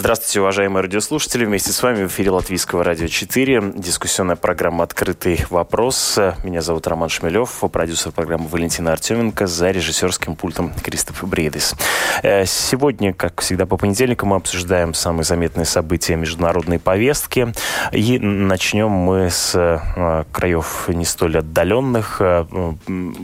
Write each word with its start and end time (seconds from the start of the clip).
Здравствуйте, 0.00 0.40
уважаемые 0.40 0.82
радиослушатели. 0.82 1.44
Вместе 1.44 1.72
с 1.72 1.82
вами 1.82 2.04
в 2.04 2.06
эфире 2.06 2.30
Латвийского 2.30 2.82
радио 2.82 3.06
4. 3.06 3.74
Дискуссионная 3.76 4.34
программа 4.34 4.84
«Открытый 4.84 5.44
вопрос». 5.50 6.18
Меня 6.42 6.62
зовут 6.62 6.86
Роман 6.86 7.10
Шмелев, 7.10 7.62
продюсер 7.70 8.10
программы 8.10 8.48
Валентина 8.48 8.92
Артеменко, 8.92 9.46
за 9.46 9.70
режиссерским 9.70 10.36
пультом 10.36 10.72
Кристоф 10.82 11.22
Бредис. 11.28 11.74
Э, 12.22 12.46
сегодня, 12.46 13.12
как 13.12 13.42
всегда 13.42 13.66
по 13.66 13.76
понедельникам, 13.76 14.30
мы 14.30 14.36
обсуждаем 14.36 14.94
самые 14.94 15.24
заметные 15.24 15.66
события 15.66 16.16
международной 16.16 16.78
повестки. 16.78 17.52
И 17.92 18.18
начнем 18.18 18.88
мы 18.88 19.28
с 19.28 19.52
э, 19.54 20.24
краев 20.32 20.88
не 20.88 21.04
столь 21.04 21.40
отдаленных. 21.40 22.22
Э, 22.22 22.46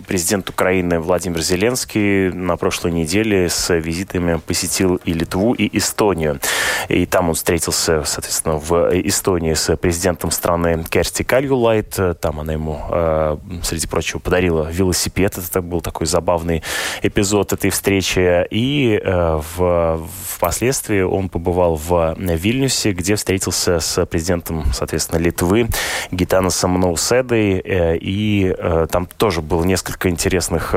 президент 0.06 0.50
Украины 0.50 1.00
Владимир 1.00 1.40
Зеленский 1.40 2.30
на 2.30 2.58
прошлой 2.58 2.92
неделе 2.92 3.48
с 3.48 3.74
визитами 3.74 4.38
посетил 4.46 4.96
и 5.06 5.14
Литву, 5.14 5.54
и 5.54 5.74
Эстонию. 5.78 6.38
И 6.88 7.06
там 7.06 7.28
он 7.28 7.34
встретился, 7.34 8.02
соответственно, 8.04 8.56
в 8.56 8.90
Эстонии 9.06 9.54
с 9.54 9.76
президентом 9.76 10.30
страны 10.30 10.84
Керсти 10.88 11.22
Кальюлайт. 11.22 11.98
Там 12.20 12.40
она 12.40 12.52
ему, 12.52 12.80
э, 12.90 13.36
среди 13.62 13.86
прочего, 13.86 14.18
подарила 14.18 14.68
велосипед. 14.70 15.38
Это 15.38 15.62
был 15.62 15.80
такой 15.80 16.06
забавный 16.06 16.62
эпизод 17.02 17.52
этой 17.52 17.70
встречи. 17.70 18.46
И 18.50 19.00
э, 19.02 19.40
в, 19.56 20.08
впоследствии 20.28 21.00
он 21.00 21.28
побывал 21.28 21.76
в 21.76 22.14
Вильнюсе, 22.18 22.92
где 22.92 23.16
встретился 23.16 23.80
с 23.80 24.04
президентом, 24.06 24.64
соответственно, 24.72 25.18
Литвы 25.18 25.68
Гитаносом 26.10 26.80
Ноуседой. 26.80 27.60
Э, 27.64 27.96
и 27.96 28.54
там 28.90 29.06
тоже 29.06 29.42
было 29.42 29.64
несколько 29.64 30.08
интересных... 30.08 30.74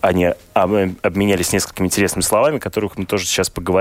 Они 0.00 0.32
обменялись 0.54 1.52
несколькими 1.52 1.86
интересными 1.86 2.22
словами, 2.22 2.58
которых 2.58 2.96
мы 2.96 3.04
тоже 3.06 3.26
сейчас 3.26 3.50
поговорим. 3.50 3.77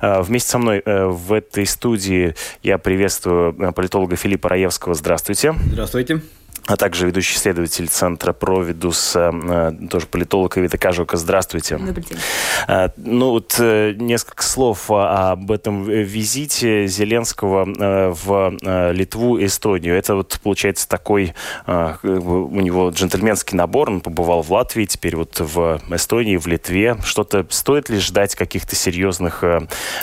Э, 0.00 0.20
вместе 0.22 0.50
со 0.50 0.58
мной 0.58 0.82
э, 0.84 1.06
в 1.06 1.32
этой 1.32 1.66
студии 1.66 2.34
я 2.62 2.78
приветствую 2.78 3.54
э, 3.58 3.72
политолога 3.72 4.16
Филиппа 4.16 4.48
Раевского. 4.48 4.94
Здравствуйте. 4.94 5.54
Здравствуйте 5.72 6.20
а 6.68 6.76
также 6.76 7.06
ведущий 7.06 7.36
исследователь 7.36 7.88
Центра 7.88 8.34
Провидус, 8.34 9.16
э, 9.16 9.72
тоже 9.90 10.06
политолог 10.06 10.58
Ивита 10.58 10.76
Кажука. 10.76 11.16
Здравствуйте. 11.16 11.78
Добрый 11.78 12.04
день. 12.04 12.18
Э, 12.68 12.90
ну 12.98 13.30
вот 13.30 13.56
э, 13.58 13.94
несколько 13.96 14.42
слов 14.42 14.90
об 14.90 15.50
этом 15.50 15.84
визите 15.84 16.86
Зеленского 16.86 17.64
в 18.12 18.92
Литву 18.92 19.38
и 19.38 19.46
Эстонию. 19.46 19.96
Это 19.96 20.14
вот 20.14 20.38
получается 20.42 20.86
такой 20.86 21.32
у 21.66 22.60
него 22.60 22.90
джентльменский 22.90 23.56
набор. 23.56 23.88
Он 23.88 24.00
побывал 24.02 24.42
в 24.42 24.52
Латвии, 24.52 24.84
теперь 24.84 25.16
вот 25.16 25.40
в 25.40 25.80
Эстонии, 25.90 26.36
в 26.36 26.46
Литве. 26.46 26.98
Что-то 27.02 27.46
стоит 27.48 27.88
ли 27.88 27.98
ждать 27.98 28.34
каких-то 28.34 28.76
серьезных 28.76 29.42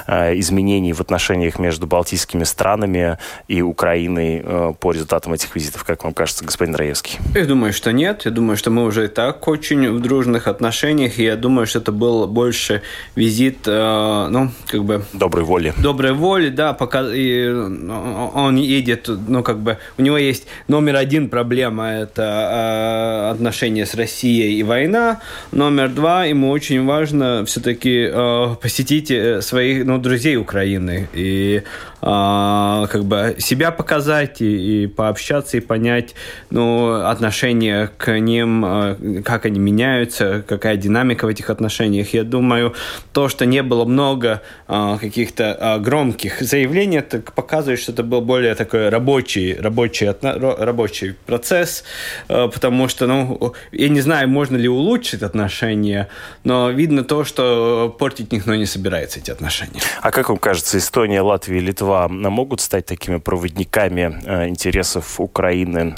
изменений 0.08 0.93
в 0.93 1.02
отношениях 1.02 1.59
между 1.59 1.86
балтийскими 1.86 2.43
странами 2.43 3.19
и 3.47 3.61
Украиной 3.61 4.73
по 4.80 4.92
результатам 4.92 5.33
этих 5.33 5.55
визитов, 5.55 5.83
как 5.83 6.03
вам 6.03 6.14
кажется, 6.14 6.43
господин 6.43 6.55
Раевский? 6.60 7.20
Я 7.33 7.45
думаю, 7.45 7.73
что 7.73 7.92
нет. 7.92 8.21
Я 8.26 8.32
думаю, 8.32 8.58
что 8.58 8.71
мы 8.71 8.86
уже 8.86 9.05
и 9.05 9.08
так 9.08 9.48
очень 9.48 9.92
в 9.92 10.02
дружных 10.02 10.48
отношениях. 10.48 11.20
И 11.20 11.23
я 11.23 11.36
думаю, 11.36 11.67
что 11.67 11.80
это 11.80 11.92
был 11.92 12.27
больше 12.27 12.82
визит, 13.16 13.60
э, 13.66 14.27
ну, 14.30 14.52
как 14.67 14.83
бы... 14.83 15.04
Доброй 15.14 15.44
воли. 15.44 15.73
Доброй 15.77 16.14
воли, 16.14 16.49
да. 16.49 16.73
Пока 16.73 17.02
и 17.14 17.48
ну, 17.48 18.32
он 18.33 18.55
едет, 18.55 19.10
ну, 19.27 19.44
как 19.44 19.60
бы... 19.60 19.77
У 19.98 20.02
него 20.02 20.17
есть 20.17 20.48
номер 20.67 20.95
один 20.95 21.30
проблема– 21.30 21.92
это 21.92 22.23
э, 22.23 23.32
отношения 23.32 23.86
с 23.86 23.95
Россией 23.95 24.60
и 24.60 24.64
война. 24.64 25.20
Номер 25.52 25.89
два– 25.89 26.26
ему 26.26 26.49
очень 26.49 26.86
важно 26.86 27.44
все-таки 27.45 28.10
э, 28.11 28.55
посетить 28.61 29.11
э, 29.11 29.42
своих, 29.42 29.86
ну, 29.86 29.98
друзей 29.98 30.38
Украины. 30.38 31.08
И 31.14 31.64
э, 32.02 32.86
как 32.89 33.04
бы 33.05 33.36
себя 33.39 33.71
показать 33.71 34.42
и, 34.42 34.83
и 34.83 34.88
пообщаться 34.88 35.58
и 35.58 35.60
понять, 35.60 36.15
ну, 36.50 37.06
отношение 37.06 37.89
к 37.98 38.20
ним, 38.20 38.66
э, 38.66 39.22
как 39.23 39.45
они 39.45 39.60
меняются, 39.60 40.44
какая 40.48 40.78
динамика 40.78 41.26
в 41.26 41.30
этих 41.30 41.50
отношениях. 41.50 42.14
Я 42.14 42.23
думаю, 42.23 42.73
то, 43.14 43.30
что 43.30 43.45
не 43.45 43.64
было 43.64 43.86
много 43.86 44.42
э, 44.67 44.98
каких-то 45.00 45.44
э, 45.44 45.80
громких 45.80 46.42
заявлений, 46.42 46.98
это 46.98 47.20
показывает, 47.20 47.80
что 47.80 47.92
это 47.92 48.04
был 48.04 48.22
более 48.22 48.56
такой 48.56 48.89
рабочий, 48.89 49.56
рабочий, 49.56 50.14
рабочий 50.22 51.16
процесс, 51.26 51.83
потому 52.28 52.88
что, 52.88 53.08
ну, 53.08 53.54
я 53.72 53.89
не 53.89 54.02
знаю, 54.02 54.30
можно 54.30 54.58
ли 54.58 54.67
улучшить 54.67 55.23
отношения, 55.23 56.08
но 56.44 56.70
видно 56.70 57.04
то, 57.04 57.23
что 57.23 57.95
портить 58.00 58.32
никто 58.32 58.56
не 58.56 58.66
собирается 58.66 59.20
эти 59.20 59.32
отношения. 59.32 59.82
А 60.02 60.12
как 60.12 60.30
вам 60.30 60.38
кажется, 60.38 60.77
Эстония, 60.77 61.22
Латвия 61.22 61.60
Литва 61.60 62.08
могут 62.08 62.62
стать 62.62 62.86
такими 62.86 63.17
проводниками 63.17 64.20
интересов 64.48 65.20
Украины 65.20 65.95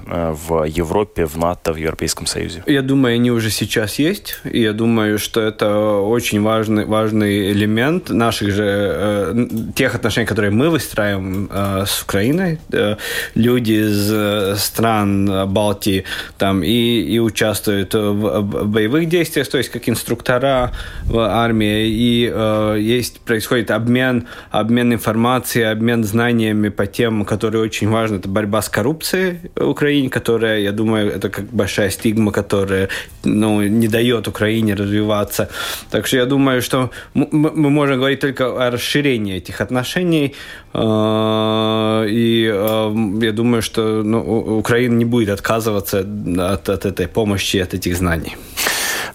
Европе, 0.66 1.26
в 1.26 1.38
НАТО, 1.38 1.74
в 1.74 1.78
Европейском 1.78 2.26
Союзе? 2.26 2.64
Я 2.68 2.82
думаю, 2.82 3.16
они 3.16 3.32
уже 3.32 3.50
сейчас 3.50 4.00
есть. 4.00 4.40
И 4.44 4.62
я 4.62 4.74
думаю, 4.74 5.20
что 5.20 5.42
это 5.42 5.98
очень 6.00 6.42
важный, 6.42 6.86
важный 6.86 7.52
элемент 7.52 8.10
наших 8.10 8.52
же 8.52 8.64
э, 8.66 9.48
тех 9.76 9.96
отношений, 9.96 10.28
которые 10.28 10.52
мы 10.52 10.70
выстраиваем 10.70 11.50
э, 11.52 11.86
с 11.86 12.04
Украиной. 12.04 12.60
Э, 12.72 12.96
люди 13.36 13.74
из 13.74 14.12
э, 14.12 14.56
стран 14.58 15.48
Балтии 15.48 16.04
там 16.38 16.64
и, 16.64 17.02
и 17.02 17.20
участвуют 17.20 17.94
в, 17.94 18.42
в 18.42 18.68
боевых 18.68 19.08
действиях, 19.10 19.48
то 19.48 19.58
есть 19.58 19.70
как 19.70 19.90
инструктора 19.90 20.72
в 21.06 21.20
армии. 21.20 21.88
И 21.88 22.32
э, 22.34 22.78
есть 22.80 23.20
происходит 23.22 23.72
обмен, 23.72 24.28
обмен 24.52 24.94
информацией, 24.94 25.66
обмен 25.66 26.04
знаниями 26.04 26.70
по 26.70 26.86
темам, 26.86 27.26
которые 27.26 27.64
очень 27.64 27.90
важны. 27.90 28.18
Это 28.18 28.30
борьба 28.30 28.62
с 28.62 28.70
коррупцией 28.70 29.40
в 29.56 29.70
Украине, 29.70 30.10
которая, 30.28 30.60
я 30.60 30.72
думаю, 30.72 31.10
это 31.10 31.30
как 31.30 31.46
большая 31.46 31.90
стигма, 31.90 32.32
которая 32.32 32.90
ну, 33.24 33.62
не 33.62 33.88
дает 33.88 34.28
Украине 34.28 34.76
развиваться. 34.76 35.48
Так 35.90 36.08
что 36.08 36.18
я 36.18 36.26
думаю, 36.26 36.62
что 36.62 36.90
мы 37.14 37.70
можем 37.70 37.98
говорить 37.98 38.20
только 38.20 38.68
о 38.68 38.72
расширении 38.72 39.38
этих 39.38 39.62
отношений. 39.62 40.34
А, 40.74 42.04
и 42.10 42.52
а, 42.54 42.94
я 43.22 43.32
думаю, 43.32 43.62
что 43.62 44.04
ну, 44.04 44.20
Украина 44.60 44.96
не 44.98 45.06
будет 45.06 45.30
отказываться 45.30 46.00
от, 46.00 46.70
от 46.70 46.86
этой 46.86 47.08
помощи, 47.08 47.62
от 47.64 47.74
этих 47.74 47.96
знаний. 47.96 48.36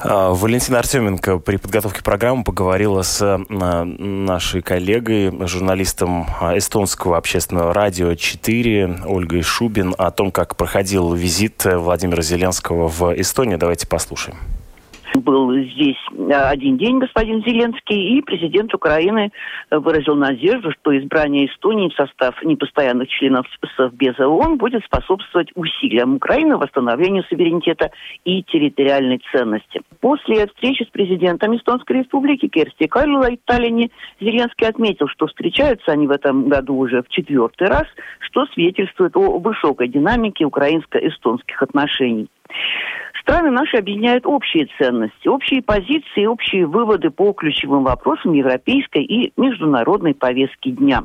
А, 0.05 0.33
Валентина 0.33 0.81
Артеменко 0.81 1.39
при 1.39 1.57
подготовке 1.57 2.03
программы 2.03 2.45
поговорила 2.45 3.03
с 3.03 3.23
а, 3.23 3.85
нашей 3.85 4.63
коллегой, 4.63 5.33
журналистом 5.47 6.27
эстонского 6.55 7.17
общественного 7.17 7.73
радио 7.73 8.15
4 8.15 9.03
Ольгой 9.07 9.43
Шубин 9.43 9.95
о 9.97 10.11
том, 10.11 10.33
как 10.33 10.57
проходил 10.57 11.13
визит 11.15 11.65
Владимира 11.65 12.23
Зеленского 12.23 12.89
в 12.89 13.13
Эстонию. 13.21 13.59
Давайте 13.59 13.87
послушаем 13.87 14.39
был 15.15 15.53
здесь 15.53 15.97
э, 16.13 16.33
один 16.33 16.77
день 16.79 16.99
господин 16.99 17.43
Зеленский, 17.45 18.19
и 18.19 18.23
президент 18.23 18.75
Украины 18.75 19.31
выразил 19.71 20.15
надежду, 20.15 20.73
что 20.73 20.97
избрание 20.99 21.47
Эстонии 21.47 21.89
в 21.89 21.95
состав 21.95 22.43
непостоянных 22.43 23.09
членов 23.09 23.47
Совбеза 23.77 24.29
ООН 24.29 24.59
будет 24.59 24.85
способствовать 24.85 25.51
усилиям 25.55 26.17
Украины 26.17 26.57
в 26.57 26.61
восстановлению 26.61 27.25
суверенитета 27.25 27.91
и 28.25 28.43
территориальной 28.43 29.21
ценности. 29.33 29.83
После 30.01 30.47
встречи 30.47 30.85
с 30.85 30.89
президентом 30.91 31.57
Эстонской 31.57 31.99
республики 31.99 32.49
Керсти 32.49 32.87
Карлула 32.87 33.31
и 33.31 33.39
Таллине 33.45 33.91
Зеленский 34.21 34.67
отметил, 34.67 35.09
что 35.09 35.27
встречаются 35.27 35.93
они 35.93 36.07
в 36.07 36.11
этом 36.11 36.49
году 36.49 36.77
уже 36.77 37.03
в 37.03 37.09
четвертый 37.09 37.69
раз, 37.69 37.87
что 38.21 38.47
свидетельствует 38.47 39.17
о 39.17 39.39
высокой 39.39 39.89
динамике 39.89 40.45
украинско-эстонских 40.45 41.63
отношений. 41.63 42.29
Страны 43.23 43.51
наши 43.51 43.77
объединяют 43.77 44.27
общие 44.27 44.69
ценности, 44.79 45.29
общие 45.29 45.63
позиции, 45.63 46.27
общие 46.27 46.67
выводы 46.67 47.11
по 47.11 47.33
ключевым 47.33 47.85
вопросам 47.85 48.33
европейской 48.33 49.05
и 49.05 49.33
международной 49.37 50.15
повестки 50.15 50.71
дня. 50.71 51.05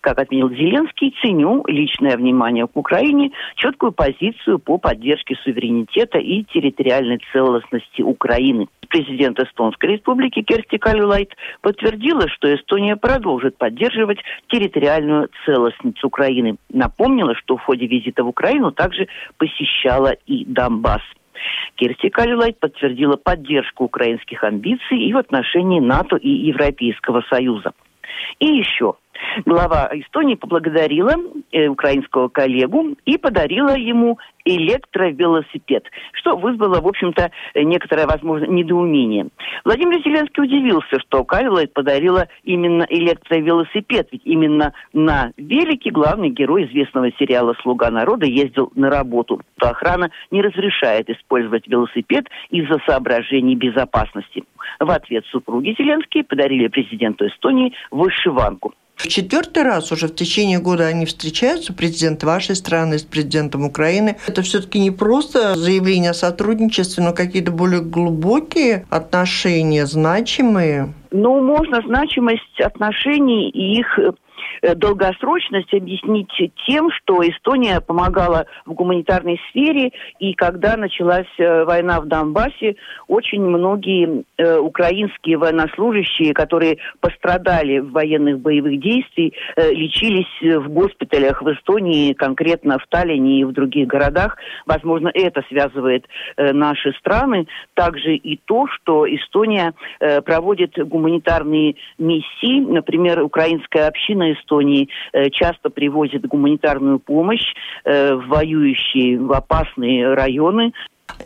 Как 0.00 0.18
отметил 0.18 0.50
Зеленский, 0.50 1.14
ценю 1.22 1.64
личное 1.66 2.16
внимание 2.16 2.66
к 2.66 2.76
Украине, 2.76 3.30
четкую 3.56 3.92
позицию 3.92 4.58
по 4.58 4.78
поддержке 4.78 5.36
суверенитета 5.42 6.18
и 6.18 6.44
территориальной 6.44 7.20
целостности 7.32 8.02
Украины. 8.02 8.68
Президент 8.88 9.38
Эстонской 9.40 9.94
республики 9.94 10.42
Керсти 10.42 10.76
Калюлайт 10.76 11.30
подтвердила, 11.60 12.28
что 12.28 12.54
Эстония 12.54 12.96
продолжит 12.96 13.56
поддерживать 13.56 14.18
территориальную 14.48 15.28
целостность 15.44 16.04
Украины. 16.04 16.56
Напомнила, 16.72 17.34
что 17.34 17.56
в 17.56 17.62
ходе 17.62 17.86
визита 17.86 18.22
в 18.22 18.28
Украину 18.28 18.70
также 18.70 19.08
посещала 19.38 20.14
и 20.26 20.44
Донбасс. 20.44 21.02
Керсти 21.76 22.08
Калюлайт 22.08 22.58
подтвердила 22.60 23.16
поддержку 23.16 23.84
украинских 23.84 24.44
амбиций 24.44 24.98
и 24.98 25.12
в 25.12 25.18
отношении 25.18 25.80
НАТО 25.80 26.16
и 26.16 26.28
Европейского 26.28 27.22
Союза. 27.28 27.72
И 28.38 28.46
еще 28.46 28.94
глава 29.44 29.90
Эстонии 29.92 30.34
поблагодарила 30.34 31.14
э, 31.52 31.66
украинского 31.66 32.28
коллегу 32.28 32.96
и 33.04 33.18
подарила 33.18 33.76
ему 33.76 34.18
электровелосипед, 34.44 35.84
что 36.12 36.36
вызвало, 36.36 36.80
в 36.80 36.86
общем-то, 36.86 37.30
некоторое, 37.54 38.06
возможно, 38.06 38.46
недоумение. 38.46 39.28
Владимир 39.64 40.02
Зеленский 40.02 40.42
удивился, 40.42 41.00
что 41.00 41.24
Кайлайт 41.24 41.72
подарила 41.72 42.28
именно 42.42 42.86
электровелосипед, 42.88 44.08
ведь 44.12 44.22
именно 44.24 44.74
на 44.92 45.32
велике 45.36 45.90
главный 45.90 46.28
герой 46.28 46.66
известного 46.66 47.10
сериала 47.12 47.54
«Слуга 47.62 47.90
народа» 47.90 48.26
ездил 48.26 48.70
на 48.74 48.90
работу. 48.90 49.40
То 49.58 49.70
охрана 49.70 50.10
не 50.30 50.42
разрешает 50.42 51.08
использовать 51.08 51.66
велосипед 51.66 52.26
из-за 52.50 52.78
соображений 52.86 53.54
безопасности. 53.54 54.44
В 54.78 54.90
ответ 54.90 55.24
супруги 55.26 55.74
Зеленские 55.78 56.24
подарили 56.24 56.68
президенту 56.68 57.26
Эстонии 57.26 57.72
вышиванку. 57.90 58.74
В 58.96 59.08
четвертый 59.08 59.64
раз 59.64 59.92
уже 59.92 60.06
в 60.06 60.14
течение 60.14 60.60
года 60.60 60.86
они 60.86 61.04
встречаются, 61.04 61.72
президент 61.72 62.22
вашей 62.22 62.56
страны 62.56 62.98
с 62.98 63.02
президентом 63.02 63.64
Украины. 63.64 64.16
Это 64.26 64.42
все-таки 64.42 64.78
не 64.78 64.90
просто 64.90 65.54
заявление 65.56 66.10
о 66.10 66.14
сотрудничестве, 66.14 67.02
но 67.02 67.12
какие-то 67.12 67.50
более 67.50 67.82
глубокие 67.82 68.86
отношения, 68.90 69.86
значимые. 69.86 70.94
Ну, 71.10 71.40
можно 71.42 71.80
значимость 71.86 72.60
отношений 72.60 73.50
и 73.50 73.78
их 73.78 73.98
долгосрочность 74.62 75.72
объяснить 75.72 76.30
тем, 76.66 76.90
что 76.90 77.22
Эстония 77.22 77.80
помогала 77.80 78.46
в 78.66 78.72
гуманитарной 78.72 79.40
сфере, 79.50 79.92
и 80.18 80.34
когда 80.34 80.76
началась 80.76 81.26
э, 81.38 81.64
война 81.64 82.00
в 82.00 82.06
Донбассе, 82.06 82.76
очень 83.08 83.42
многие 83.42 84.24
э, 84.36 84.58
украинские 84.58 85.36
военнослужащие, 85.38 86.34
которые 86.34 86.78
пострадали 87.00 87.78
в 87.78 87.92
военных 87.92 88.40
боевых 88.40 88.80
действиях, 88.80 89.32
э, 89.56 89.72
лечились 89.72 90.26
в 90.40 90.68
госпиталях 90.68 91.42
в 91.42 91.52
Эстонии, 91.52 92.12
конкретно 92.12 92.78
в 92.78 92.86
Таллине 92.88 93.40
и 93.40 93.44
в 93.44 93.52
других 93.52 93.86
городах. 93.86 94.36
Возможно, 94.66 95.10
это 95.12 95.42
связывает 95.48 96.06
э, 96.36 96.52
наши 96.52 96.92
страны. 96.92 97.46
Также 97.74 98.16
и 98.16 98.38
то, 98.44 98.66
что 98.68 99.06
Эстония 99.06 99.74
э, 100.00 100.20
проводит 100.22 100.76
гуманитарные 100.76 101.76
миссии. 101.98 102.60
Например, 102.60 103.22
украинская 103.22 103.88
община 103.88 104.32
Эстонии 104.44 104.88
э, 105.12 105.30
часто 105.30 105.70
привозит 105.70 106.26
гуманитарную 106.26 106.98
помощь 106.98 107.54
э, 107.84 108.14
в 108.14 108.28
воюющие, 108.28 109.18
в 109.18 109.32
опасные 109.32 110.14
районы. 110.14 110.72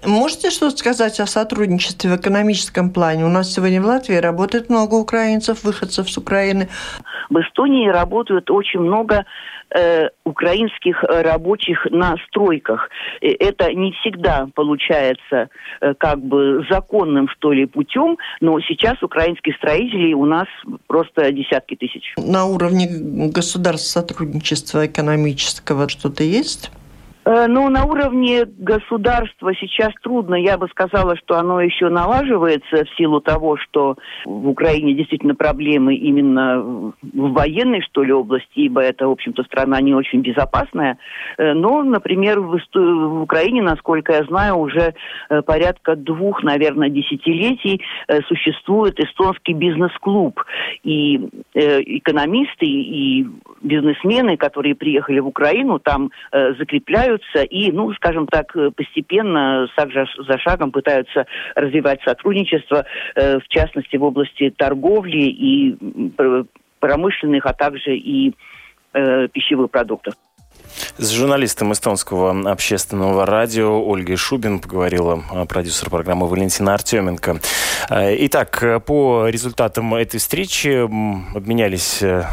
Можете 0.05 0.51
что-то 0.51 0.77
сказать 0.77 1.21
о 1.21 1.27
сотрудничестве 1.27 2.11
в 2.11 2.17
экономическом 2.17 2.91
плане? 2.91 3.25
У 3.25 3.29
нас 3.29 3.53
сегодня 3.53 3.83
в 3.83 3.87
Латвии 3.87 4.17
работает 4.17 4.71
много 4.71 4.95
украинцев, 4.95 5.65
выходцев 5.65 6.11
с 6.11 6.19
Украины. 6.19 6.69
В 7.31 7.37
Эстонии 7.41 7.89
работают 7.89 8.51
очень 8.51 8.81
много 8.81 9.25
э, 9.71 10.09
украинских 10.25 11.03
рабочих 11.03 11.87
на 11.91 12.17
стройках. 12.29 12.89
Это 13.21 13.73
не 13.73 13.93
всегда 13.93 14.49
получается 14.55 15.49
э, 15.81 15.95
как 15.99 16.21
бы 16.21 16.67
законным, 16.71 17.29
что 17.29 17.53
ли, 17.53 17.67
путем, 17.67 18.17
но 18.41 18.61
сейчас 18.61 19.03
украинских 19.03 19.57
строителей 19.57 20.15
у 20.15 20.25
нас 20.25 20.47
просто 20.87 21.33
десятки 21.33 21.77
тысяч. 21.77 22.15
На 22.17 22.47
уровне 22.47 22.89
государств 23.31 23.91
сотрудничества 23.91 24.87
экономического 24.87 25.89
что-то 25.89 26.23
есть? 26.23 26.71
Ну, 27.31 27.69
на 27.69 27.85
уровне 27.85 28.47
государства 28.47 29.53
сейчас 29.55 29.91
трудно. 30.03 30.35
Я 30.35 30.57
бы 30.57 30.67
сказала, 30.69 31.15
что 31.19 31.37
оно 31.37 31.61
еще 31.61 31.91
налаживается 31.91 32.87
в 32.87 32.97
силу 32.97 33.21
того, 33.21 33.59
что 33.59 33.99
в 34.25 34.49
Украине 34.49 34.95
действительно 34.95 35.35
проблемы 35.35 35.95
именно 35.95 36.63
в 36.63 36.93
военной, 37.33 37.83
что 37.83 38.03
ли, 38.03 38.15
области, 38.15 38.61
ибо 38.61 38.81
это, 38.81 39.09
в 39.09 39.11
общем-то, 39.11 39.43
страна 39.43 39.79
не 39.83 39.93
очень 39.93 40.23
безопасная. 40.23 40.97
Э, 41.37 41.53
но, 41.53 41.83
например, 41.83 42.41
в, 42.41 42.61
в 42.75 43.23
Украине, 43.23 43.61
насколько 43.61 44.15
я 44.15 44.25
знаю, 44.25 44.57
уже 44.57 44.95
э, 45.29 45.43
порядка 45.43 45.97
двух, 45.97 46.43
наверное, 46.43 46.89
десятилетий 46.89 47.83
существует 48.27 48.99
эстонский 48.99 49.53
бизнес-клуб. 49.53 50.43
И 50.83 51.29
экономисты, 51.55 52.67
и 52.67 53.27
бизнесмены, 53.61 54.39
которые 54.39 54.75
приехали 54.75 55.19
в 55.21 55.27
Украину, 55.27 55.79
там 55.79 56.11
закрепляют 56.33 57.18
развиваются 57.19 57.43
и, 57.43 57.73
ну, 57.73 57.93
скажем 57.95 58.27
так, 58.27 58.55
э, 58.57 58.71
постепенно, 58.75 59.67
шаг 59.77 59.91
за 59.93 60.39
шагом 60.39 60.71
пытаются 60.71 61.27
развивать 61.55 62.01
сотрудничество, 62.03 62.85
э, 63.15 63.39
в 63.39 63.49
частности, 63.49 63.97
в 63.97 64.05
области 64.05 64.51
торговли 64.51 65.27
и 65.27 65.77
промышленных, 66.81 67.47
а 67.47 67.53
также 67.53 67.97
и 67.97 68.35
э, 68.95 69.29
пищевых 69.29 69.71
продуктов. 69.71 70.15
С 71.01 71.13
журналистом 71.13 71.73
эстонского 71.73 72.51
общественного 72.51 73.25
радио 73.25 73.81
Ольгой 73.89 74.17
Шубин 74.17 74.59
поговорила 74.59 75.23
продюсер 75.49 75.91
программы 75.91 76.27
Валентина 76.27 76.75
Артеменко. 76.75 77.39
Э, 77.89 78.17
итак, 78.27 78.83
по 78.85 79.29
результатам 79.29 79.95
этой 79.95 80.19
встречи 80.19 80.83
обменялись 81.37 81.99
э, 82.01 82.25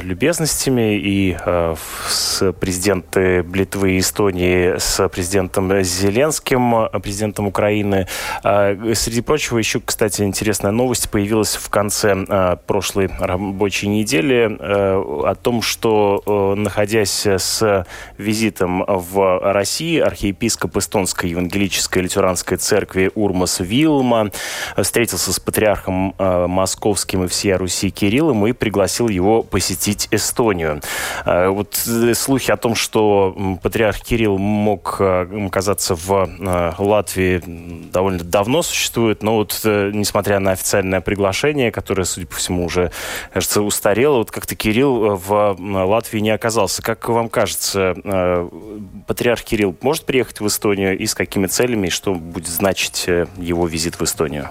любезностями 0.00 0.96
и 0.96 1.36
э, 1.38 1.74
с 2.08 2.52
президенты 2.54 3.44
Литвы 3.52 3.96
и 3.96 3.98
Эстонии 3.98 4.78
с 4.78 5.06
президентом 5.10 5.82
Зеленским, 5.82 6.88
президентом 7.02 7.46
Украины. 7.48 8.08
Среди 8.42 9.20
прочего, 9.20 9.58
еще, 9.58 9.80
кстати, 9.80 10.22
интересная 10.22 10.72
новость 10.72 11.10
появилась 11.10 11.56
в 11.56 11.68
конце 11.68 12.56
прошлой 12.66 13.10
рабочей 13.18 13.88
недели 13.88 14.56
о 14.58 15.34
том, 15.34 15.60
что, 15.60 16.54
находясь 16.56 17.26
с 17.26 17.86
визитом 18.18 18.84
в 18.86 19.52
России 19.52 19.98
архиепископ 19.98 20.76
эстонской 20.76 21.30
евангелической 21.30 22.02
лютеранской 22.02 22.56
церкви 22.56 23.10
Урмас 23.14 23.60
Вилма 23.60 24.30
встретился 24.76 25.32
с 25.32 25.40
патриархом 25.40 26.14
э, 26.18 26.46
московским 26.46 27.24
и 27.24 27.28
всея 27.28 27.58
Руси 27.58 27.90
Кириллом 27.90 28.46
и 28.46 28.52
пригласил 28.52 29.08
его 29.08 29.42
посетить 29.42 30.08
Эстонию. 30.10 30.80
Э, 31.24 31.48
вот 31.48 31.80
э, 31.86 32.14
слухи 32.14 32.50
о 32.50 32.56
том, 32.56 32.74
что 32.74 33.58
патриарх 33.62 34.00
Кирилл 34.00 34.38
мог 34.38 35.00
оказаться 35.00 35.94
в 35.94 36.28
Латвии 36.78 37.42
довольно 37.90 38.24
давно 38.24 38.62
существуют, 38.62 39.22
но 39.22 39.36
вот 39.36 39.60
несмотря 39.64 40.38
на 40.38 40.52
официальное 40.52 41.00
приглашение, 41.00 41.70
которое, 41.70 42.04
судя 42.04 42.26
по 42.26 42.36
всему, 42.36 42.64
уже, 42.64 42.90
кажется, 43.32 43.62
устарело, 43.62 44.18
вот 44.18 44.30
как-то 44.30 44.54
Кирилл 44.54 45.16
в 45.16 45.56
Латвии 45.58 46.20
не 46.20 46.30
оказался. 46.30 46.82
Как 46.82 47.08
вам 47.08 47.28
кажется, 47.28 47.94
э, 47.95 47.95
патриарх 49.06 49.42
Кирилл 49.42 49.76
может 49.80 50.04
приехать 50.04 50.40
в 50.40 50.46
Эстонию 50.46 50.98
и 50.98 51.06
с 51.06 51.14
какими 51.14 51.46
целями, 51.46 51.88
и 51.88 51.90
что 51.90 52.14
будет 52.14 52.48
значить 52.48 53.04
э, 53.06 53.26
его 53.36 53.66
визит 53.66 53.98
в 53.98 54.02
Эстонию? 54.02 54.48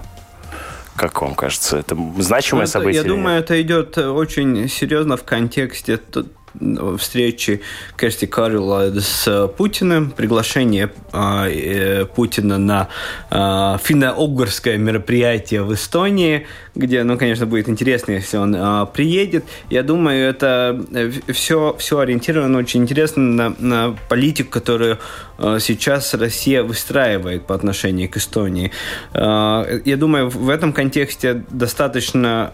Как 0.96 1.20
вам 1.20 1.34
кажется, 1.34 1.78
это 1.78 1.96
значимое 2.18 2.64
ну, 2.64 2.70
событие? 2.70 3.02
Я 3.02 3.08
думаю, 3.08 3.38
это 3.38 3.60
идет 3.60 3.98
очень 3.98 4.68
серьезно 4.68 5.16
в 5.16 5.24
контексте 5.24 6.00
встречи 6.98 7.60
Керсти 7.96 8.26
Карла 8.26 8.92
с 8.98 9.48
Путиным, 9.56 10.10
приглашение 10.10 10.90
э, 11.12 12.06
Путина 12.06 12.58
на 12.58 12.88
э, 13.30 13.78
финно-угорское 13.82 14.76
мероприятие 14.76 15.62
в 15.62 15.72
Эстонии, 15.74 16.46
где, 16.74 17.02
ну, 17.04 17.16
конечно, 17.16 17.46
будет 17.46 17.68
интересно, 17.68 18.12
если 18.12 18.36
он 18.36 18.54
э, 18.54 18.86
приедет. 18.92 19.44
Я 19.70 19.82
думаю, 19.82 20.28
это 20.28 20.84
все, 21.32 21.74
все 21.78 21.98
ориентировано 21.98 22.58
очень 22.58 22.82
интересно 22.82 23.22
на, 23.22 23.54
на 23.58 23.96
политику, 24.08 24.50
которую 24.50 24.98
сейчас 25.58 26.14
Россия 26.14 26.62
выстраивает 26.62 27.46
по 27.46 27.54
отношению 27.54 28.08
к 28.08 28.16
Эстонии. 28.16 28.72
Я 29.12 29.96
думаю, 29.98 30.30
в 30.30 30.48
этом 30.48 30.72
контексте 30.72 31.44
достаточно 31.50 32.50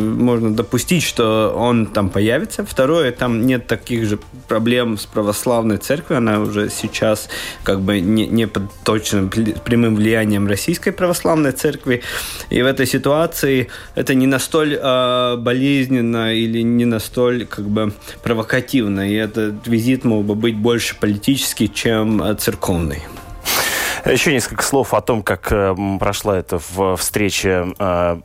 можно 0.00 0.54
допустить, 0.54 1.02
что 1.02 1.54
он 1.54 1.88
там 1.88 2.08
появится 2.08 2.61
границе. 2.62 2.72
Второе, 2.72 3.12
там 3.12 3.46
нет 3.46 3.66
таких 3.66 4.06
же 4.06 4.18
проблем 4.48 4.98
с 4.98 5.06
православной 5.06 5.78
церковью. 5.78 6.18
Она 6.18 6.40
уже 6.40 6.70
сейчас 6.70 7.28
как 7.64 7.80
бы 7.80 8.00
не, 8.00 8.26
не 8.26 8.46
под 8.46 8.62
точным 8.84 9.30
прямым 9.64 9.96
влиянием 9.96 10.48
российской 10.48 10.92
православной 10.92 11.52
церкви. 11.52 12.02
И 12.50 12.62
в 12.62 12.66
этой 12.66 12.86
ситуации 12.86 13.68
это 13.96 14.14
не 14.14 14.26
настолько 14.26 14.62
э, 14.62 15.36
болезненно 15.42 16.34
или 16.34 16.62
не 16.62 16.84
настолько 16.84 17.56
как 17.56 17.66
бы 17.66 17.92
провокативно. 18.22 19.10
И 19.10 19.14
этот 19.14 19.66
визит 19.66 20.04
мог 20.04 20.24
бы 20.24 20.34
быть 20.34 20.56
больше 20.56 20.96
политический, 21.00 21.68
чем 21.68 22.22
э, 22.22 22.34
церковный. 22.34 23.02
Еще 24.04 24.32
несколько 24.32 24.64
слов 24.64 24.94
о 24.94 25.00
том, 25.00 25.22
как 25.22 25.52
э, 25.52 25.74
прошла 26.00 26.38
эта 26.38 26.58
встреча 26.96 27.68
э, 27.78 28.16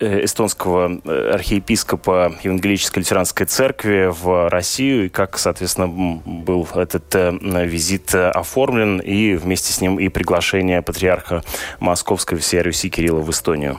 эстонского 0.00 1.00
архиепископа 1.32 2.36
Евангелической 2.42 3.02
лютеранской 3.02 3.46
церкви 3.46 4.10
в 4.12 4.48
Россию, 4.48 5.06
и 5.06 5.08
как, 5.08 5.38
соответственно, 5.38 5.88
был 5.88 6.68
этот 6.74 7.14
визит 7.14 8.14
оформлен, 8.14 9.00
и 9.00 9.34
вместе 9.34 9.72
с 9.72 9.80
ним 9.80 9.98
и 9.98 10.08
приглашение 10.08 10.82
патриарха 10.82 11.42
Московской 11.80 12.38
всей 12.38 12.62
Руси 12.62 12.88
Кирилла 12.88 13.20
в 13.20 13.30
Эстонию. 13.30 13.78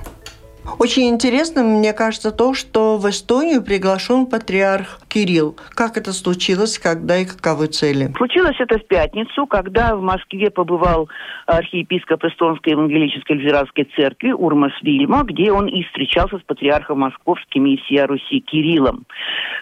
Очень 0.77 1.09
интересно, 1.09 1.63
мне 1.63 1.93
кажется, 1.93 2.31
то, 2.31 2.53
что 2.53 2.97
в 2.97 3.09
Эстонию 3.09 3.61
приглашен 3.61 4.25
патриарх 4.25 4.99
Кирилл. 5.15 5.55
Как 5.73 5.95
это 5.95 6.11
случилось, 6.11 6.77
когда 6.77 7.15
и 7.15 7.25
каковы 7.25 7.67
цели? 7.67 8.11
Случилось 8.17 8.57
это 8.59 8.77
в 8.77 8.85
пятницу, 8.85 9.47
когда 9.47 9.95
в 9.95 10.01
Москве 10.01 10.51
побывал 10.51 11.07
архиепископ 11.45 12.25
Эстонской 12.25 12.71
евангелической 12.71 13.37
лютеранской 13.37 13.87
церкви 13.95 14.33
Урмас 14.33 14.73
Вильма, 14.81 15.23
где 15.23 15.53
он 15.53 15.67
и 15.67 15.83
встречался 15.83 16.37
с 16.37 16.41
патриархом 16.41 16.99
московским 16.99 17.65
и 17.65 17.77
всея 17.77 18.07
Руси 18.07 18.41
Кириллом. 18.41 19.05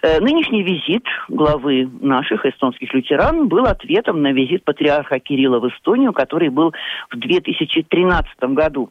Э, 0.02 0.18
нынешний 0.18 0.64
визит 0.64 1.04
главы 1.28 1.88
наших 2.00 2.44
эстонских 2.46 2.92
лютеран 2.92 3.46
был 3.46 3.64
ответом 3.66 4.22
на 4.22 4.32
визит 4.32 4.64
патриарха 4.64 5.20
Кирилла 5.20 5.60
в 5.60 5.68
Эстонию, 5.68 6.12
который 6.12 6.48
был 6.48 6.72
в 7.12 7.16
2013 7.16 8.54
году. 8.54 8.90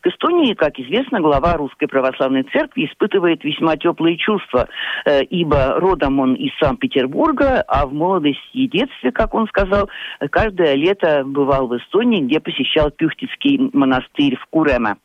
К 0.00 0.06
Эстонии, 0.08 0.54
как 0.54 0.78
известно, 0.78 1.20
глава 1.20 1.54
Русской 1.54 1.86
Православной 1.86 2.44
Церкви 2.44 2.86
испытывает 2.86 3.44
весьма 3.44 3.76
теплые 3.76 4.16
чувства, 4.16 4.68
э, 5.04 5.22
ибо 5.24 5.78
родом 6.02 6.20
он 6.20 6.34
из 6.34 6.50
Санкт-Петербурга, 6.60 7.62
а 7.66 7.86
в 7.86 7.92
молодости 7.92 8.40
и 8.52 8.68
детстве, 8.68 9.12
как 9.12 9.34
он 9.34 9.46
сказал, 9.48 9.88
каждое 10.30 10.74
лето 10.74 11.22
бывал 11.24 11.68
в 11.68 11.76
Эстонии, 11.76 12.20
где 12.20 12.40
посещал 12.40 12.90
Пюхтицкий 12.90 13.70
монастырь 13.72 14.36
в 14.36 14.46
Куреме. 14.46 14.96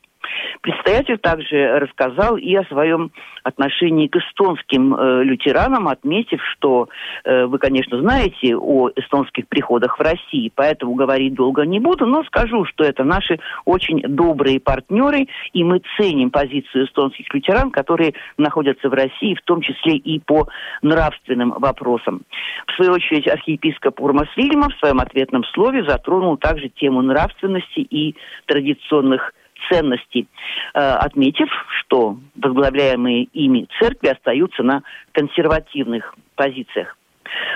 Предстоятель 0.61 1.17
также 1.17 1.79
рассказал 1.79 2.37
и 2.37 2.53
о 2.55 2.63
своем 2.65 3.11
отношении 3.43 4.07
к 4.07 4.15
эстонским 4.15 4.93
э, 4.93 5.23
лютеранам, 5.23 5.87
отметив, 5.87 6.41
что 6.53 6.89
э, 7.23 7.45
вы, 7.45 7.57
конечно, 7.59 7.99
знаете 7.99 8.55
о 8.55 8.89
эстонских 8.95 9.47
приходах 9.47 9.97
в 9.97 10.01
России, 10.01 10.51
поэтому 10.53 10.95
говорить 10.95 11.33
долго 11.33 11.65
не 11.65 11.79
буду, 11.79 12.05
но 12.05 12.23
скажу, 12.23 12.65
что 12.65 12.83
это 12.83 13.03
наши 13.03 13.39
очень 13.65 14.01
добрые 14.01 14.59
партнеры, 14.59 15.27
и 15.53 15.63
мы 15.63 15.81
ценим 15.97 16.31
позицию 16.31 16.85
эстонских 16.85 17.33
лютеран, 17.33 17.71
которые 17.71 18.13
находятся 18.37 18.89
в 18.89 18.93
России, 18.93 19.35
в 19.35 19.41
том 19.43 19.61
числе 19.61 19.95
и 19.95 20.19
по 20.19 20.47
нравственным 20.81 21.51
вопросам. 21.51 22.21
В 22.67 22.75
свою 22.75 22.93
очередь, 22.93 23.27
архиепископ 23.27 23.99
Урмас 24.01 24.27
Вильма 24.35 24.69
в 24.69 24.79
своем 24.79 24.99
ответном 24.99 25.43
слове 25.53 25.83
затронул 25.83 26.37
также 26.37 26.69
тему 26.69 27.01
нравственности 27.01 27.79
и 27.79 28.15
традиционных 28.45 29.33
ценностей, 29.69 30.27
э, 30.73 30.79
отметив, 30.79 31.49
что 31.79 32.17
возглавляемые 32.35 33.23
ими 33.33 33.67
церкви 33.79 34.07
остаются 34.07 34.63
на 34.63 34.83
консервативных 35.11 36.15
позициях. 36.35 36.97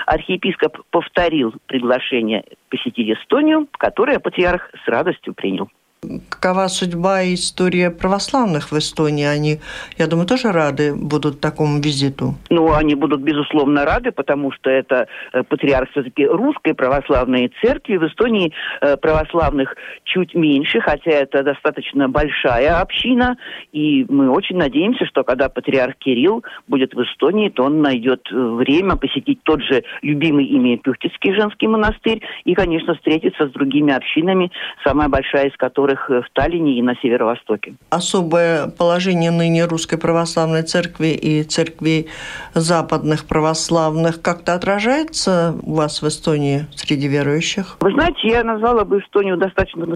Архиепископ 0.06 0.78
повторил 0.90 1.54
приглашение 1.66 2.44
посетить 2.68 3.18
Эстонию, 3.18 3.68
которое 3.78 4.18
патриарх 4.18 4.70
с 4.84 4.88
радостью 4.88 5.34
принял. 5.34 5.68
Какова 6.02 6.66
судьба 6.66 7.22
и 7.22 7.34
история 7.34 7.92
православных 7.92 8.72
в 8.72 8.76
Эстонии? 8.76 9.24
Они, 9.24 9.60
я 9.98 10.08
думаю, 10.08 10.26
тоже 10.26 10.50
рады 10.50 10.96
будут 10.96 11.40
такому 11.40 11.80
визиту. 11.80 12.34
Ну, 12.50 12.74
они 12.74 12.96
будут, 12.96 13.20
безусловно, 13.20 13.84
рады, 13.84 14.10
потому 14.10 14.50
что 14.50 14.68
это 14.68 15.06
э, 15.32 15.44
патриарх 15.44 15.88
все-таки 15.90 16.26
русской 16.26 16.74
православной 16.74 17.52
церкви. 17.62 17.98
В 17.98 18.08
Эстонии 18.08 18.52
э, 18.80 18.96
православных 18.96 19.76
чуть 20.02 20.34
меньше, 20.34 20.80
хотя 20.80 21.12
это 21.12 21.44
достаточно 21.44 22.08
большая 22.08 22.80
община. 22.80 23.36
И 23.70 24.04
мы 24.08 24.28
очень 24.28 24.56
надеемся, 24.56 25.06
что 25.06 25.22
когда 25.22 25.48
патриарх 25.48 25.94
Кирилл 25.98 26.42
будет 26.66 26.94
в 26.94 27.02
Эстонии, 27.04 27.48
то 27.48 27.62
он 27.62 27.80
найдет 27.80 28.26
э, 28.32 28.34
время 28.34 28.96
посетить 28.96 29.44
тот 29.44 29.62
же 29.62 29.84
любимый 30.02 30.46
ими 30.46 30.74
Пюхтицкий 30.78 31.32
женский 31.32 31.68
монастырь 31.68 32.22
и, 32.44 32.54
конечно, 32.54 32.96
встретиться 32.96 33.46
с 33.46 33.52
другими 33.52 33.94
общинами, 33.94 34.50
самая 34.84 35.08
большая 35.08 35.46
из 35.46 35.56
которых 35.56 35.91
которых 35.92 36.10
э, 36.10 36.22
в 36.22 36.30
Таллине 36.32 36.78
и 36.78 36.82
на 36.82 36.94
северо-востоке. 36.96 37.74
Особое 37.90 38.68
положение 38.68 39.30
ныне 39.30 39.64
Русской 39.64 39.96
Православной 39.98 40.62
Церкви 40.62 41.08
и 41.08 41.42
церквей 41.42 42.08
западных 42.54 43.26
православных 43.26 44.20
как-то 44.22 44.54
отражается 44.54 45.54
у 45.62 45.74
вас 45.74 46.02
в 46.02 46.08
Эстонии 46.08 46.66
среди 46.74 47.08
верующих? 47.08 47.76
Вы 47.80 47.92
знаете, 47.92 48.28
я 48.28 48.44
назвала 48.44 48.84
бы 48.84 49.00
Эстонию 49.00 49.36
достаточно 49.36 49.86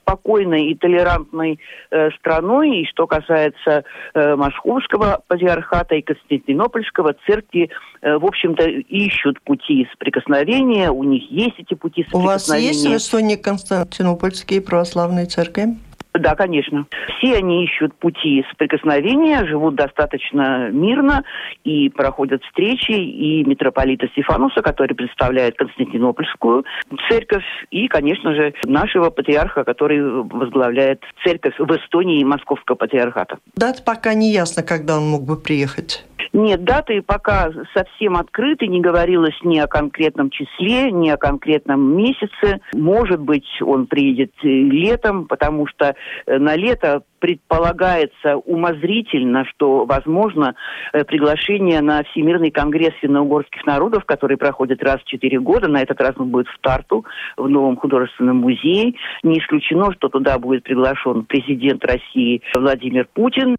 спокойной 0.00 0.66
и 0.66 0.74
толерантной 0.74 1.58
э, 1.90 2.10
страной. 2.18 2.82
И 2.82 2.86
что 2.86 3.06
касается 3.06 3.84
э, 4.14 4.36
Московского 4.36 5.22
патриархата 5.26 5.94
и 5.94 6.02
Константинопольского, 6.02 7.14
церкви, 7.26 7.70
э, 8.02 8.16
в 8.16 8.24
общем-то, 8.24 8.64
ищут 8.64 9.40
пути 9.42 9.86
соприкосновения, 9.92 10.90
у 10.90 11.02
них 11.04 11.30
есть 11.30 11.58
эти 11.58 11.74
пути 11.74 12.04
соприкосновения. 12.04 12.24
У 12.24 12.26
вас 12.26 12.54
есть 12.54 12.86
в 12.86 12.96
Эстонии 12.96 13.36
Константинопольские 13.36 14.60
православные 14.60 15.26
церкви? 15.26 15.41
Katargem. 15.42 15.91
Да, 16.14 16.34
конечно. 16.34 16.86
Все 17.18 17.36
они 17.36 17.64
ищут 17.64 17.94
пути 17.94 18.44
соприкосновения, 18.50 19.46
живут 19.46 19.76
достаточно 19.76 20.68
мирно 20.70 21.24
и 21.64 21.88
проходят 21.88 22.42
встречи 22.44 22.92
и 22.92 23.44
митрополита 23.44 24.06
Стефануса, 24.08 24.62
который 24.62 24.94
представляет 24.94 25.56
Константинопольскую 25.56 26.64
церковь, 27.08 27.44
и, 27.70 27.88
конечно 27.88 28.34
же, 28.34 28.54
нашего 28.64 29.10
патриарха, 29.10 29.64
который 29.64 30.22
возглавляет 30.22 31.02
церковь 31.24 31.54
в 31.58 31.70
Эстонии 31.76 32.20
и 32.20 32.24
Московского 32.24 32.76
патриархата. 32.76 33.38
Дата 33.56 33.82
пока 33.82 34.14
не 34.14 34.32
ясно, 34.32 34.62
когда 34.62 34.98
он 34.98 35.08
мог 35.08 35.22
бы 35.22 35.36
приехать. 35.36 36.04
Нет, 36.32 36.64
даты 36.64 37.02
пока 37.02 37.50
совсем 37.74 38.16
открыты, 38.16 38.66
не 38.66 38.80
говорилось 38.80 39.36
ни 39.44 39.58
о 39.58 39.66
конкретном 39.66 40.30
числе, 40.30 40.90
ни 40.90 41.10
о 41.10 41.18
конкретном 41.18 41.94
месяце. 41.94 42.60
Может 42.74 43.20
быть, 43.20 43.46
он 43.60 43.86
приедет 43.86 44.32
летом, 44.42 45.26
потому 45.26 45.66
что 45.66 45.94
на 46.26 46.56
лето 46.56 47.02
предполагается 47.18 48.36
умозрительно, 48.36 49.44
что 49.44 49.84
возможно 49.84 50.54
э, 50.92 51.04
приглашение 51.04 51.80
на 51.80 52.02
Всемирный 52.04 52.50
конгресс 52.50 52.94
финно-угорских 53.00 53.64
народов, 53.64 54.04
который 54.04 54.36
проходит 54.36 54.82
раз 54.82 55.00
в 55.00 55.06
четыре 55.06 55.38
года. 55.38 55.68
На 55.68 55.82
этот 55.82 56.00
раз 56.00 56.14
он 56.16 56.30
будет 56.30 56.48
в 56.48 56.58
Тарту, 56.60 57.04
в 57.36 57.48
новом 57.48 57.76
художественном 57.76 58.38
музее. 58.38 58.94
Не 59.22 59.38
исключено, 59.38 59.92
что 59.92 60.08
туда 60.08 60.38
будет 60.38 60.64
приглашен 60.64 61.24
президент 61.24 61.84
России 61.84 62.42
Владимир 62.54 63.06
Путин. 63.12 63.56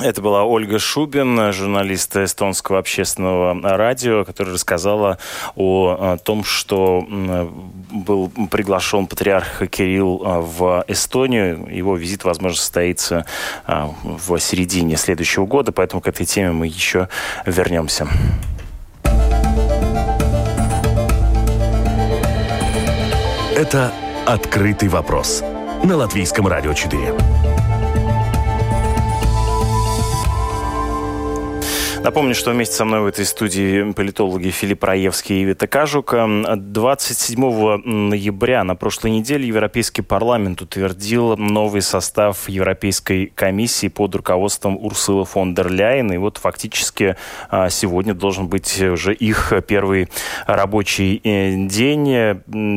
Это 0.00 0.20
была 0.20 0.42
Ольга 0.42 0.80
Шубин, 0.80 1.52
журналист 1.52 2.16
эстонского 2.16 2.80
общественного 2.80 3.76
радио, 3.76 4.24
которая 4.24 4.54
рассказала 4.54 5.18
о 5.54 6.16
том, 6.16 6.42
что 6.42 7.06
был 7.92 8.28
приглашен 8.50 9.06
патриарх 9.06 9.62
Кирилл 9.70 10.20
а, 10.24 10.40
в 10.40 10.84
Эстонию. 10.88 11.68
Его 11.70 11.96
визит, 11.96 12.24
возможно, 12.24 12.58
состоится 12.58 13.24
в 13.66 14.38
середине 14.40 14.96
следующего 14.96 15.46
года, 15.46 15.70
поэтому 15.70 16.02
к 16.02 16.08
этой 16.08 16.26
теме 16.26 16.50
мы 16.50 16.66
еще 16.66 17.08
вернемся. 17.46 18.08
Это 23.56 23.92
«Открытый 24.26 24.88
вопрос» 24.88 25.44
на 25.84 25.96
Латвийском 25.96 26.48
радио 26.48 26.72
4. 26.72 27.43
Напомню, 32.04 32.34
что 32.34 32.50
вместе 32.50 32.74
со 32.74 32.84
мной 32.84 33.00
в 33.00 33.06
этой 33.06 33.24
студии 33.24 33.90
политологи 33.92 34.50
Филипп 34.50 34.84
Раевский 34.84 35.40
и 35.40 35.44
Вита 35.44 35.66
Кажука. 35.66 36.28
27 36.54 37.78
ноября 37.82 38.62
на 38.62 38.74
прошлой 38.74 39.12
неделе 39.12 39.48
Европейский 39.48 40.02
парламент 40.02 40.60
утвердил 40.60 41.34
новый 41.38 41.80
состав 41.80 42.46
Европейской 42.46 43.32
комиссии 43.34 43.88
под 43.88 44.16
руководством 44.16 44.76
Урсулы 44.76 45.24
фон 45.24 45.54
дер 45.54 45.72
Ляйен. 45.72 46.12
И 46.12 46.18
вот 46.18 46.36
фактически 46.36 47.16
а, 47.48 47.70
сегодня 47.70 48.12
должен 48.12 48.48
быть 48.48 48.82
уже 48.82 49.14
их 49.14 49.54
первый 49.66 50.10
рабочий 50.46 51.22
э, 51.24 51.54
день. 51.66 52.04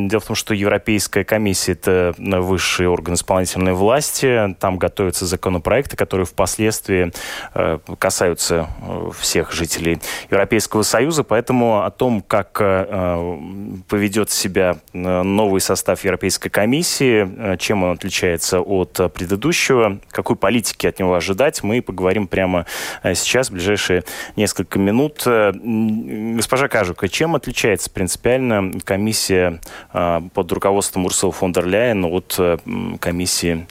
Дело 0.08 0.20
в 0.20 0.24
том, 0.24 0.36
что 0.36 0.54
Европейская 0.54 1.24
комиссия– 1.24 1.72
это 1.72 2.14
высший 2.16 2.86
орган 2.86 3.12
исполнительной 3.12 3.74
власти. 3.74 4.56
Там 4.58 4.78
готовятся 4.78 5.26
законопроекты, 5.26 5.98
которые 5.98 6.24
впоследствии 6.24 7.12
э, 7.52 7.78
касаются 7.98 8.70
э, 8.80 9.10
всех 9.20 9.52
жителей 9.52 9.98
Европейского 10.30 10.82
Союза. 10.82 11.24
Поэтому 11.24 11.84
о 11.84 11.90
том, 11.90 12.20
как 12.20 12.52
поведет 13.88 14.30
себя 14.30 14.78
новый 14.92 15.60
состав 15.60 16.04
Европейской 16.04 16.48
комиссии, 16.48 17.56
чем 17.58 17.84
он 17.84 17.92
отличается 17.92 18.60
от 18.60 19.00
предыдущего, 19.14 19.98
какой 20.10 20.36
политики 20.36 20.86
от 20.86 20.98
него 20.98 21.14
ожидать, 21.14 21.62
мы 21.62 21.82
поговорим 21.82 22.26
прямо 22.26 22.66
сейчас, 23.02 23.48
в 23.48 23.52
ближайшие 23.52 24.04
несколько 24.36 24.78
минут. 24.78 25.22
Госпожа 25.24 26.68
Кажука, 26.68 27.08
чем 27.08 27.34
отличается 27.34 27.90
принципиально 27.90 28.72
комиссия 28.84 29.60
под 29.92 30.52
руководством 30.52 31.06
Урсула 31.06 31.32
фон 31.32 31.52
дер 31.52 31.66
Ляйен 31.66 32.04
от 32.04 32.38
комиссии 33.00 33.66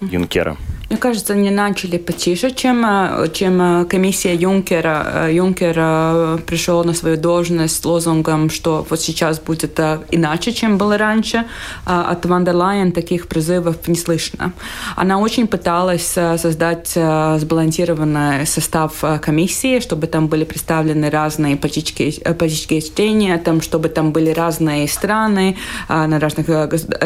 Юнкера? 0.00 0.56
Мне 0.90 0.98
кажется, 0.98 1.34
они 1.34 1.50
начали 1.50 1.98
потише, 1.98 2.50
чем, 2.50 2.84
э, 2.84 3.28
чем 3.32 3.62
э, 3.62 3.84
комиссия 3.84 4.34
Юнкера. 4.34 5.26
Э, 5.28 5.32
Юнкер 5.32 6.40
пришел 6.46 6.82
на 6.82 6.94
свою 6.94 7.16
должность 7.16 7.80
с 7.80 7.84
лозунгом, 7.84 8.50
что 8.50 8.84
вот 8.90 9.00
сейчас 9.00 9.38
будет 9.38 9.78
иначе, 10.10 10.52
чем 10.52 10.78
было 10.78 10.98
раньше. 10.98 11.44
А 11.86 12.10
от 12.10 12.26
Ван 12.26 12.44
Лайен 12.44 12.90
таких 12.90 13.28
призывов 13.28 13.86
не 13.86 13.94
слышно. 13.94 14.52
Она 14.96 15.20
очень 15.20 15.46
пыталась 15.46 16.18
создать 16.36 16.88
сбалансированный 16.88 18.44
состав 18.46 19.04
комиссии, 19.22 19.78
чтобы 19.78 20.08
там 20.08 20.26
были 20.26 20.44
представлены 20.44 21.08
разные 21.08 21.56
политические, 21.56 22.12
политические 22.34 22.80
чтения, 22.80 23.38
там, 23.38 23.60
чтобы 23.60 23.90
там 23.90 24.10
были 24.10 24.30
разные 24.30 24.88
страны 24.88 25.56
на 25.88 26.18
разных 26.18 26.48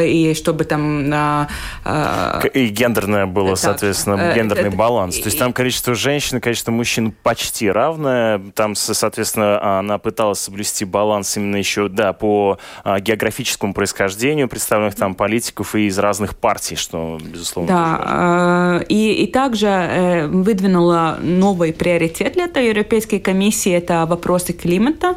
и 0.00 0.34
чтобы 0.34 0.64
там 0.64 1.12
и 2.54 2.68
гендерное 2.68 3.26
было, 3.26 3.56
так, 3.56 3.73
соответственно, 3.78 4.14
э, 4.14 4.34
гендерный 4.34 4.68
это, 4.68 4.76
баланс. 4.76 5.18
То 5.18 5.26
есть 5.26 5.38
там 5.38 5.52
количество 5.52 5.94
женщин, 5.94 6.40
количество 6.40 6.70
мужчин 6.70 7.12
почти 7.22 7.70
равное. 7.70 8.40
Там, 8.54 8.74
соответственно, 8.74 9.78
она 9.78 9.98
пыталась 9.98 10.40
соблюсти 10.40 10.84
баланс 10.84 11.36
именно 11.36 11.56
еще, 11.56 11.88
да, 11.88 12.12
по 12.12 12.58
а, 12.84 13.00
географическому 13.00 13.74
происхождению 13.74 14.48
представленных 14.48 14.94
там 14.94 15.14
политиков 15.14 15.74
и 15.74 15.86
из 15.86 15.98
разных 15.98 16.36
партий, 16.36 16.76
что, 16.76 17.18
безусловно, 17.20 17.68
Да, 17.68 18.80
э, 18.80 18.84
и, 18.88 19.24
и 19.24 19.26
также 19.26 19.66
э, 19.66 20.26
выдвинула 20.26 21.18
новый 21.20 21.72
приоритет 21.72 22.34
для 22.34 22.44
этой 22.44 22.68
Европейской 22.68 23.18
комиссии, 23.18 23.72
это 23.72 24.06
вопросы 24.06 24.52
климата. 24.52 25.16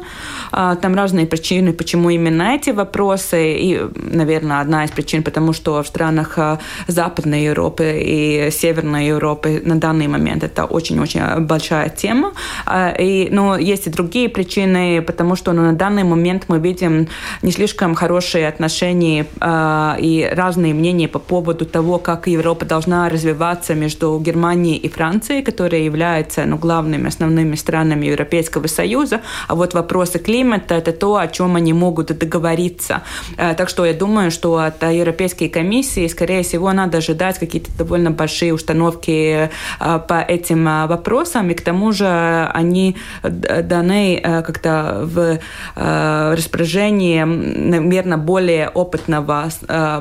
А, 0.52 0.76
там 0.76 0.94
разные 0.94 1.26
причины, 1.26 1.72
почему 1.72 2.10
именно 2.10 2.54
эти 2.54 2.70
вопросы. 2.70 3.54
И, 3.56 3.80
наверное, 3.94 4.60
одна 4.60 4.84
из 4.84 4.90
причин, 4.90 5.22
потому 5.22 5.52
что 5.52 5.82
в 5.82 5.86
странах 5.86 6.38
Западной 6.86 7.44
Европы 7.44 8.02
и 8.04 8.47
Северной 8.50 9.06
Европы 9.06 9.60
на 9.64 9.76
данный 9.76 10.08
момент 10.08 10.44
это 10.44 10.64
очень-очень 10.64 11.20
большая 11.40 11.88
тема. 11.88 12.32
А, 12.66 12.94
и, 12.98 13.28
но 13.30 13.56
есть 13.56 13.86
и 13.86 13.90
другие 13.90 14.28
причины, 14.28 15.02
потому 15.02 15.36
что 15.36 15.52
ну, 15.52 15.62
на 15.62 15.72
данный 15.72 16.04
момент 16.04 16.44
мы 16.48 16.58
видим 16.58 17.08
не 17.42 17.52
слишком 17.52 17.94
хорошие 17.94 18.48
отношения 18.48 19.26
э, 19.40 19.94
и 20.00 20.30
разные 20.32 20.74
мнения 20.74 21.08
по 21.08 21.18
поводу 21.18 21.64
того, 21.64 21.98
как 21.98 22.26
Европа 22.26 22.64
должна 22.64 23.08
развиваться 23.08 23.74
между 23.74 24.18
Германией 24.20 24.76
и 24.76 24.88
Францией, 24.88 25.42
которые 25.42 25.84
являются 25.84 26.44
ну, 26.44 26.56
главными 26.56 27.08
основными 27.08 27.56
странами 27.56 28.06
Европейского 28.06 28.66
Союза. 28.66 29.20
А 29.48 29.54
вот 29.54 29.74
вопросы 29.74 30.18
климата– 30.18 30.74
это 30.76 30.92
то, 30.92 31.16
о 31.16 31.26
чем 31.28 31.56
они 31.56 31.72
могут 31.72 32.18
договориться. 32.18 33.02
Э, 33.36 33.54
так 33.54 33.68
что 33.68 33.84
я 33.84 33.94
думаю, 33.94 34.30
что 34.30 34.56
от 34.56 34.82
Европейской 34.82 35.48
комиссии, 35.48 36.06
скорее 36.08 36.42
всего, 36.42 36.72
надо 36.72 36.98
ожидать 36.98 37.38
какие-то 37.38 37.70
довольно 37.76 38.10
большие 38.10 38.37
установки 38.46 39.50
э, 39.80 39.98
по 40.08 40.20
этим 40.20 40.68
э, 40.68 40.86
вопросам, 40.86 41.50
и 41.50 41.54
к 41.54 41.62
тому 41.62 41.92
же 41.92 42.50
они 42.54 42.96
даны 43.22 44.20
как-то 44.22 45.02
в 45.04 45.38
распоряжении, 45.74 47.22
наверное, 47.22 48.18
более 48.18 48.68
опытного 48.68 49.50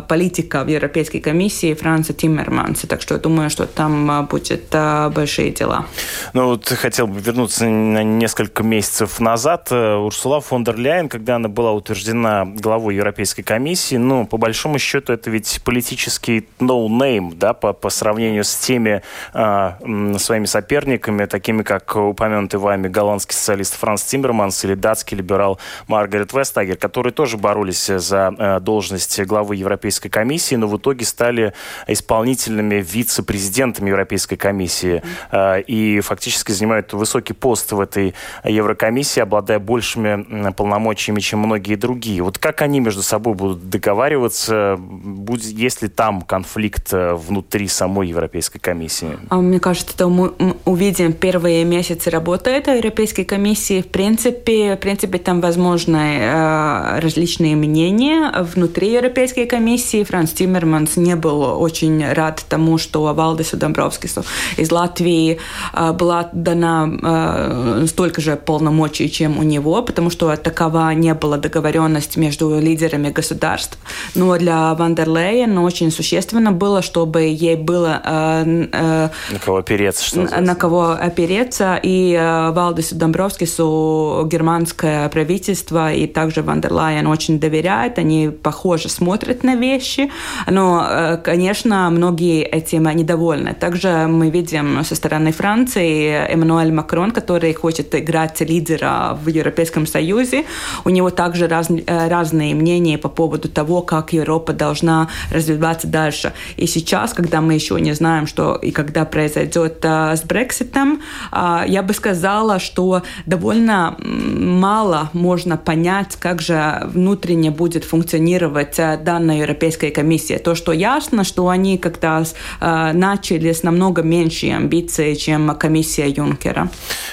политика 0.07 0.63
в 0.63 0.67
Европейской 0.67 1.19
комиссии 1.19 1.73
Франца 1.73 2.13
Тиммерманса. 2.13 2.87
Так 2.87 3.01
что 3.01 3.15
я 3.15 3.19
думаю, 3.19 3.49
что 3.49 3.65
там 3.65 4.27
будет 4.29 4.75
большие 5.13 5.51
дела. 5.51 5.85
Ну 6.33 6.47
вот 6.47 6.67
хотел 6.67 7.07
бы 7.07 7.19
вернуться 7.19 7.65
на 7.65 8.03
несколько 8.03 8.63
месяцев 8.63 9.19
назад. 9.19 9.71
Урсула 9.71 10.41
фон 10.41 10.63
дер 10.63 10.77
Ляйен, 10.77 11.09
когда 11.09 11.35
она 11.35 11.49
была 11.49 11.71
утверждена 11.71 12.45
главой 12.45 12.95
Европейской 12.95 13.43
комиссии, 13.43 13.95
ну, 13.95 14.25
по 14.25 14.37
большому 14.37 14.79
счету, 14.79 15.13
это 15.13 15.29
ведь 15.29 15.61
политический 15.63 16.47
no-name, 16.59 17.33
да, 17.35 17.53
по, 17.53 17.73
по 17.73 17.89
сравнению 17.89 18.26
с 18.43 18.55
теми 18.55 19.01
а, 19.33 19.77
своими 20.17 20.45
соперниками, 20.45 21.25
такими 21.25 21.63
как 21.63 21.95
упомянутый 21.95 22.59
вами 22.59 22.87
голландский 22.87 23.35
социалист 23.35 23.75
Франц 23.75 24.03
Тиммерманс 24.03 24.63
или 24.65 24.73
датский 24.73 25.17
либерал 25.17 25.59
Маргарет 25.87 26.33
Вестагер, 26.33 26.77
которые 26.77 27.13
тоже 27.13 27.37
боролись 27.37 27.87
за 27.87 28.33
а, 28.37 28.59
должность 28.59 29.19
главы 29.21 29.55
Европейской 29.55 30.09
комиссии, 30.09 30.55
но 30.55 30.67
в 30.67 30.77
итоге 30.77 31.05
стали 31.05 31.53
исполнительными 31.87 32.75
вице-президентами 32.75 33.89
Европейской 33.89 34.35
комиссии 34.35 35.01
а, 35.31 35.57
и 35.57 35.99
фактически 35.99 36.51
занимают 36.51 36.93
высокий 36.93 37.33
пост 37.33 37.71
в 37.71 37.79
этой 37.79 38.13
Еврокомиссии, 38.43 39.21
обладая 39.21 39.59
большими 39.59 40.51
полномочиями, 40.51 41.19
чем 41.19 41.39
многие 41.39 41.75
другие. 41.75 42.21
Вот 42.21 42.37
как 42.37 42.61
они 42.61 42.79
между 42.79 43.03
собой 43.03 43.33
будут 43.33 43.69
договариваться, 43.69 44.75
будет, 44.77 45.45
если 45.45 45.87
там 45.87 46.21
конфликт 46.21 46.93
э, 46.93 47.13
внутри 47.13 47.67
самой 47.67 48.06
Европейской 48.07 48.59
комиссии? 48.59 49.17
А, 49.29 49.37
мне 49.37 49.59
кажется, 49.59 49.91
что 49.91 50.09
мы 50.09 50.33
увидим 50.65 51.13
первые 51.13 51.63
месяцы 51.65 52.09
работы 52.09 52.49
этой 52.49 52.77
Европейской 52.77 53.23
комиссии. 53.23 53.81
В 53.81 53.87
принципе, 53.87 54.75
в 54.75 54.79
принципе 54.79 55.17
там 55.17 55.41
возможны 55.41 56.19
э, 56.19 56.99
различные 56.99 57.55
мнения 57.55 58.31
внутри 58.41 58.91
Европейской 58.91 59.45
комиссии. 59.45 60.03
Франц 60.03 60.31
Тиммерманс 60.31 60.97
не 60.97 61.15
был 61.15 61.41
очень 61.41 62.11
рад 62.13 62.45
тому, 62.49 62.77
что 62.77 63.13
Валдису 63.13 63.57
Домбровскису 63.57 64.23
из 64.57 64.71
Латвии 64.71 65.39
э, 65.73 65.93
была 65.93 66.29
дана 66.33 67.85
столько 67.87 68.21
же 68.21 68.35
полномочий, 68.35 69.09
чем 69.09 69.37
у 69.39 69.43
него, 69.43 69.81
потому 69.81 70.09
что 70.09 70.35
такова 70.37 70.93
не 70.93 71.13
была 71.13 71.37
договоренность 71.37 72.17
между 72.17 72.59
лидерами 72.59 73.09
государств. 73.09 73.77
Но 74.15 74.37
для 74.37 74.73
Ван 74.73 74.95
дер 74.95 75.09
Лейен 75.09 75.57
очень 75.57 75.91
существенно 75.91 76.51
было, 76.51 76.81
чтобы 76.81 77.21
ей 77.23 77.55
было... 77.55 77.96
Э, 78.03 78.67
э, 78.71 79.09
на 79.31 79.39
кого 79.39 79.57
опереться, 79.57 80.05
что 80.05 80.21
На, 80.21 80.41
на 80.41 80.55
кого 80.55 80.91
опереться. 80.91 81.79
И 81.81 82.13
э, 82.13 82.51
Валдису 82.51 82.95
Домбровскису 82.95 84.27
германское 84.31 85.09
правительство 85.09 85.93
и 85.93 86.07
также 86.07 86.41
Ван 86.41 86.61
дер 86.61 86.73
Лайен 86.73 87.07
очень 87.07 87.39
доверяют. 87.39 87.97
Они 87.97 88.29
похоже 88.29 88.89
смотрят 88.89 89.43
на 89.43 89.55
вещи. 89.55 90.11
Но, 90.49 91.19
конечно, 91.23 91.89
многие 91.89 92.43
этим 92.43 92.87
недовольны. 92.87 93.53
Также 93.53 94.07
мы 94.07 94.29
видим 94.29 94.83
со 94.83 94.95
стороны 94.95 95.31
Франции 95.31 96.09
Эммануэль 96.29 96.71
Макрон, 96.71 97.11
который 97.11 97.53
хочет 97.53 97.93
играть 97.95 98.41
лидера 98.41 99.17
в 99.21 99.27
Европейском 99.27 99.87
Союзе. 99.87 100.45
У 100.85 100.89
него 100.89 101.09
также 101.09 101.47
раз, 101.47 101.67
разные 101.87 102.55
мнения 102.55 102.97
по 102.97 103.09
поводу 103.09 103.49
того, 103.49 103.81
как 103.81 104.13
Европа 104.13 104.53
должна 104.53 105.09
развиваться 105.31 105.87
дальше. 105.87 106.33
И 106.57 106.67
сейчас, 106.67 107.13
когда 107.13 107.41
мы 107.41 107.53
еще 107.53 107.79
не 107.79 107.86
знаем, 107.93 108.27
что 108.27 108.55
и 108.55 108.71
когда 108.71 109.05
произойдет 109.05 109.79
а, 109.83 110.15
с 110.15 110.23
Брекситом, 110.23 111.01
а, 111.31 111.65
я 111.67 111.81
бы 111.83 111.93
сказала, 111.93 112.59
что 112.59 113.03
довольно 113.25 113.95
мало 113.99 115.09
можно 115.13 115.57
понять, 115.57 116.15
как 116.15 116.41
же 116.41 116.81
внутренне 116.85 117.51
будет 117.51 117.83
функционировать 117.83 118.79
а, 118.79 118.97
данная 118.97 119.37
Европейская 119.37 119.91
комиссия. 119.91 120.39
То, 120.39 120.55
что 120.55 120.71
ясно, 120.71 121.23
что 121.23 121.49
они 121.49 121.77
как-то 121.77 122.23
а, 122.59 122.93
начали 122.93 123.51
с 123.51 123.63
намного 123.63 124.01
меньшей 124.01 124.55
амбицией, 124.55 125.15
чем 125.15 125.55
комиссия 125.55 126.09
Юнкера. 126.09 126.69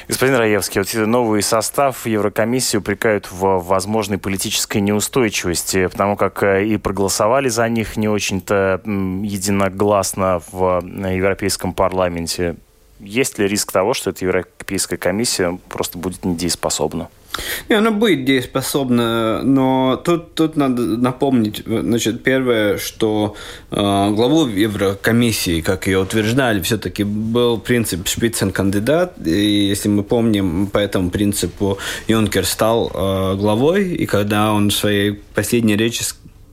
Господин 0.09 0.37
Раевский, 0.37 0.81
вот 0.81 1.07
новый 1.07 1.43
состав 1.43 2.07
Еврокомиссии 2.07 2.77
упрекают 2.77 3.31
в 3.31 3.59
возможной 3.59 4.19
политической 4.19 4.79
неустойчивости, 4.79 5.87
потому 5.87 6.17
как 6.17 6.43
э, 6.43 6.67
и 6.67 6.77
проголосовали 6.77 7.49
за 7.49 7.69
них 7.69 7.97
не 7.97 8.09
очень-то 8.09 8.81
единогласно 8.85 10.41
в 10.51 10.64
э, 10.69 11.17
Европейском 11.17 11.73
парламенте. 11.73 12.57
Есть 13.01 13.39
ли 13.39 13.49
риск 13.49 13.73
того, 13.73 13.95
что 13.95 14.11
эта 14.11 14.25
Европейская 14.25 14.97
комиссия 14.97 15.59
просто 15.69 15.99
будет 15.99 16.25
недееспособна? 16.25 17.09
Не, 17.69 17.77
она 17.77 17.91
будет 17.91 18.25
дееспособна, 18.25 19.43
но 19.43 19.97
тут, 19.97 20.35
тут 20.35 20.57
надо 20.57 20.83
напомнить, 20.83 21.63
значит, 21.67 22.23
первое, 22.23 22.79
что 22.79 23.35
э, 23.71 23.77
главу 23.77 24.47
Еврокомиссии, 24.47 25.61
как 25.61 25.87
ее 25.87 25.99
утверждали, 25.99 26.61
все-таки 26.63 27.05
был 27.05 27.59
принцип 27.59 28.07
шпицен-кандидат, 28.07 29.15
и 29.27 29.67
если 29.69 29.89
мы 29.89 30.05
помним, 30.05 30.69
по 30.69 30.79
этому 30.79 31.11
принципу 31.11 31.79
Юнкер 32.07 32.47
стал 32.47 32.91
э, 32.95 33.37
главой, 33.37 33.95
и 33.95 34.07
когда 34.07 34.53
он 34.53 34.71
в 34.71 34.75
своей 34.75 35.13
последней 35.35 35.77
речи 35.77 36.05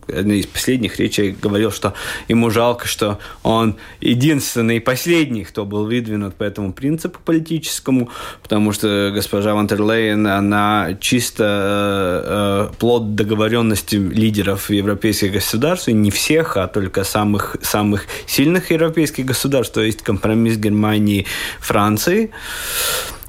одной 0.08 0.40
из 0.40 0.46
последних 0.46 1.00
речей 1.00 1.36
говорил, 1.40 1.72
что 1.72 1.94
ему 2.28 2.50
жалко, 2.50 2.88
что 2.88 3.20
он 3.44 3.76
единственный 4.00 4.78
и 4.78 4.80
последний, 4.80 5.44
кто 5.44 5.66
был 5.66 5.86
выдвинут 5.86 6.36
по 6.36 6.44
этому 6.44 6.74
принципу 6.74 7.20
политическому, 7.24 8.10
потому 8.42 8.72
что 8.72 9.12
госпожа 9.14 9.54
Ван 9.54 9.68
дер 9.68 9.82
Лейен, 9.82 10.28
она 10.28 10.98
чисто 11.00 11.44
э, 11.44 12.70
э, 12.72 12.78
плод 12.78 13.16
договоренности 13.16 13.96
лидеров 13.96 14.70
европейских 14.70 15.34
государств, 15.34 15.88
и 15.88 15.94
не 15.94 16.12
всех, 16.12 16.58
а 16.58 16.68
только 16.68 17.04
самых, 17.04 17.58
самых 17.62 18.06
сильных 18.28 18.72
европейских 18.72 19.26
государств, 19.26 19.74
то 19.74 19.82
есть 19.82 20.02
компромисс 20.02 20.58
Германии, 20.58 21.26
Франции. 21.60 22.32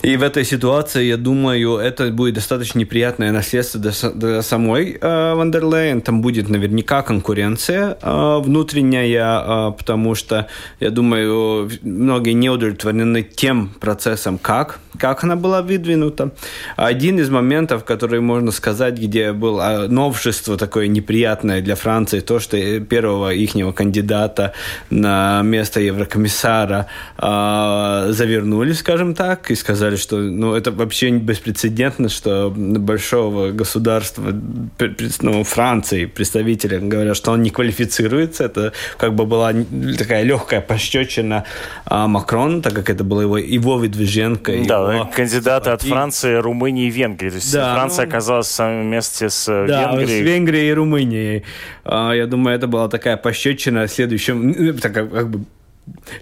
И 0.03 0.17
в 0.17 0.23
этой 0.25 0.45
ситуации, 0.45 1.05
я 1.05 1.17
думаю, 1.17 1.77
это 1.77 2.11
будет 2.11 2.35
достаточно 2.35 2.81
неприятное 2.81 3.31
наследство 3.31 3.81
для, 3.81 4.43
самой 4.43 4.99
э, 5.01 5.35
Ван 5.35 5.51
дер 5.51 5.68
Лейен. 5.68 6.01
Там 6.01 6.23
будет 6.23 6.49
наверняка 6.49 7.03
конкуренция 7.03 7.97
э, 8.03 8.41
внутренняя, 8.43 9.69
э, 9.69 9.73
потому 9.79 10.17
что, 10.17 10.49
я 10.81 10.91
думаю, 10.91 11.71
многие 11.83 12.33
не 12.33 12.51
удовлетворены 12.51 13.23
тем 13.23 13.69
процессом, 13.79 14.39
как, 14.39 14.81
как 14.99 15.23
она 15.23 15.37
была 15.37 15.63
выдвинута. 15.63 16.33
Один 16.75 17.21
из 17.21 17.31
моментов, 17.31 17.85
который 17.85 18.21
можно 18.21 18.51
сказать, 18.51 18.99
где 18.99 19.33
было 19.33 19.87
новшество 19.89 20.57
такое 20.57 20.89
неприятное 20.89 21.61
для 21.61 21.77
Франции, 21.77 22.19
то, 22.19 22.41
что 22.41 22.81
первого 22.81 23.33
ихнего 23.33 23.71
кандидата 23.71 24.53
на 24.91 25.43
место 25.43 25.81
еврокомиссара 25.81 26.87
э, 27.19 28.07
завернули, 28.11 28.73
скажем 28.73 29.15
так, 29.15 29.49
и 29.53 29.55
сказали, 29.55 29.92
сказали, 29.93 29.97
что 29.97 30.17
ну, 30.19 30.55
это 30.55 30.71
вообще 30.71 31.11
беспрецедентно, 31.11 32.09
что 32.09 32.51
большого 32.51 33.51
государства, 33.51 34.33
ну, 35.21 35.45
Франции, 35.45 36.07
представителя 36.07 36.81
говорят, 36.81 37.17
что 37.17 37.33
он 37.33 37.43
не 37.43 37.51
квалифицируется. 37.51 38.45
Это 38.45 38.73
как 38.99 39.15
бы 39.15 39.27
была 39.27 39.53
такая 39.99 40.25
легкая 40.25 40.61
пощечина 40.61 41.45
а, 41.85 42.07
Макрон, 42.09 42.63
так 42.63 42.75
как 42.75 42.91
это 42.91 43.05
было 43.05 43.23
его, 43.23 43.39
его 43.39 43.79
выдвиженка. 43.79 44.53
Да, 44.67 44.95
его... 44.95 45.11
кандидаты 45.15 45.71
от 45.71 45.83
Франции, 45.83 46.35
Румынии 46.35 46.87
и 46.87 46.91
Венгрии. 46.91 47.31
То 47.31 47.37
есть 47.37 47.53
да, 47.53 47.75
Франция 47.75 48.05
ну, 48.05 48.09
оказалась 48.09 48.59
вместе 48.59 49.29
с 49.29 49.47
да, 49.47 49.93
Венгрией. 49.93 50.23
с 50.23 50.27
Венгрией 50.27 50.71
и 50.71 50.73
Румынией. 50.73 51.45
А, 51.85 52.13
я 52.13 52.27
думаю, 52.27 52.57
это 52.57 52.67
была 52.67 52.89
такая 52.89 53.17
пощечина 53.17 53.89
следующем, 53.89 54.79
такая 54.79 55.07
как 55.07 55.29
бы 55.29 55.45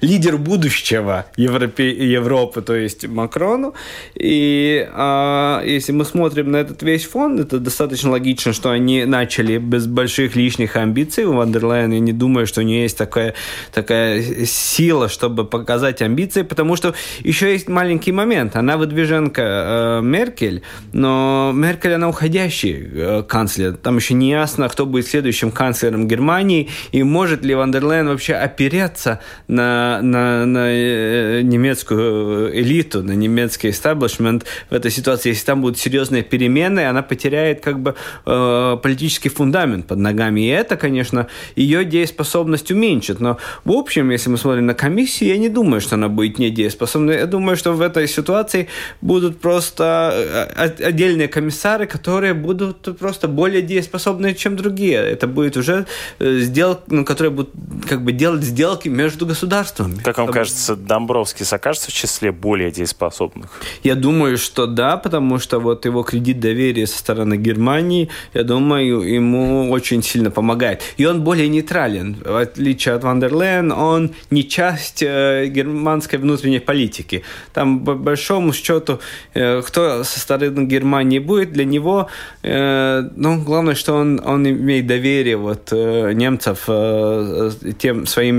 лидер 0.01 0.39
будущего 0.39 1.27
Европе, 1.37 1.91
Европы, 1.91 2.63
то 2.63 2.75
есть 2.75 3.07
Макрону. 3.07 3.75
И 4.15 4.89
а, 4.93 5.63
если 5.65 5.93
мы 5.93 6.05
смотрим 6.05 6.51
на 6.51 6.57
этот 6.57 6.83
весь 6.83 7.05
фонд, 7.05 7.41
это 7.41 7.59
достаточно 7.59 8.11
логично, 8.11 8.53
что 8.53 8.71
они 8.71 9.05
начали 9.05 9.59
без 9.59 9.87
больших 9.87 10.37
лишних 10.37 10.77
амбиций. 10.77 11.25
У 11.25 11.35
Ван 11.35 11.49
дер 11.49 11.64
Лейен, 11.64 11.93
я 11.93 12.01
не 12.01 12.13
думаю, 12.13 12.47
что 12.47 12.61
у 12.61 12.65
нее 12.65 12.83
есть 12.83 12.97
такая, 12.97 13.35
такая 13.73 14.23
сила, 14.47 15.09
чтобы 15.09 15.45
показать 15.45 16.03
амбиции, 16.03 16.43
потому 16.43 16.77
что 16.77 16.95
еще 17.21 17.53
есть 17.53 17.69
маленький 17.69 18.13
момент. 18.13 18.57
Она 18.57 18.77
выдвиженка 18.77 19.43
э, 19.43 20.01
Меркель, 20.03 20.63
но 20.93 21.53
Меркель, 21.55 21.95
она 21.95 22.09
уходящий 22.09 22.89
э, 22.93 23.23
канцлер. 23.29 23.77
Там 23.77 23.97
еще 23.97 24.15
не 24.15 24.31
ясно, 24.31 24.69
кто 24.69 24.87
будет 24.87 25.07
следующим 25.07 25.51
канцлером 25.51 26.09
Германии, 26.09 26.71
и 26.93 27.03
может 27.03 27.45
ли 27.45 27.55
Ван 27.55 27.70
дер 27.70 27.84
Лейен 27.84 28.09
вообще 28.09 28.35
опереться 28.35 29.21
на, 29.51 30.01
на, 30.03 30.47
на 30.47 30.71
э, 30.71 31.41
немецкую 31.43 32.57
элиту, 32.57 33.03
на 33.03 33.13
немецкий 33.13 33.71
эстаблишмент 33.71 34.45
в 34.71 34.75
этой 34.75 34.91
ситуации. 34.93 35.31
Если 35.31 35.45
там 35.45 35.61
будут 35.61 35.79
серьезные 35.79 36.23
перемены, 36.23 36.87
она 36.87 37.03
потеряет 37.03 37.61
как 37.61 37.81
бы 37.81 37.97
э, 38.27 38.77
политический 38.81 39.29
фундамент 39.29 39.87
под 39.87 39.99
ногами. 39.99 40.41
И 40.43 40.47
это, 40.47 40.77
конечно, 40.77 41.27
ее 41.57 41.85
дееспособность 41.85 42.71
уменьшит. 42.71 43.19
Но 43.21 43.39
в 43.65 43.73
общем, 43.73 44.11
если 44.11 44.31
мы 44.31 44.39
смотрим 44.39 44.67
на 44.67 44.75
комиссию, 44.75 45.31
я 45.31 45.39
не 45.39 45.49
думаю, 45.49 45.81
что 45.81 45.97
она 45.97 46.09
будет 46.09 46.39
недееспособной. 46.39 47.17
Я 47.17 47.27
думаю, 47.27 47.57
что 47.57 47.73
в 47.73 47.81
этой 47.81 48.07
ситуации 48.07 48.69
будут 49.01 49.41
просто 49.41 50.47
э, 50.57 50.85
отдельные 50.85 51.27
комиссары, 51.27 51.87
которые 51.87 52.35
будут 52.35 52.99
просто 52.99 53.27
более 53.27 53.63
дееспособны, 53.63 54.35
чем 54.35 54.55
другие. 54.55 54.99
Это 54.99 55.27
будет 55.27 55.57
уже 55.57 55.87
э, 56.21 56.39
сделка, 56.39 56.83
ну, 56.87 57.05
которые 57.05 57.33
будут 57.33 57.51
как 57.89 58.05
бы 58.05 58.13
делать 58.13 58.45
сделки 58.45 58.89
между 58.89 59.27
государствами 59.27 59.40
государствами. 59.41 59.97
Как 60.03 60.19
вам 60.19 60.29
кажется, 60.29 60.77
Домбровский 60.77 61.47
окажется 61.51 61.91
в 61.91 61.95
числе 61.95 62.31
более 62.31 62.71
дееспособных? 62.71 63.51
Я 63.83 63.95
думаю, 63.95 64.37
что 64.37 64.67
да, 64.67 64.97
потому 64.97 65.39
что 65.39 65.61
вот 65.61 65.87
его 65.87 66.03
кредит 66.03 66.41
доверия 66.41 66.87
со 66.87 66.99
стороны 66.99 67.37
Германии, 67.37 68.09
я 68.35 68.45
думаю, 68.45 69.01
ему 69.01 69.71
очень 69.71 70.03
сильно 70.03 70.31
помогает. 70.31 70.83
И 70.99 71.07
он 71.07 71.23
более 71.23 71.49
нейтрален. 71.49 72.17
В 72.25 72.37
отличие 72.37 72.95
от 72.95 73.05
Вандерлен, 73.05 73.73
он 73.73 74.11
не 74.31 74.47
часть 74.47 75.03
э, 75.03 75.47
германской 75.47 76.19
внутренней 76.19 76.61
политики. 76.61 77.23
Там, 77.55 77.85
по 77.85 77.95
большому 77.95 78.53
счету, 78.53 79.01
э, 79.35 79.63
кто 79.63 80.05
со 80.05 80.21
стороны 80.21 80.67
Германии 80.67 81.19
будет, 81.19 81.53
для 81.53 81.65
него, 81.65 82.09
э, 82.43 83.09
ну, 83.17 83.43
главное, 83.43 83.75
что 83.75 83.95
он, 83.95 84.21
он 84.25 84.47
имеет 84.47 84.87
доверие 84.87 85.37
вот, 85.37 85.73
э, 85.73 86.13
немцев 86.13 86.65
э, 86.69 87.51
тем 87.79 88.07
своим 88.07 88.37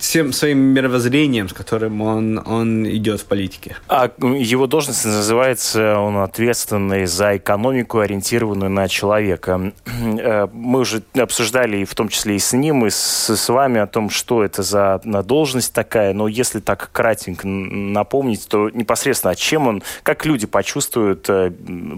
всем 0.00 0.32
своим 0.32 0.58
мировоззрением, 0.58 1.48
с 1.48 1.52
которым 1.52 2.00
он, 2.00 2.42
он 2.46 2.86
идет 2.88 3.20
в 3.20 3.24
политике. 3.26 3.76
А 3.88 4.10
его 4.20 4.66
должность 4.66 5.04
называется, 5.04 5.98
он 5.98 6.16
ответственный 6.18 7.06
за 7.06 7.36
экономику, 7.36 7.98
ориентированную 7.98 8.70
на 8.70 8.88
человека. 8.88 9.72
Э, 9.86 10.48
мы 10.52 10.80
уже 10.80 11.02
обсуждали, 11.14 11.78
и 11.78 11.84
в 11.84 11.94
том 11.94 12.08
числе 12.08 12.36
и 12.36 12.38
с 12.38 12.52
ним, 12.52 12.86
и 12.86 12.90
с, 12.90 13.30
с 13.30 13.48
вами 13.48 13.80
о 13.80 13.86
том, 13.86 14.10
что 14.10 14.44
это 14.44 14.62
за 14.62 15.00
должность 15.24 15.72
такая, 15.72 16.12
но 16.14 16.28
если 16.28 16.60
так 16.60 16.90
кратенько 16.92 17.46
напомнить, 17.46 18.46
то 18.48 18.70
непосредственно, 18.70 19.34
чем 19.34 19.68
он, 19.68 19.82
как 20.02 20.26
люди 20.26 20.46
почувствуют 20.46 21.26
э, 21.28 21.52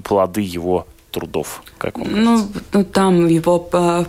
плоды 0.04 0.40
его 0.40 0.86
трудов? 1.16 1.62
Как 1.78 1.98
вам 1.98 2.08
ну, 2.24 2.46
ну, 2.72 2.84
там 2.84 3.26
в 3.26 3.30
его 3.30 3.58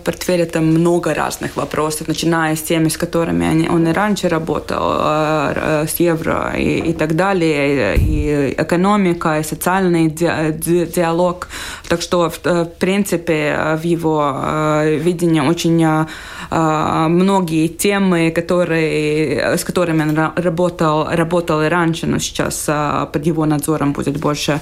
портфеле 0.03 0.45
там 0.45 0.65
много 0.65 1.13
разных 1.13 1.55
вопросов, 1.55 2.07
начиная 2.07 2.55
с 2.55 2.61
теми, 2.61 2.89
с 2.89 2.97
которыми 2.97 3.47
они, 3.47 3.69
он 3.69 3.87
и 3.87 3.93
раньше 3.93 4.29
работал, 4.29 4.91
э, 4.99 5.53
э, 5.55 5.87
с 5.87 6.01
евро 6.01 6.53
и, 6.57 6.89
и 6.89 6.93
так 6.93 7.15
далее, 7.15 7.95
и 7.95 8.53
экономика, 8.61 9.39
и 9.39 9.43
социальный 9.43 10.09
ди 10.09 10.85
диалог. 10.95 11.47
Так 11.87 12.01
что, 12.01 12.29
в, 12.29 12.65
принципе, 12.79 13.77
в 13.81 13.85
его 13.85 14.21
э, 14.35 14.99
видении 15.05 15.41
очень 15.41 16.07
многие 16.49 17.67
темы, 17.67 18.31
которые, 18.31 19.57
с 19.57 19.63
которыми 19.63 20.03
он 20.03 20.31
работал, 20.35 21.07
работал 21.11 21.61
и 21.61 21.67
раньше, 21.69 22.07
но 22.07 22.19
сейчас 22.19 22.69
под 23.13 23.25
его 23.25 23.45
надзором 23.45 23.93
будет 23.93 24.17
больше, 24.17 24.59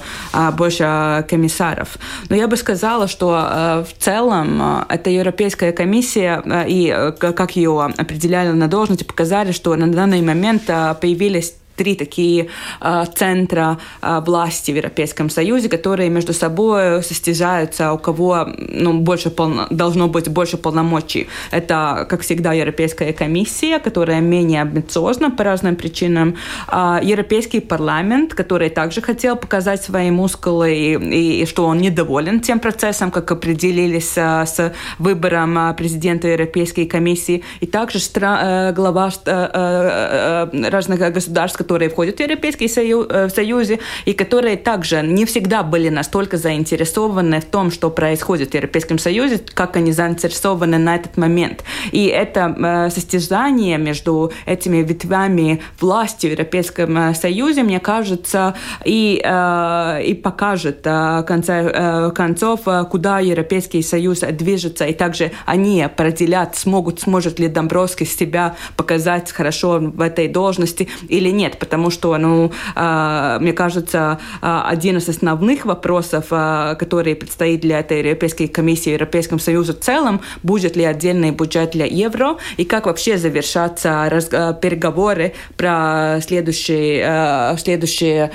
больше 0.58 1.24
комиссаров. 1.30 1.88
Но 2.28 2.35
я 2.36 2.48
бы 2.48 2.56
сказала, 2.56 3.08
что 3.08 3.36
э, 3.36 3.84
в 3.84 4.02
целом 4.02 4.60
э, 4.60 4.84
эта 4.90 5.10
Европейская 5.10 5.72
комиссия 5.72 6.42
э, 6.44 6.68
и 6.68 7.12
как 7.18 7.56
ее 7.56 7.82
определяли 7.82 8.52
на 8.52 8.68
должности, 8.68 9.04
показали, 9.04 9.52
что 9.52 9.74
на 9.74 9.90
данный 9.90 10.22
момент 10.22 10.66
появились 10.66 11.54
три 11.76 11.94
такие 11.94 12.48
э, 12.80 13.04
центра 13.14 13.78
э, 14.02 14.20
власти 14.26 14.72
в 14.72 14.76
Европейском 14.76 15.30
Союзе, 15.30 15.68
которые 15.68 16.10
между 16.10 16.32
собой 16.32 17.02
состязаются, 17.02 17.92
у 17.92 17.98
кого 17.98 18.48
ну, 18.56 18.94
больше 19.00 19.30
полно, 19.30 19.66
должно 19.70 20.08
быть 20.08 20.28
больше 20.28 20.56
полномочий. 20.56 21.28
Это, 21.50 22.06
как 22.08 22.22
всегда, 22.22 22.52
Европейская 22.52 23.12
комиссия, 23.12 23.78
которая 23.78 24.20
менее 24.20 24.62
амбициозна 24.62 25.30
по 25.30 25.44
разным 25.44 25.76
причинам, 25.76 26.36
э, 26.72 26.98
Европейский 27.02 27.60
парламент, 27.60 28.34
который 28.34 28.70
также 28.70 29.02
хотел 29.02 29.36
показать 29.36 29.82
свои 29.82 30.10
мускулы 30.10 30.74
и, 30.74 30.94
и, 30.94 31.42
и 31.42 31.46
что 31.46 31.66
он 31.66 31.78
недоволен 31.78 32.40
тем 32.40 32.58
процессом, 32.60 33.10
как 33.10 33.30
определились 33.30 34.14
э, 34.16 34.46
с 34.46 34.72
выбором 34.98 35.74
президента 35.76 36.28
Европейской 36.28 36.86
комиссии, 36.86 37.42
и 37.60 37.66
также 37.66 37.98
стра- 37.98 38.70
э, 38.70 38.72
глава 38.72 39.10
э, 39.26 39.48
э, 39.54 40.48
э, 40.52 40.68
разных 40.70 40.98
государств, 41.12 41.58
которые 41.66 41.88
входят 41.88 42.18
в 42.18 42.20
Европейский 42.20 42.68
Союз, 42.68 43.06
э, 43.10 43.26
в 43.26 43.30
Союзе 43.30 43.80
и 44.04 44.12
которые 44.12 44.56
также 44.56 45.02
не 45.02 45.24
всегда 45.24 45.64
были 45.64 45.88
настолько 45.88 46.36
заинтересованы 46.36 47.40
в 47.40 47.44
том, 47.44 47.72
что 47.72 47.90
происходит 47.90 48.50
в 48.50 48.54
Европейском 48.54 48.98
Союзе, 48.98 49.40
как 49.54 49.76
они 49.76 49.90
заинтересованы 49.90 50.78
на 50.78 50.94
этот 50.94 51.16
момент. 51.16 51.64
И 51.90 52.06
это 52.06 52.54
э, 52.56 52.90
состязание 52.90 53.78
между 53.78 54.32
этими 54.46 54.76
ветвями 54.76 55.60
власти 55.80 56.28
в 56.28 56.30
Европейском 56.30 56.96
э, 56.96 57.14
Союзе, 57.14 57.64
мне 57.64 57.80
кажется, 57.80 58.54
и, 58.84 59.16
и 59.16 60.14
покажет 60.22 60.84
в 60.84 61.24
конце 61.26 62.12
концов, 62.14 62.60
куда 62.90 63.18
Европейский 63.18 63.82
Союз 63.82 64.20
движется, 64.20 64.84
и 64.84 64.92
также 64.92 65.32
они 65.46 65.82
определят, 65.82 66.56
смогут, 66.56 67.00
сможет 67.00 67.40
ли 67.40 67.48
Домбровский 67.48 68.06
себя 68.06 68.54
показать 68.76 69.32
хорошо 69.32 69.80
в 69.80 70.00
этой 70.00 70.28
должности 70.28 70.88
или 71.08 71.30
нет. 71.30 71.55
Потому 71.58 71.90
что, 71.90 72.16
ну, 72.18 72.52
мне 72.74 73.52
кажется, 73.52 74.18
один 74.40 74.96
из 74.98 75.08
основных 75.08 75.64
вопросов, 75.64 76.28
который 76.28 77.14
предстоит 77.14 77.60
для 77.60 77.80
этой 77.80 77.98
Европейской 77.98 78.46
комиссии, 78.46 78.90
Европейскому 78.90 79.38
Союзу 79.38 79.72
в 79.72 79.80
целом, 79.80 80.20
будет 80.42 80.76
ли 80.76 80.84
отдельный 80.84 81.30
бюджет 81.30 81.70
для 81.70 81.86
евро 81.86 82.36
и 82.56 82.64
как 82.64 82.86
вообще 82.86 83.18
завершатся 83.18 84.56
переговоры 84.60 85.34
про 85.56 86.18
следующий, 86.20 87.56
следующий 87.58 88.30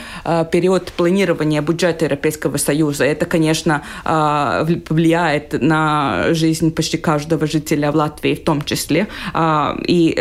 период 0.52 0.92
планирования 0.94 1.62
бюджета 1.62 2.06
Европейского 2.06 2.58
Союза. 2.58 3.06
Это, 3.06 3.26
конечно, 3.26 3.82
влияет 4.90 5.62
на 5.62 6.34
жизнь 6.34 6.72
почти 6.72 6.98
каждого 6.98 7.48
жителя 7.48 7.92
в 7.92 7.96
Латвии 7.96 8.36
в 8.36 8.44
том 8.44 8.62
числе. 8.62 9.08
И 9.88 10.16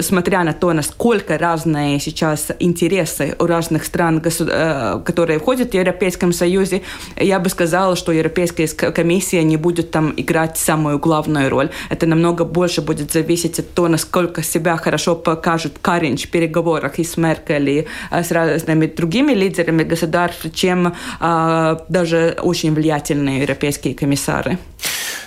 смотря 0.00 0.44
на 0.44 0.52
то, 0.52 0.72
насколько 0.72 1.38
разные 1.44 2.00
сейчас 2.00 2.52
интересы 2.58 3.36
у 3.38 3.46
разных 3.46 3.84
стран, 3.84 4.22
э, 4.24 5.00
которые 5.04 5.38
входят 5.38 5.70
в 5.70 5.74
Европейском 5.74 6.32
Союзе, 6.32 6.80
я 7.16 7.38
бы 7.38 7.48
сказала, 7.50 7.96
что 7.96 8.12
Европейская 8.12 8.66
комиссия 8.92 9.44
не 9.44 9.56
будет 9.56 9.90
там 9.90 10.14
играть 10.16 10.56
самую 10.56 10.98
главную 10.98 11.50
роль. 11.50 11.68
Это 11.90 12.06
намного 12.06 12.44
больше 12.44 12.80
будет 12.80 13.12
зависеть 13.12 13.58
от 13.58 13.74
того, 13.74 13.88
насколько 13.88 14.42
себя 14.42 14.76
хорошо 14.76 15.16
покажет 15.16 15.72
Каринч 15.82 16.26
в 16.26 16.30
переговорах 16.30 16.98
и 16.98 17.04
с 17.04 17.16
Меркель, 17.16 17.68
и 17.68 17.86
э, 18.10 18.22
с 18.22 18.30
разными 18.32 18.86
другими 18.86 19.34
лидерами 19.34 19.84
государств, 19.84 20.46
чем 20.54 20.94
а, 21.20 21.84
даже 21.88 22.36
очень 22.42 22.74
влиятельные 22.74 23.40
европейские 23.40 23.94
комиссары. 23.94 24.58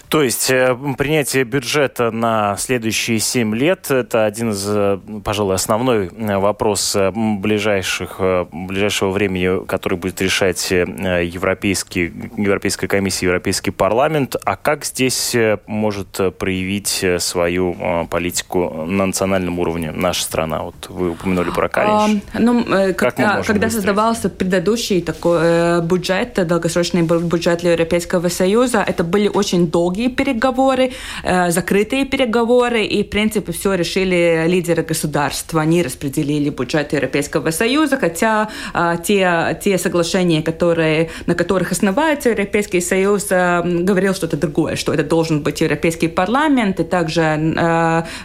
То 0.09 0.23
есть 0.23 0.49
э, 0.49 0.75
принятие 0.97 1.43
бюджета 1.43 2.11
на 2.11 2.55
следующие 2.57 3.19
семь 3.19 3.53
лет– 3.53 3.87
это 3.91 4.25
один 4.25 4.51
из, 4.51 4.63
э, 4.65 4.99
пожалуй, 5.23 5.55
основной 5.55 6.07
э, 6.07 6.37
вопрос 6.37 6.95
ближайших, 7.13 8.21
ближайшего 8.51 9.11
времени, 9.11 9.65
который 9.65 9.97
будет 9.97 10.21
решать 10.21 10.71
Европейский, 10.71 12.11
Европейская 12.37 12.87
комиссия, 12.87 13.25
Европейский 13.25 13.71
парламент. 13.71 14.35
А 14.45 14.55
как 14.55 14.85
здесь 14.85 15.35
может 15.65 16.19
проявить 16.37 17.03
свою 17.19 17.75
политику 18.09 18.85
на 18.85 19.07
национальном 19.07 19.59
уровне 19.59 19.91
наша 19.91 20.23
страна? 20.23 20.63
Вот 20.63 20.87
вы 20.89 21.11
упомянули 21.11 21.49
про 21.51 21.67
Каринч. 21.67 22.21
А, 22.33 22.39
ну, 22.39 22.63
когда, 22.95 23.41
когда 23.43 23.69
создавался 23.69 24.29
предыдущий 24.29 25.01
такой 25.01 25.81
бюджет, 25.81 26.47
долгосрочный 26.47 27.01
бюджет 27.01 27.59
для 27.59 27.71
Европейского 27.71 28.29
Союза, 28.29 28.83
это 28.87 29.03
были 29.03 29.27
очень 29.27 29.67
долгие 29.67 29.96
долгие 29.97 30.09
переговоры, 30.09 30.91
э, 31.23 31.51
закрытые 31.51 32.05
переговоры, 32.05 32.83
и, 32.83 33.03
в 33.03 33.09
принципе, 33.09 33.51
все 33.51 33.75
решили 33.75 34.45
лидеры 34.47 34.83
государства. 34.83 35.61
Они 35.61 35.83
распределили 35.83 36.49
бюджет 36.49 36.93
Европейского 36.93 37.51
Союза, 37.51 37.97
хотя 37.97 38.47
э, 38.73 38.97
те, 39.03 39.59
те 39.63 39.77
соглашения, 39.77 40.41
которые, 40.41 41.09
на 41.27 41.35
которых 41.35 41.71
основается 41.71 42.29
Европейский 42.29 42.81
Союз, 42.81 43.27
э, 43.31 43.61
говорил 43.63 44.13
что-то 44.13 44.37
другое, 44.37 44.75
что 44.75 44.93
это 44.93 45.03
должен 45.03 45.41
быть 45.41 45.61
Европейский 45.61 46.07
парламент, 46.07 46.79
и 46.79 46.83
также 46.83 47.21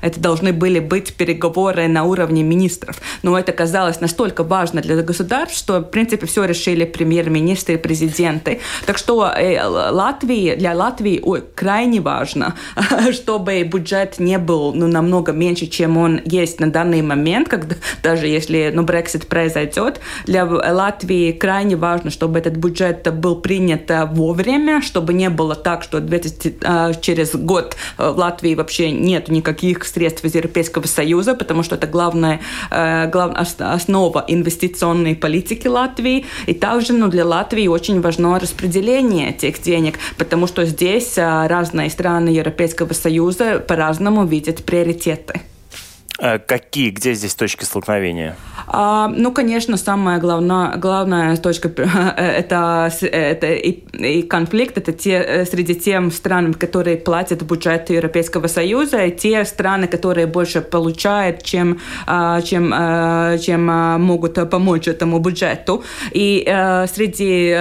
это 0.02 0.20
должны 0.20 0.52
были 0.52 0.80
быть 0.80 1.14
переговоры 1.14 1.88
на 1.88 2.04
уровне 2.04 2.42
министров. 2.42 3.00
Но 3.22 3.38
это 3.38 3.52
казалось 3.52 4.00
настолько 4.00 4.44
важно 4.44 4.80
для 4.80 5.02
государств, 5.02 5.58
что, 5.58 5.80
в 5.80 5.90
принципе, 5.90 6.26
все 6.26 6.44
решили 6.44 6.84
премьер-министры 6.84 7.74
и 7.74 7.76
президенты. 7.78 8.60
Так 8.86 8.98
что 8.98 9.32
Латвии, 9.92 10.54
для 10.56 10.74
Латвии 10.74 11.22
ой, 11.22 11.42
крайне 11.62 12.00
важно, 12.00 12.56
чтобы 13.12 13.62
бюджет 13.62 14.18
не 14.18 14.38
был 14.38 14.72
ну, 14.74 14.88
намного 14.88 15.30
меньше, 15.30 15.66
чем 15.68 15.96
он 15.96 16.20
есть 16.24 16.58
на 16.58 16.72
данный 16.72 17.02
момент, 17.02 17.48
когда, 17.48 17.76
даже 18.02 18.26
если 18.26 18.72
ну, 18.74 18.82
Brexit 18.82 19.28
произойдет. 19.28 20.00
Для 20.26 20.44
Латвии 20.44 21.30
крайне 21.30 21.76
важно, 21.76 22.10
чтобы 22.10 22.40
этот 22.40 22.54
бюджет 22.56 23.08
был 23.14 23.36
принят 23.36 23.88
э, 23.92 24.06
вовремя, 24.06 24.82
чтобы 24.82 25.12
не 25.12 25.30
было 25.30 25.54
так, 25.54 25.84
что 25.84 26.00
20, 26.00 26.56
э, 26.60 26.92
через 27.00 27.36
год 27.36 27.76
э, 27.96 28.10
в 28.10 28.18
Латвии 28.18 28.56
вообще 28.56 28.90
нет 28.90 29.28
никаких 29.28 29.84
средств 29.84 30.24
из 30.24 30.34
Европейского 30.34 30.88
Союза, 30.88 31.34
потому 31.34 31.62
что 31.62 31.76
это 31.76 31.86
главная, 31.86 32.40
главная 32.70 33.46
основа 33.58 34.24
инвестиционной 34.26 35.14
политики 35.14 35.68
Латвии. 35.68 36.26
И 36.46 36.54
также 36.54 36.92
ну, 36.92 37.06
для 37.06 37.24
Латвии 37.24 37.68
очень 37.68 38.00
важно 38.00 38.40
распределение 38.40 39.30
этих 39.30 39.62
денег, 39.62 40.00
потому 40.18 40.48
что 40.48 40.64
здесь 40.64 41.16
разные 41.51 41.89
страны 41.89 42.29
Европейского 42.29 42.93
Союза 42.93 43.59
по-разному 43.59 44.25
видят 44.25 44.63
приоритеты. 44.63 45.41
Э, 46.22 46.38
какие, 46.38 46.90
где 46.90 47.14
здесь 47.14 47.34
точки 47.34 47.64
столкновения? 47.64 48.36
А, 48.68 49.08
ну, 49.08 49.32
конечно, 49.32 49.76
самая 49.76 50.20
главная, 50.20 50.76
главная 50.76 51.36
точка 51.36 51.68
это, 52.16 52.90
это 53.02 53.46
и, 53.52 53.70
и 53.98 54.22
конфликт, 54.22 54.78
это 54.78 54.92
те, 54.92 55.14
э, 55.14 55.44
среди 55.46 55.74
тем 55.74 56.12
стран, 56.12 56.54
которые 56.54 56.96
платят 56.96 57.42
бюджет 57.42 57.90
Европейского 57.90 58.46
Союза, 58.46 59.04
и 59.04 59.10
те 59.10 59.44
страны, 59.44 59.88
которые 59.88 60.28
больше 60.28 60.60
получают, 60.60 61.42
чем, 61.42 61.80
а, 62.06 62.40
чем, 62.40 62.72
а, 62.72 63.36
чем 63.38 63.66
могут 64.00 64.34
помочь 64.48 64.86
этому 64.86 65.18
бюджету. 65.18 65.82
И 66.12 66.44
среди 66.92 67.52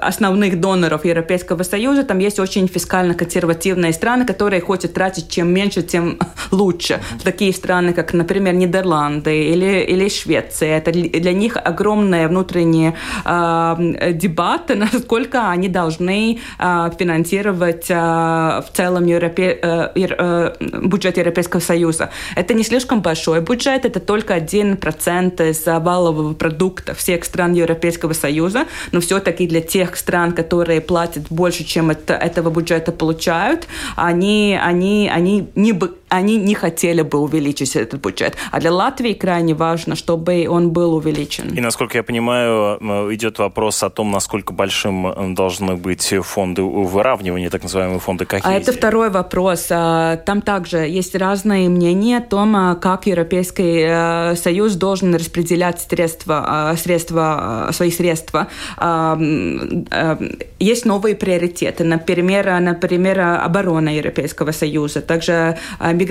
основных 0.00 0.60
доноров 0.60 1.04
Европейского 1.04 1.64
Союза 1.64 2.04
там 2.04 2.18
есть 2.18 2.38
очень 2.38 2.68
фискально 2.68 3.14
консервативные 3.14 3.92
страны, 3.92 4.24
которые 4.24 4.60
хотят 4.60 4.92
тратить 4.94 5.28
чем 5.28 5.52
меньше, 5.52 5.82
тем 5.82 6.18
лучше. 6.50 7.00
Такие 7.22 7.52
страны, 7.52 7.92
как, 7.92 8.12
например, 8.12 8.54
Нидерланды 8.54 9.44
или, 9.52 9.80
или 9.80 10.08
Швеция, 10.08 10.78
это 10.78 10.92
для 10.92 11.32
них 11.32 11.56
огромные 11.56 12.28
внутренние 12.28 12.94
э, 13.24 14.12
дебаты, 14.12 14.74
насколько 14.92 15.50
они 15.50 15.68
должны 15.68 16.38
э, 16.58 16.90
финансировать 16.98 17.90
э, 17.90 17.94
в 17.94 18.66
целом 18.72 19.06
Европе, 19.06 19.58
э, 19.62 19.88
э, 19.94 20.54
бюджет 20.82 21.16
Европейского 21.16 21.60
Союза. 21.60 22.10
Это 22.36 22.54
не 22.54 22.64
слишком 22.64 23.00
большой 23.00 23.40
бюджет, 23.40 23.84
это 23.84 24.00
только 24.00 24.36
1% 24.36 25.50
из 25.50 25.66
валового 25.66 26.34
продукта 26.34 26.94
всех 26.94 27.24
стран 27.24 27.52
Европейского 27.54 28.12
Союза, 28.12 28.66
но 28.92 29.00
все-таки 29.00 29.46
для 29.46 29.60
тех 29.60 29.96
стран, 29.96 30.32
которые 30.32 30.80
платят 30.80 31.26
больше, 31.30 31.64
чем 31.64 31.90
это, 31.90 32.14
этого 32.14 32.50
бюджета 32.50 32.92
получают, 32.92 33.68
они, 33.96 34.58
они, 34.60 35.10
они 35.12 35.48
не 35.54 35.72
бы 35.72 35.96
они 36.34 36.44
не 36.44 36.54
хотели 36.54 37.02
бы 37.02 37.18
увеличить 37.18 37.76
этот 37.76 38.00
бюджет. 38.00 38.36
А 38.50 38.60
для 38.60 38.72
Латвии 38.72 39.12
крайне 39.12 39.54
важно, 39.54 39.96
чтобы 39.96 40.46
он 40.48 40.70
был 40.70 40.94
увеличен. 40.94 41.54
И, 41.54 41.60
насколько 41.60 41.98
я 41.98 42.02
понимаю, 42.02 42.78
идет 43.14 43.38
вопрос 43.38 43.82
о 43.82 43.90
том, 43.90 44.10
насколько 44.10 44.52
большим 44.52 45.34
должны 45.34 45.76
быть 45.76 46.14
фонды 46.22 46.62
выравнивания, 46.62 47.50
так 47.50 47.62
называемые 47.62 48.00
фонды 48.00 48.24
кохезии. 48.24 48.54
А 48.54 48.58
это 48.58 48.72
второй 48.72 49.10
вопрос. 49.10 49.66
А, 49.70 50.16
там 50.16 50.42
также 50.42 50.78
есть 50.78 51.14
разные 51.14 51.68
мнения 51.68 52.18
о 52.18 52.20
том, 52.20 52.56
а, 52.56 52.74
как 52.74 53.06
Европейский 53.06 53.84
э, 53.86 54.36
Союз 54.36 54.74
должен 54.74 55.14
распределять 55.14 55.80
средства, 55.80 56.44
а, 56.46 56.76
средства 56.76 57.68
свои 57.72 57.90
средства. 57.90 58.48
Есть 60.58 60.86
новые 60.86 61.14
приоритеты, 61.14 61.84
например, 61.84 62.60
например 62.60 63.20
оборона 63.20 63.88
Европейского 63.88 64.52
Союза, 64.52 65.00
также 65.00 65.58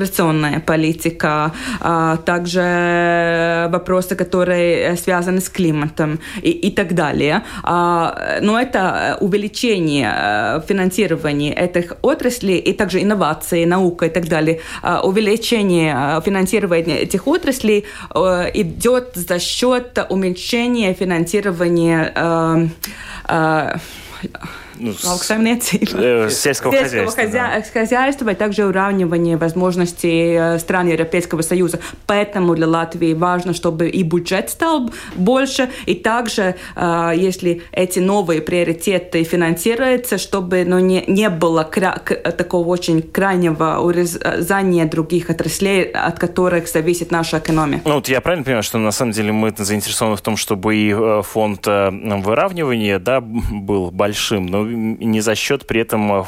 миграционная 0.04 0.60
политика, 0.60 1.52
а 1.80 2.18
также 2.18 3.70
вопросы, 3.72 4.16
которые 4.16 4.98
связаны 4.98 5.40
с 5.40 5.50
климатом 5.50 6.20
и, 6.42 6.52
и 6.52 6.72
так 6.72 6.94
далее. 6.94 7.44
А, 7.64 8.40
но 8.42 8.60
это 8.60 9.18
увеличение 9.22 10.12
э, 10.14 10.62
финансирования 10.68 11.54
этих 11.54 11.94
отраслей 12.02 12.58
и 12.58 12.74
также 12.74 13.02
инновации, 13.02 13.66
наука 13.66 14.06
и 14.06 14.10
так 14.10 14.28
далее. 14.28 14.60
А, 14.82 15.02
увеличение 15.02 15.96
э, 15.96 16.22
финансирования 16.26 17.00
этих 17.00 17.28
отраслей 17.28 17.86
э, 18.14 18.52
идет 18.54 19.16
за 19.16 19.40
счет 19.40 20.06
уменьшения 20.10 20.94
финансирования 20.94 22.14
ну, 24.80 24.92
Lauksaimniecība. 24.92 26.26
Э, 26.26 26.30
сельского, 26.30 26.74
сельского 26.74 27.06
хозяйства. 27.06 27.24
Хозя... 27.24 27.52
Да. 27.56 27.80
хозяйства 27.80 28.30
и 28.30 28.36
также 28.36 28.66
уравнивание 28.66 29.38
возможностей 29.38 30.36
э, 30.38 30.60
стран 30.60 30.88
Европейского 30.88 31.42
Союза. 31.42 31.80
Поэтому 32.08 32.56
для 32.56 32.68
Латвии 32.68 33.14
важно, 33.14 33.54
чтобы 33.54 33.90
и 33.90 34.04
бюджет 34.04 34.50
стал 34.50 34.92
больше, 35.16 35.70
и 35.86 35.96
также, 35.96 36.56
э, 36.76 37.12
если 37.16 37.62
эти 37.72 38.00
новые 38.00 38.42
приоритеты 38.42 39.24
финансируются, 39.24 40.18
чтобы 40.18 40.64
ну, 40.66 40.80
не, 40.80 41.04
не 41.08 41.30
было 41.30 41.64
кра... 41.64 42.00
такого 42.38 42.68
очень 42.70 43.02
крайнего 43.02 43.80
урезания 43.80 44.86
других 44.86 45.30
отраслей, 45.30 45.84
от 45.92 46.20
которых 46.20 46.68
зависит 46.68 47.12
наша 47.12 47.38
экономика. 47.38 47.82
Ну, 47.86 47.96
вот 47.96 48.08
я 48.08 48.22
правильно 48.22 48.44
понимаю, 48.44 48.64
что 48.64 48.78
на 48.78 48.92
самом 48.92 49.12
деле 49.12 49.32
мы 49.32 49.54
заинтересованы 49.56 50.16
в 50.16 50.22
том, 50.22 50.38
чтобы 50.38 50.76
и 50.76 50.94
фонд 51.24 51.68
выравнивания 51.68 53.00
да, 53.00 53.22
был 53.22 53.92
большим, 53.92 54.46
но 54.46 54.63
но 54.64 55.06
не 55.06 55.22
за 55.22 55.36
счет 55.36 55.66
при 55.68 55.82
этом 55.82 56.26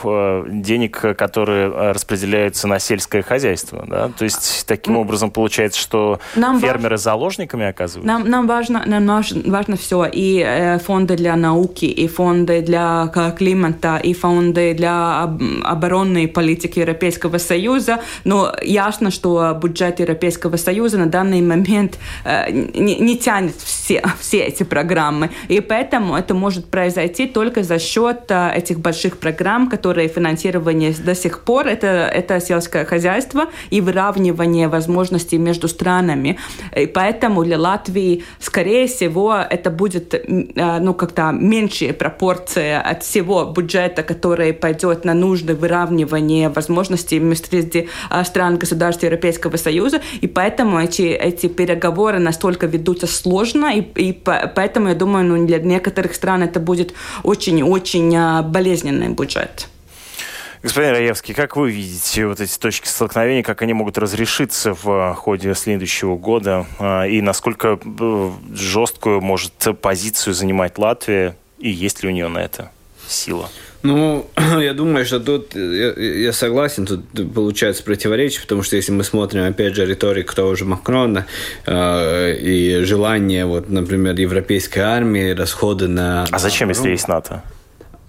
денег, 0.61 0.99
которые 1.17 1.69
распределяются 1.91 2.67
на 2.67 2.79
сельское 2.79 3.21
хозяйство. 3.21 3.85
Да? 3.87 4.09
То 4.17 4.23
есть 4.23 4.65
таким 4.67 4.97
образом 4.97 5.31
получается, 5.31 5.79
что 5.79 6.19
нам 6.35 6.59
фермеры 6.59 6.95
важно, 6.95 6.97
заложниками 6.97 7.65
оказываются? 7.65 8.07
Нам, 8.07 8.29
нам, 8.29 8.47
важно, 8.47 8.83
нам 8.85 9.23
важно 9.45 9.77
все. 9.77 10.05
И 10.11 10.77
фонды 10.83 11.15
для 11.15 11.35
науки, 11.35 11.85
и 11.85 12.07
фонды 12.07 12.61
для 12.61 13.11
климата, 13.37 13.97
и 13.97 14.13
фонды 14.13 14.73
для 14.73 15.23
оборонной 15.63 16.27
политики 16.27 16.79
Европейского 16.79 17.37
Союза. 17.37 18.01
Но 18.23 18.53
ясно, 18.61 19.11
что 19.11 19.57
бюджет 19.61 19.99
Европейского 19.99 20.57
Союза 20.57 20.97
на 20.97 21.07
данный 21.07 21.41
момент 21.41 21.97
не, 22.25 22.95
не 22.97 23.17
тянет 23.17 23.55
все, 23.57 24.03
все 24.19 24.39
эти 24.39 24.63
программы. 24.63 25.29
И 25.47 25.59
поэтому 25.59 26.15
это 26.15 26.33
может 26.33 26.65
произойти 26.69 27.27
только 27.27 27.63
за 27.63 27.79
счет 27.79 28.24
этих 28.31 28.79
больших 28.79 29.17
программ, 29.17 29.69
которые 29.69 30.07
финансирование 30.07 30.93
до 30.93 31.15
сих 31.15 31.41
пор 31.41 31.67
это, 31.67 31.87
это 31.87 32.39
сельское 32.39 32.85
хозяйство 32.85 33.45
и 33.69 33.81
выравнивание 33.81 34.67
возможностей 34.67 35.37
между 35.37 35.67
странами. 35.67 36.37
И 36.75 36.85
поэтому 36.85 37.43
для 37.43 37.59
Латвии, 37.59 38.23
скорее 38.39 38.87
всего, 38.87 39.35
это 39.35 39.69
будет 39.69 40.25
ну, 40.27 40.93
как-то 40.93 41.31
меньшие 41.31 41.93
пропорции 41.93 42.71
от 42.73 43.03
всего 43.03 43.45
бюджета, 43.45 44.03
который 44.03 44.53
пойдет 44.53 45.05
на 45.05 45.13
нужды 45.13 45.55
выравнивания 45.55 46.49
возможностей 46.49 47.19
среди 47.35 47.89
стран 48.23 48.57
государств 48.57 49.03
Европейского 49.03 49.57
Союза. 49.57 50.01
И 50.21 50.27
поэтому 50.27 50.79
эти, 50.79 51.03
эти 51.03 51.47
переговоры 51.47 52.19
настолько 52.19 52.67
ведутся 52.67 53.07
сложно, 53.07 53.75
и, 53.75 53.81
и 53.81 54.13
поэтому, 54.13 54.89
я 54.89 54.95
думаю, 54.95 55.25
ну, 55.25 55.45
для 55.45 55.59
некоторых 55.59 56.15
стран 56.15 56.43
это 56.43 56.59
будет 56.59 56.93
очень-очень 57.23 58.14
а, 58.14 58.14
болезненный 58.43 59.09
бюджет. 59.09 59.67
Господин 60.65 60.91
Раевский, 60.91 61.35
как 61.35 61.57
вы 61.57 61.71
видите 61.71 62.25
вот 62.25 62.41
эти 62.41 62.57
точки 62.57 62.87
столкновения, 62.87 63.43
как 63.43 63.61
они 63.61 63.73
могут 63.73 63.99
разрешиться 63.99 64.73
в 64.73 65.13
ходе 65.13 65.53
следующего 65.53 66.15
года, 66.15 66.65
а, 66.79 67.03
и 67.03 67.21
насколько 67.21 67.79
э, 67.83 68.31
жесткую 68.51 69.21
может 69.21 69.53
позицию 69.79 70.33
занимать 70.33 70.79
Латвия, 70.79 71.37
и 71.59 71.69
есть 71.69 72.01
ли 72.01 72.09
у 72.09 72.11
нее 72.11 72.29
на 72.29 72.39
это 72.39 72.71
сила? 73.07 73.47
Ну, 73.83 74.25
я 74.59 74.73
думаю, 74.73 75.05
что 75.05 75.19
тут 75.19 75.53
я, 75.53 75.93
я 75.93 76.33
согласен, 76.33 76.87
тут 76.87 77.05
получается 77.31 77.83
противоречие, 77.83 78.41
потому 78.41 78.63
что 78.63 78.75
если 78.75 78.91
мы 78.91 79.03
смотрим, 79.03 79.43
опять 79.43 79.75
же, 79.75 79.85
риторику 79.85 80.33
того 80.33 80.55
же 80.55 80.65
Макрона 80.65 81.27
э, 81.67 82.35
и 82.37 82.83
желание, 82.83 83.45
вот, 83.45 83.69
например, 83.69 84.15
европейской 84.15 84.79
армии, 84.79 85.29
расходы 85.29 85.87
на... 85.87 86.25
А 86.31 86.39
зачем, 86.39 86.69
если 86.69 86.89
есть 86.89 87.07
НАТО? 87.07 87.43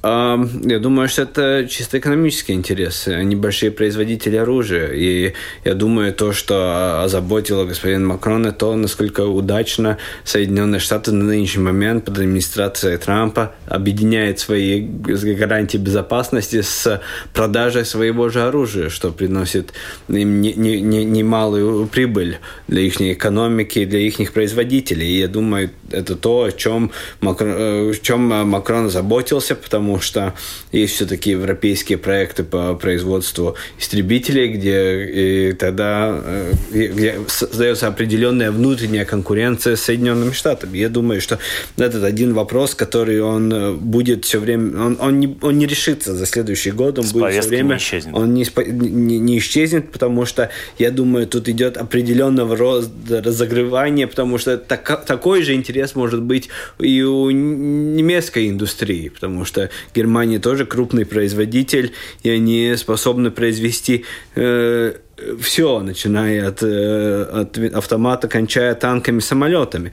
Я 0.02 0.78
думаю, 0.80 1.09
что 1.09 1.22
это 1.22 1.66
чисто 1.68 1.98
экономический 1.98 2.52
интерес. 2.52 3.09
Они 3.09 3.35
большие 3.35 3.70
производители 3.72 4.37
оружия. 4.37 4.88
И 4.92 5.32
я 5.64 5.74
думаю, 5.74 6.12
то, 6.12 6.32
что 6.32 7.02
озаботило 7.02 7.64
господин 7.64 8.06
Макрон, 8.06 8.46
это 8.46 8.56
то, 8.59 8.76
насколько 8.76 9.22
удачно 9.22 9.98
Соединенные 10.24 10.80
Штаты 10.80 11.12
на 11.12 11.24
нынешний 11.24 11.62
момент 11.62 12.04
под 12.04 12.18
администрацией 12.18 12.98
Трампа 12.98 13.54
объединяет 13.66 14.38
свои 14.38 14.80
гарантии 14.80 15.78
безопасности 15.78 16.62
с 16.62 17.00
продажей 17.32 17.85
своего 17.85 18.28
же 18.28 18.42
оружия, 18.42 18.88
что 18.88 19.11
приносит 19.11 19.72
им 20.09 20.40
немалую 20.40 21.64
не, 21.64 21.82
не, 21.82 21.85
не 21.85 21.87
прибыль 21.87 22.38
для 22.68 22.82
их 22.82 23.00
экономики, 23.00 23.85
для 23.85 24.00
их 24.00 24.32
производителей. 24.32 25.06
И 25.06 25.18
я 25.18 25.28
думаю, 25.28 25.70
это 25.90 26.16
то, 26.16 26.44
о 26.44 26.52
чем 26.52 26.90
Макрон, 27.20 27.50
э, 27.50 27.90
о 27.90 27.94
чем 27.94 28.20
Макрон 28.20 28.90
заботился, 28.90 29.54
потому 29.54 29.95
что 30.00 30.35
есть 30.72 30.94
все-таки 30.94 31.30
европейские 31.30 31.98
проекты 31.98 32.44
по 32.44 32.74
производству 32.74 33.56
истребителей, 33.78 34.48
где 34.48 35.50
и 35.50 35.52
тогда 35.52 36.20
э, 36.24 36.52
где 36.72 37.18
создается 37.28 37.87
определенная 37.87 38.50
внутренняя 38.50 39.04
конкуренция 39.04 39.76
с 39.76 39.82
Соединенными 39.82 40.32
Штатами. 40.32 40.78
Я 40.78 40.88
думаю, 40.88 41.20
что 41.20 41.38
этот 41.76 42.04
один 42.04 42.35
вопрос, 42.35 42.74
который 42.74 43.20
он 43.20 43.52
э, 43.52 43.72
будет 43.72 44.24
все 44.24 44.38
время, 44.38 44.80
он, 44.80 44.96
он, 45.00 45.20
не, 45.20 45.37
он 45.40 45.59
не 45.59 45.66
решится 45.66 46.14
за 46.14 46.26
следующий 46.26 46.70
год, 46.70 46.98
он 46.98 47.04
с 47.04 47.12
будет 47.12 47.32
все 47.32 47.48
время, 47.48 47.78
не 47.78 48.12
он 48.12 48.35
не, 48.35 48.46
не, 48.66 49.18
не 49.18 49.38
исчезнет, 49.38 49.92
потому 49.92 50.26
что 50.26 50.50
я 50.78 50.90
думаю, 50.90 51.26
тут 51.26 51.48
идет 51.48 51.76
определенного 51.76 52.56
рода 52.56 53.22
разогревания, 53.22 54.06
потому 54.06 54.38
что 54.38 54.56
так, 54.56 55.04
такой 55.04 55.42
же 55.42 55.54
интерес 55.54 55.94
может 55.94 56.22
быть 56.22 56.48
и 56.78 57.02
у 57.02 57.30
немецкой 57.30 58.48
индустрии, 58.48 59.09
потому 59.09 59.44
что 59.44 59.70
Германия 59.94 60.38
тоже 60.38 60.66
крупный 60.66 61.06
производитель, 61.06 61.92
и 62.22 62.30
они 62.30 62.74
способны 62.76 63.30
произвести 63.30 64.04
э, 64.34 64.94
все, 65.40 65.80
начиная 65.80 66.48
от, 66.48 66.62
э, 66.62 67.22
от 67.22 67.58
автомата, 67.74 68.28
кончая 68.28 68.74
танками, 68.74 69.20
самолетами. 69.20 69.92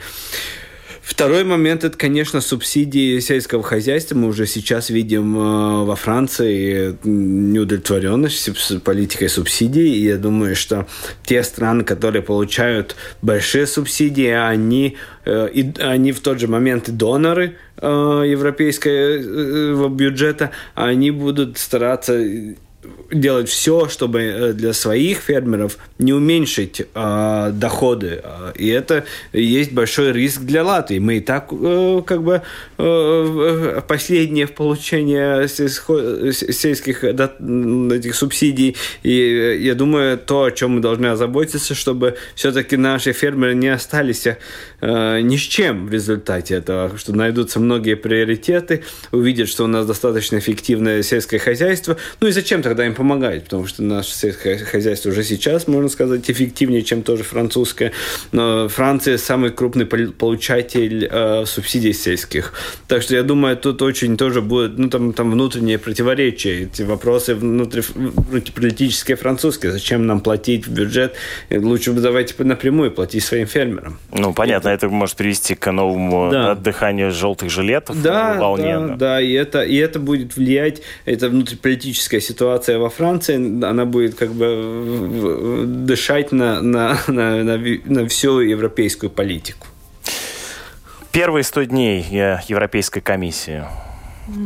Второй 1.03 1.43
момент– 1.43 1.83
это, 1.83 1.97
конечно, 1.97 2.39
субсидии 2.39 3.19
сельского 3.19 3.61
хозяйства. 3.61 4.15
Мы 4.15 4.29
уже 4.29 4.47
сейчас 4.47 4.89
видим 4.89 5.37
э, 5.37 5.83
во 5.83 5.97
Франции 5.97 6.97
неудовлетворенность 7.03 8.81
политикой 8.83 9.27
субсидий. 9.27 9.95
И 9.95 10.05
я 10.05 10.17
думаю, 10.17 10.55
что 10.55 10.87
те 11.25 11.43
страны, 11.43 11.83
которые 11.83 12.21
получают 12.21 12.95
большие 13.21 13.67
субсидии, 13.67 14.29
они, 14.29 14.95
э, 15.25 15.49
и, 15.53 15.73
они 15.81 16.13
в 16.13 16.21
тот 16.21 16.39
же 16.39 16.47
момент 16.47 16.87
и 16.87 16.93
доноры 16.93 17.57
э, 17.77 17.85
европейского 18.25 19.89
бюджета, 19.89 20.51
они 20.73 21.11
будут 21.11 21.57
стараться 21.57 22.17
делать 23.11 23.49
все, 23.49 23.87
чтобы 23.89 24.21
э, 24.21 24.53
для 24.53 24.73
своих 24.73 25.19
фермеров 25.19 25.77
не 25.99 26.13
уменьшить 26.13 26.81
э, 26.81 27.51
доходы. 27.53 28.21
А, 28.23 28.51
и 28.55 28.67
это 28.67 29.05
есть 29.31 29.71
большой 29.71 30.11
риск 30.11 30.41
для 30.41 30.63
Латвии. 30.63 30.99
Мы 30.99 31.17
и 31.17 31.19
так 31.19 31.49
э, 31.51 32.01
как 32.05 32.23
бы 32.23 32.41
э, 32.77 33.81
последние 33.87 34.47
в 34.47 34.53
получении 34.53 35.45
сельско- 35.45 36.31
сельских 36.31 37.03
этих 37.03 38.15
субсидий. 38.15 38.75
И 39.03 39.59
я 39.61 39.75
думаю, 39.75 40.17
то, 40.17 40.45
о 40.45 40.51
чем 40.51 40.71
мы 40.71 40.81
должны 40.81 41.07
озаботиться, 41.07 41.75
чтобы 41.75 42.17
все-таки 42.35 42.77
наши 42.77 43.13
фермеры 43.13 43.53
не 43.55 43.69
остались 43.69 44.25
э, 44.25 45.19
ни 45.21 45.37
с 45.37 45.41
чем 45.41 45.87
в 45.87 45.93
результате 45.93 46.55
этого, 46.55 46.97
что 46.97 47.13
найдутся 47.13 47.59
многие 47.59 47.95
приоритеты, 47.95 48.83
увидят, 49.11 49.49
что 49.49 49.65
у 49.65 49.67
нас 49.67 49.85
достаточно 49.85 50.37
эффективное 50.37 51.03
сельское 51.03 51.39
хозяйство. 51.39 51.97
Ну 52.19 52.27
и 52.27 52.31
зачем 52.31 52.61
тогда 52.73 52.87
им 52.87 52.95
помогать? 52.95 53.43
Потому 53.43 53.67
что 53.67 53.83
наше 53.83 54.15
сельское 54.15 54.57
хозяйство 54.57 55.09
уже 55.09 55.23
сейчас, 55.23 55.67
можно 55.67 55.89
сказать, 55.89 56.29
эффективнее, 56.29 56.81
чем 56.81 57.03
тоже 57.03 57.23
французское. 57.23 57.91
Но 58.31 58.67
Франция 58.67 59.19
самый 59.19 59.51
крупный 59.51 59.85
получатель 59.85 61.07
э, 61.09 61.45
субсидий 61.45 61.93
сельских. 61.93 62.53
Так 62.87 63.03
что 63.03 63.15
я 63.15 63.21
думаю, 63.21 63.57
тут 63.57 63.83
очень 63.83 64.17
тоже 64.17 64.41
будет, 64.41 64.79
ну 64.79 64.89
там, 64.89 65.13
там 65.13 65.29
внутренние 65.29 65.77
противоречия, 65.77 66.63
эти 66.63 66.81
вопросы 66.81 67.35
внутриполитические 67.35 69.17
французские. 69.17 69.71
Зачем 69.71 70.07
нам 70.07 70.21
платить 70.21 70.65
в 70.65 70.71
бюджет? 70.73 71.13
Лучше 71.51 71.91
бы 71.91 72.01
давайте 72.01 72.33
напрямую 72.39 72.91
платить 72.91 73.23
своим 73.23 73.45
фермерам. 73.45 73.99
Ну, 74.11 74.33
понятно, 74.33 74.69
это 74.69 74.89
может 74.89 75.15
привести 75.15 75.53
к 75.53 75.71
новому 75.71 76.31
да. 76.31 76.51
отдыханию 76.53 77.11
желтых 77.11 77.51
жилетов 77.51 78.01
да, 78.01 78.33
волне. 78.39 78.79
Да, 78.79 78.95
да, 78.95 79.21
и 79.21 79.31
это, 79.33 79.61
и 79.61 79.75
это 79.75 79.99
будет 79.99 80.35
влиять, 80.35 80.81
это 81.05 81.29
внутриполитическая 81.29 82.19
ситуация 82.19 82.62
во 82.67 82.89
Франции, 82.89 83.35
она 83.63 83.85
будет 83.85 84.15
как 84.15 84.31
бы 84.31 85.63
дышать 85.65 86.31
на, 86.31 86.61
на, 86.61 86.97
на, 87.07 87.43
на, 87.43 87.57
на 87.85 88.07
всю 88.07 88.39
европейскую 88.39 89.09
политику. 89.09 89.67
Первые 91.11 91.43
100 91.43 91.63
дней 91.65 92.05
э, 92.11 92.39
Европейской 92.47 93.01
комиссии 93.01 93.63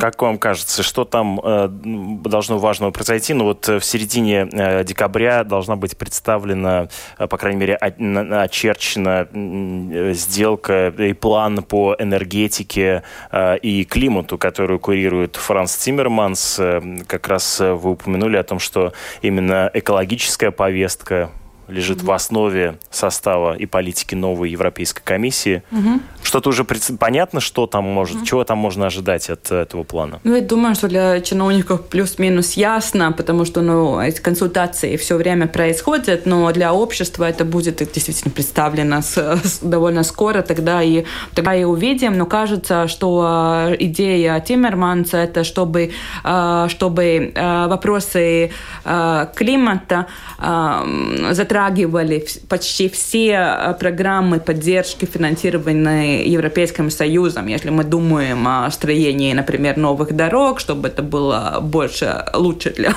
как 0.00 0.20
вам 0.22 0.38
кажется, 0.38 0.82
что 0.82 1.04
там 1.04 1.40
э, 1.42 1.68
должно 1.68 2.58
важного 2.58 2.90
произойти? 2.90 3.34
Ну 3.34 3.44
вот 3.44 3.68
э, 3.68 3.78
в 3.78 3.84
середине 3.84 4.48
э, 4.50 4.84
декабря 4.84 5.44
должна 5.44 5.76
быть 5.76 5.96
представлена, 5.96 6.88
э, 7.18 7.26
по 7.26 7.36
крайней 7.36 7.60
мере, 7.60 7.76
о, 7.76 8.42
очерчена 8.42 9.28
э, 9.32 10.12
сделка 10.14 10.88
и 10.88 11.12
план 11.12 11.62
по 11.62 11.94
энергетике 11.98 13.02
э, 13.30 13.58
и 13.58 13.84
климату, 13.84 14.36
которую 14.36 14.80
курирует 14.80 15.36
Франс 15.36 15.76
Тиммерманс. 15.76 16.56
Э, 16.58 16.80
как 17.06 17.28
раз 17.28 17.60
э, 17.60 17.72
вы 17.72 17.92
упомянули 17.92 18.36
о 18.36 18.42
том, 18.42 18.58
что 18.58 18.92
именно 19.22 19.70
экологическая 19.74 20.50
повестка 20.50 21.30
лежит 21.68 22.02
в 22.02 22.10
основе 22.10 22.78
состава 22.90 23.54
и 23.56 23.66
политики 23.66 24.14
новой 24.14 24.50
Европейской 24.50 25.02
комиссии. 25.02 25.62
Мгм. 25.70 26.00
Что-то 26.22 26.50
уже 26.50 26.64
пред- 26.64 26.98
понятно, 26.98 27.40
что 27.40 27.66
там 27.66 27.84
может, 27.84 28.24
чего 28.24 28.44
там 28.44 28.58
можно 28.58 28.86
ожидать 28.86 29.30
от 29.30 29.50
э, 29.50 29.62
этого 29.62 29.82
плана? 29.84 30.20
Ну, 30.24 30.34
я 30.34 30.40
думаю, 30.42 30.74
что 30.74 30.88
для 30.88 31.20
чиновников 31.20 31.86
плюс-минус 31.88 32.52
ясно, 32.54 33.12
потому 33.12 33.44
что 33.44 33.60
ну, 33.62 34.00
эти 34.00 34.20
консультации 34.20 34.96
все 34.96 35.16
время 35.16 35.46
происходят, 35.46 36.26
но 36.26 36.50
для 36.52 36.72
общества 36.74 37.24
это 37.24 37.44
будет 37.44 37.76
действительно 37.92 38.30
представлено 38.32 39.00
с- 39.02 39.16
с- 39.44 39.58
довольно 39.62 40.02
скоро, 40.04 40.42
тогда 40.42 40.82
и, 40.82 41.04
тогда 41.34 41.54
и 41.54 41.64
увидим. 41.64 42.16
Но 42.18 42.26
кажется, 42.26 42.88
что 42.88 43.68
э, 43.70 43.76
идея 43.78 44.40
Тиммерманса 44.40 45.18
это 45.18 45.44
чтобы, 45.44 45.92
э, 46.24 46.66
чтобы 46.68 47.32
вопросы 47.68 48.50
климата 49.36 50.06
э, 50.38 51.32
затрагивали 51.58 52.24
почти 52.48 52.88
все 52.88 53.30
э, 53.30 53.74
программы 53.80 54.38
поддержки, 54.38 55.06
финансированные 55.06 56.24
Европейским 56.32 56.90
Союзом. 56.90 57.48
Если 57.48 57.70
мы 57.70 57.84
думаем 57.84 58.46
о 58.46 58.70
строении, 58.70 59.32
например, 59.32 59.76
новых 59.76 60.12
дорог, 60.12 60.60
чтобы 60.60 60.88
это 60.88 61.02
было 61.02 61.58
больше, 61.60 62.24
лучше 62.34 62.70
для, 62.70 62.92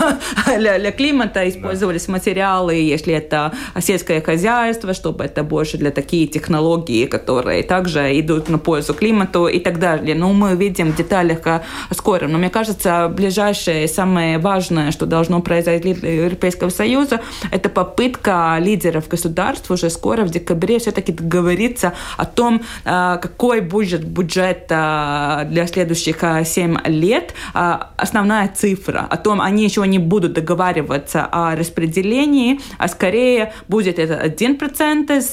для, 0.57 0.79
для 0.79 0.91
климата, 0.91 1.49
использовались 1.49 2.07
материалы, 2.07 2.75
если 2.75 3.13
это 3.13 3.51
сельское 3.79 4.21
хозяйство, 4.21 4.93
чтобы 4.93 5.23
это 5.23 5.43
больше 5.43 5.77
для 5.77 5.91
такие 5.91 6.27
технологии, 6.27 7.07
которые 7.07 7.63
также 7.63 8.19
идут 8.19 8.49
на 8.49 8.59
пользу 8.59 8.93
климату 8.93 9.47
и 9.47 9.59
так 9.59 9.79
далее. 9.79 10.15
Но 10.15 10.33
мы 10.33 10.51
увидим 10.53 10.91
в 10.91 10.95
деталях 10.95 11.39
а, 11.45 11.61
скоро. 11.91 12.27
Но 12.27 12.37
мне 12.37 12.49
кажется, 12.49 13.09
ближайшее, 13.09 13.87
самое 13.87 14.37
важное, 14.37 14.91
что 14.91 15.05
должно 15.05 15.41
произойти 15.41 15.93
для 15.93 16.23
Европейского 16.25 16.69
Союза, 16.69 17.21
это 17.51 17.69
попытка 17.69 18.50
лидеров 18.59 19.07
государств 19.07 19.69
уже 19.71 19.89
скоро 19.89 20.23
в 20.23 20.29
декабре 20.29 20.79
все-таки 20.79 21.11
договориться 21.11 21.93
о 22.17 22.25
том, 22.25 22.61
а, 22.85 23.17
какой 23.17 23.61
будет 23.61 24.03
бюджет 24.03 24.67
а, 24.69 25.45
для 25.45 25.67
следующих 25.67 26.23
7 26.43 26.77
лет. 26.85 27.33
А, 27.53 27.91
Основная 27.97 28.47
цифра 28.47 29.07
о 29.09 29.17
том, 29.17 29.41
они 29.41 29.63
еще 29.63 29.85
не 29.87 29.99
будут 29.99 30.33
договариваться 30.33 31.27
о 31.31 31.55
распределении, 31.55 32.59
а 32.77 32.87
скорее 32.87 33.53
будет 33.67 33.99
это 33.99 34.25
1% 34.25 35.17
из 35.17 35.31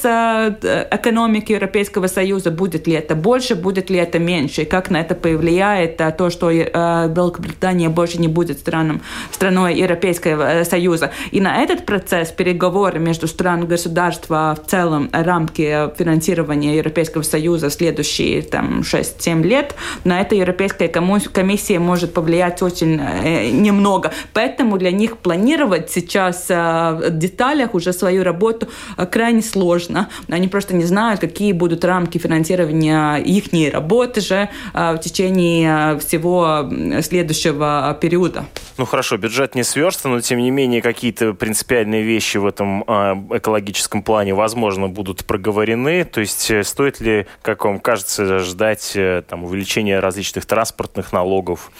экономики 0.91 1.51
Европейского 1.51 2.07
Союза, 2.07 2.51
будет 2.51 2.87
ли 2.87 2.93
это 2.93 3.15
больше, 3.15 3.55
будет 3.55 3.89
ли 3.89 3.97
это 3.97 4.19
меньше, 4.19 4.61
и 4.61 4.65
как 4.65 4.89
на 4.89 5.01
это 5.01 5.15
повлияет 5.15 5.97
то, 6.17 6.29
что 6.29 6.49
э, 6.49 7.07
Великобритания 7.07 7.89
больше 7.89 8.19
не 8.19 8.27
будет 8.27 8.59
страном, 8.59 9.01
страной 9.31 9.75
Европейского 9.75 10.43
э, 10.43 10.65
Союза. 10.65 11.11
И 11.31 11.41
на 11.41 11.63
этот 11.63 11.85
процесс 11.85 12.31
переговоры 12.31 12.99
между 13.09 13.27
стран 13.27 13.65
государства 13.65 14.55
в 14.55 14.69
целом 14.69 15.09
рамки 15.11 15.89
финансирования 15.97 16.77
Европейского 16.77 17.23
Союза 17.23 17.71
следующие 17.71 18.43
там, 18.43 18.81
6-7 18.81 19.41
лет, 19.41 19.73
на 20.03 20.21
это 20.21 20.35
Европейская 20.35 20.87
комиссия 20.87 21.79
может 21.79 22.13
повлиять 22.13 22.61
очень 22.61 23.01
э, 23.01 23.49
немного. 23.49 24.11
Поэтому 24.33 24.77
для 24.77 24.91
них 24.91 25.17
планировать 25.17 25.89
сейчас 25.89 26.45
э, 26.49 26.53
в 26.53 27.17
деталях 27.17 27.73
уже 27.73 27.93
свою 27.93 28.23
работу 28.23 28.67
э, 28.97 29.07
крайне 29.07 29.41
сложно. 29.41 30.07
Они 30.29 30.47
просто 30.47 30.75
не 30.75 30.85
знают, 30.85 31.19
какие 31.19 31.53
будут 31.53 31.83
рамки 31.83 32.19
финансирования 32.19 33.15
их 33.15 33.73
работы 33.73 34.21
же 34.21 34.49
э, 34.73 34.93
в 34.93 34.99
течение 34.99 35.95
э, 35.95 35.99
всего 35.99 36.69
следующего 37.01 37.97
периода. 37.99 38.45
Ну 38.79 38.85
хорошо, 38.85 39.17
бюджет 39.17 39.55
не 39.55 39.63
сверстан, 39.63 40.13
но 40.13 40.21
тем 40.21 40.39
не 40.39 40.51
менее 40.51 40.81
какие-то 40.81 41.33
принципиальные 41.33 42.01
вещи 42.01 42.37
в 42.37 42.45
этом 42.45 42.85
а, 42.87 43.21
экологическом 43.29 44.03
плане, 44.03 44.33
возможно, 44.33 44.87
будут 44.87 45.25
проговорены. 45.25 46.05
То 46.05 46.21
есть 46.21 46.49
э, 46.49 46.63
стоит 46.63 47.01
ли, 47.01 47.27
как 47.41 47.65
вам 47.65 47.81
кажется, 47.81 48.39
ждать 48.39 48.93
э, 48.95 49.21
там, 49.27 49.43
увеличения 49.43 49.99
различных 49.99 50.45
транспортных 50.45 51.11
налогов? 51.11 51.71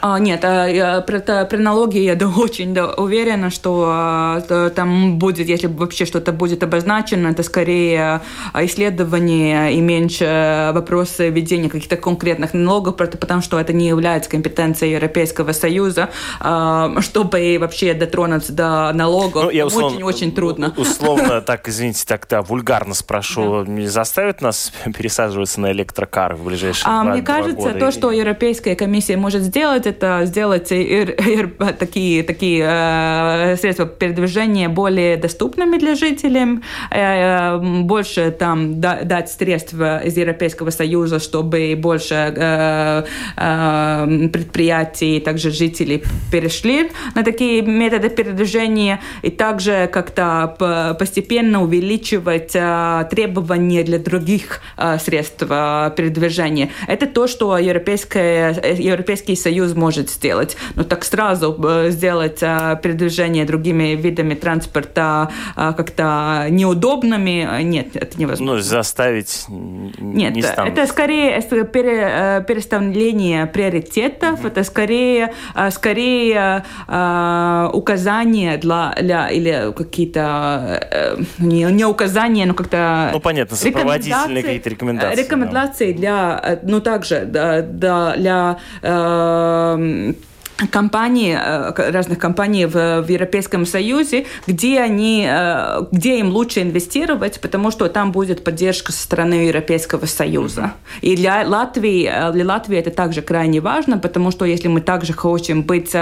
А, 0.00 0.20
нет, 0.20 0.44
я 0.44 1.00
про, 1.00 1.18
про 1.44 1.58
налоги 1.58 1.98
я 1.98 2.14
да, 2.14 2.28
очень 2.28 2.72
да, 2.72 2.94
уверена, 2.94 3.50
что 3.50 4.40
то 4.46 4.70
там 4.70 5.18
будет, 5.18 5.48
если 5.48 5.66
вообще 5.66 6.04
что-то 6.04 6.30
будет 6.30 6.62
обозначено, 6.62 7.26
это 7.26 7.42
скорее 7.42 8.20
а, 8.52 8.64
исследование 8.64 9.74
и 9.74 9.80
меньше 9.80 10.70
вопросы 10.72 11.30
введения 11.30 11.68
каких-то 11.68 11.96
конкретных 11.96 12.54
налогов, 12.54 12.94
потому 12.96 13.42
что 13.42 13.58
это 13.58 13.72
не 13.72 13.88
является 13.88 14.30
компетенцией 14.30 14.92
Европейского 14.92 15.50
Союза, 15.50 16.10
чтобы 17.00 17.56
вообще 17.60 17.94
дотронуться 17.94 18.52
до 18.52 18.92
налогов. 18.92 19.44
Ну, 19.44 19.50
я 19.50 19.66
условно- 19.66 19.96
Очень-очень 19.96 20.32
трудно. 20.32 20.74
Условно, 20.76 21.40
так, 21.46 21.68
извините, 21.68 22.04
так-то 22.06 22.42
вульгарно 22.42 22.94
спрошу, 22.94 23.64
не 23.64 23.86
заставит 23.86 24.40
нас 24.42 24.72
пересаживаться 24.96 25.60
на 25.60 25.72
электрокары 25.72 26.36
в 26.36 26.44
ближайшие 26.44 26.84
А 26.90 27.02
два- 27.02 27.12
мне 27.12 27.22
кажется, 27.22 27.54
года? 27.68 27.78
то, 27.78 27.90
что 27.90 28.10
Европейская 28.10 28.74
комиссия 28.76 29.16
может 29.16 29.42
сделать, 29.42 29.86
это 29.86 30.22
сделать 30.24 30.70
ир- 30.72 31.50
такие, 31.78 32.22
такие 32.22 32.64
э, 32.66 33.56
средства 33.56 33.86
передвижения 33.86 34.68
более 34.68 35.16
доступными 35.16 35.78
для 35.78 35.94
жителей, 35.94 36.60
э, 36.90 36.98
э, 36.98 37.58
больше 37.82 38.30
там 38.30 38.80
да- 38.80 39.02
дать 39.04 39.30
средств 39.30 39.74
из 39.74 40.16
Европейского 40.16 40.70
Союза, 40.70 41.20
чтобы 41.20 41.74
больше 41.78 42.14
э, 42.36 43.04
э, 43.36 44.28
предприятий, 44.28 45.20
также 45.20 45.50
жителей 45.50 46.02
перешли 46.30 46.90
на 47.14 47.22
такие 47.22 47.62
методы 47.62 48.10
передвижения, 48.10 49.00
и 49.22 49.30
также 49.30 49.88
как-то 49.92 50.94
постепенно 50.98 51.62
увеличивать 51.62 52.52
э, 52.54 53.06
требования 53.10 53.82
для 53.82 53.98
других 53.98 54.60
э, 54.76 54.98
средств 54.98 55.46
э, 55.48 55.92
передвижения. 55.96 56.70
Это 56.86 57.06
то, 57.06 57.26
что 57.26 57.56
Европейский 57.58 59.36
Союз 59.36 59.74
может 59.74 60.10
сделать. 60.10 60.56
Но 60.74 60.84
так 60.84 61.04
сразу 61.04 61.56
э, 61.62 61.90
сделать 61.90 62.40
передвижение 62.40 63.44
другими 63.44 63.94
видами 63.94 64.34
транспорта 64.34 65.30
как-то 65.54 66.46
неудобными, 66.50 67.62
нет, 67.62 67.96
это 67.96 68.18
невозможно. 68.18 68.56
Ну, 68.56 68.60
заставить 68.60 69.44
Нет, 69.48 70.34
не 70.34 70.42
станут. 70.42 70.72
это 70.72 70.86
скорее 70.86 71.38
э, 71.38 71.40
э, 71.40 72.44
переставление 72.46 73.46
приоритетов, 73.46 74.44
это 74.44 74.64
скорее, 74.64 75.32
э, 75.54 75.70
скорее 76.14 76.64
э, 76.88 77.70
указания 77.72 78.56
для, 78.58 78.94
для 79.00 79.28
или 79.28 79.72
какие-то 79.72 80.80
э, 80.90 81.16
не, 81.38 81.64
не 81.64 81.84
указания, 81.84 82.46
но 82.46 82.54
как-то 82.54 83.10
Ну, 83.12 83.20
понятно, 83.20 83.56
сопроводительные 83.56 84.42
какие-то 84.42 84.70
рекомендации, 84.70 85.22
Рекомендации 85.22 85.92
для, 85.92 86.40
э, 86.42 86.58
ну 86.62 86.80
также 86.80 87.24
да, 87.26 87.62
да, 87.62 88.14
для 88.16 88.58
э, 88.82 90.12
компаний, 90.70 91.36
э, 91.36 91.90
разных 91.90 92.18
компаний 92.18 92.66
в, 92.66 93.02
в 93.02 93.08
Европейском 93.08 93.66
Союзе, 93.66 94.26
где 94.46 94.80
они, 94.80 95.26
э, 95.28 95.82
где 95.90 96.18
им 96.18 96.28
лучше 96.28 96.62
инвестировать, 96.62 97.40
потому 97.40 97.70
что 97.70 97.88
там 97.88 98.12
будет 98.12 98.44
поддержка 98.44 98.92
со 98.92 99.02
стороны 99.02 99.34
Европейского 99.34 100.06
Союза. 100.06 100.72
И 101.02 101.16
для 101.16 101.46
Латвии, 101.46 102.08
э, 102.10 102.32
для 102.32 102.44
Латвии 102.46 102.78
это 102.78 102.90
также 102.90 103.22
крайне 103.22 103.60
важно, 103.60 103.98
потому 103.98 104.30
что 104.30 104.44
если 104.44 104.68
мы 104.68 104.80
также 104.80 105.12
хотим 105.12 105.62
быть 105.62 105.92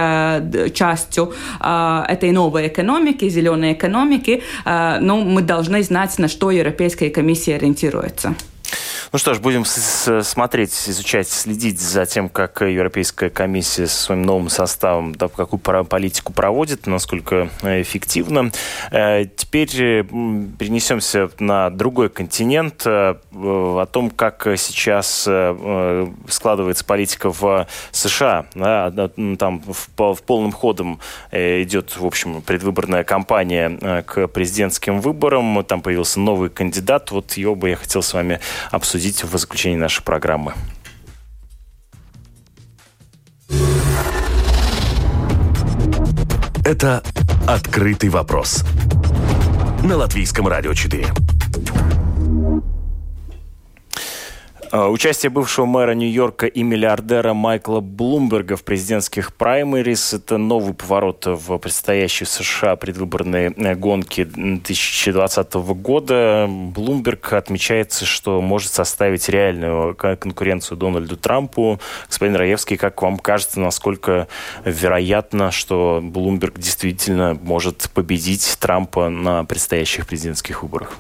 частью 0.75 1.33
этой 1.61 2.31
новой 2.33 2.69
экономики, 2.69 3.29
зеленой 3.29 3.73
экономики, 3.73 4.43
ну, 4.65 5.23
мы 5.23 5.43
должны 5.43 5.83
знать, 5.83 6.19
на 6.19 6.29
что 6.29 6.51
Европейская 6.51 7.11
комиссия 7.11 7.57
ориентируется. 7.57 8.35
Ну 9.13 9.19
что 9.19 9.35
ж, 9.35 9.41
будем 9.41 9.67
смотреть, 9.67 10.73
изучать, 10.89 11.29
следить 11.29 11.79
за 11.79 12.07
тем, 12.07 12.31
как 12.31 12.63
Европейская 12.63 13.29
комиссия 13.29 13.87
со 13.87 14.05
своим 14.05 14.23
новым 14.23 14.49
составом, 14.49 15.15
да, 15.15 15.29
какую 15.29 15.61
политику 15.61 16.33
проводит, 16.33 16.87
насколько 16.87 17.51
э, 17.61 17.83
эффективно. 17.83 18.51
Э, 18.91 19.27
Теперь 19.37 19.69
перенесемся 19.69 21.29
на 21.39 21.69
другой 21.69 22.09
континент, 22.09 22.87
э, 22.87 23.17
о 23.35 23.85
том, 23.85 24.09
как 24.09 24.47
сейчас 24.57 25.29
складывается 26.29 26.85
политика 26.87 27.31
в 27.31 27.67
США. 27.91 28.47
Там 28.55 29.63
в, 29.67 29.91
по- 29.95 30.15
в 30.15 30.23
полным 30.23 30.53
ходом 30.53 31.01
идет, 31.33 31.99
в 31.99 32.07
общем, 32.07 32.41
предвыборная 32.41 33.05
кампания 33.05 34.03
к 34.07 34.27
президентским 34.29 35.03
выборам. 35.03 35.63
Там 35.65 35.83
появился 35.83 36.19
новый 36.19 36.49
кандидат. 36.49 37.11
Вот 37.11 37.35
его 37.35 37.55
бы 37.55 37.71
я 37.71 37.77
хотел 37.77 38.03
с 38.03 38.15
вами 38.15 38.41
обсудить 38.71 39.02
в 39.11 39.37
заключении 39.37 39.77
нашей 39.77 40.03
программы. 40.05 40.55
Это 46.65 47.03
«Открытый 47.49 48.09
вопрос» 48.09 48.65
на 49.83 49.97
Латвийском 49.97 50.47
радио 50.47 50.73
4. 50.73 51.09
А, 54.75 54.89
участие 54.89 55.29
бывшего 55.29 55.67
мэра 55.67 55.93
Нью-Йорка 55.93 56.47
и 56.47 56.63
миллиардера 56.63 57.35
Майкла 57.35 57.81
Блумберга 57.81 58.57
в 58.57 58.65
президентских 58.65 59.35
праймерис– 59.35 60.15
это 60.15 60.39
новый 60.39 60.73
поворот 60.73 61.27
в 61.27 61.59
предстоящей 61.59 62.25
США 62.25 62.77
предвыборной 62.77 63.53
э, 63.53 63.75
гонке 63.75 64.25
2020 64.25 65.53
года. 65.53 66.47
Блумберг 66.49 67.35
отмечается, 67.35 68.07
что 68.07 68.41
может 68.41 68.73
составить 68.73 69.29
реальную 69.29 69.95
конкуренцию 69.95 70.79
Дональду 70.79 71.19
Трампу. 71.19 71.79
Господин 72.09 72.37
Раевский, 72.37 72.79
как 72.79 73.03
вам 73.03 73.19
кажется, 73.19 73.61
насколько 73.61 74.27
вероятно, 74.65 75.51
что 75.51 76.01
Блумберг 76.03 76.59
действительно 76.59 77.39
может 77.43 77.91
победить 77.93 78.57
Трампа 78.59 79.11
на 79.11 79.45
предстоящих 79.45 80.07
президентских 80.07 80.63
выборах? 80.63 80.97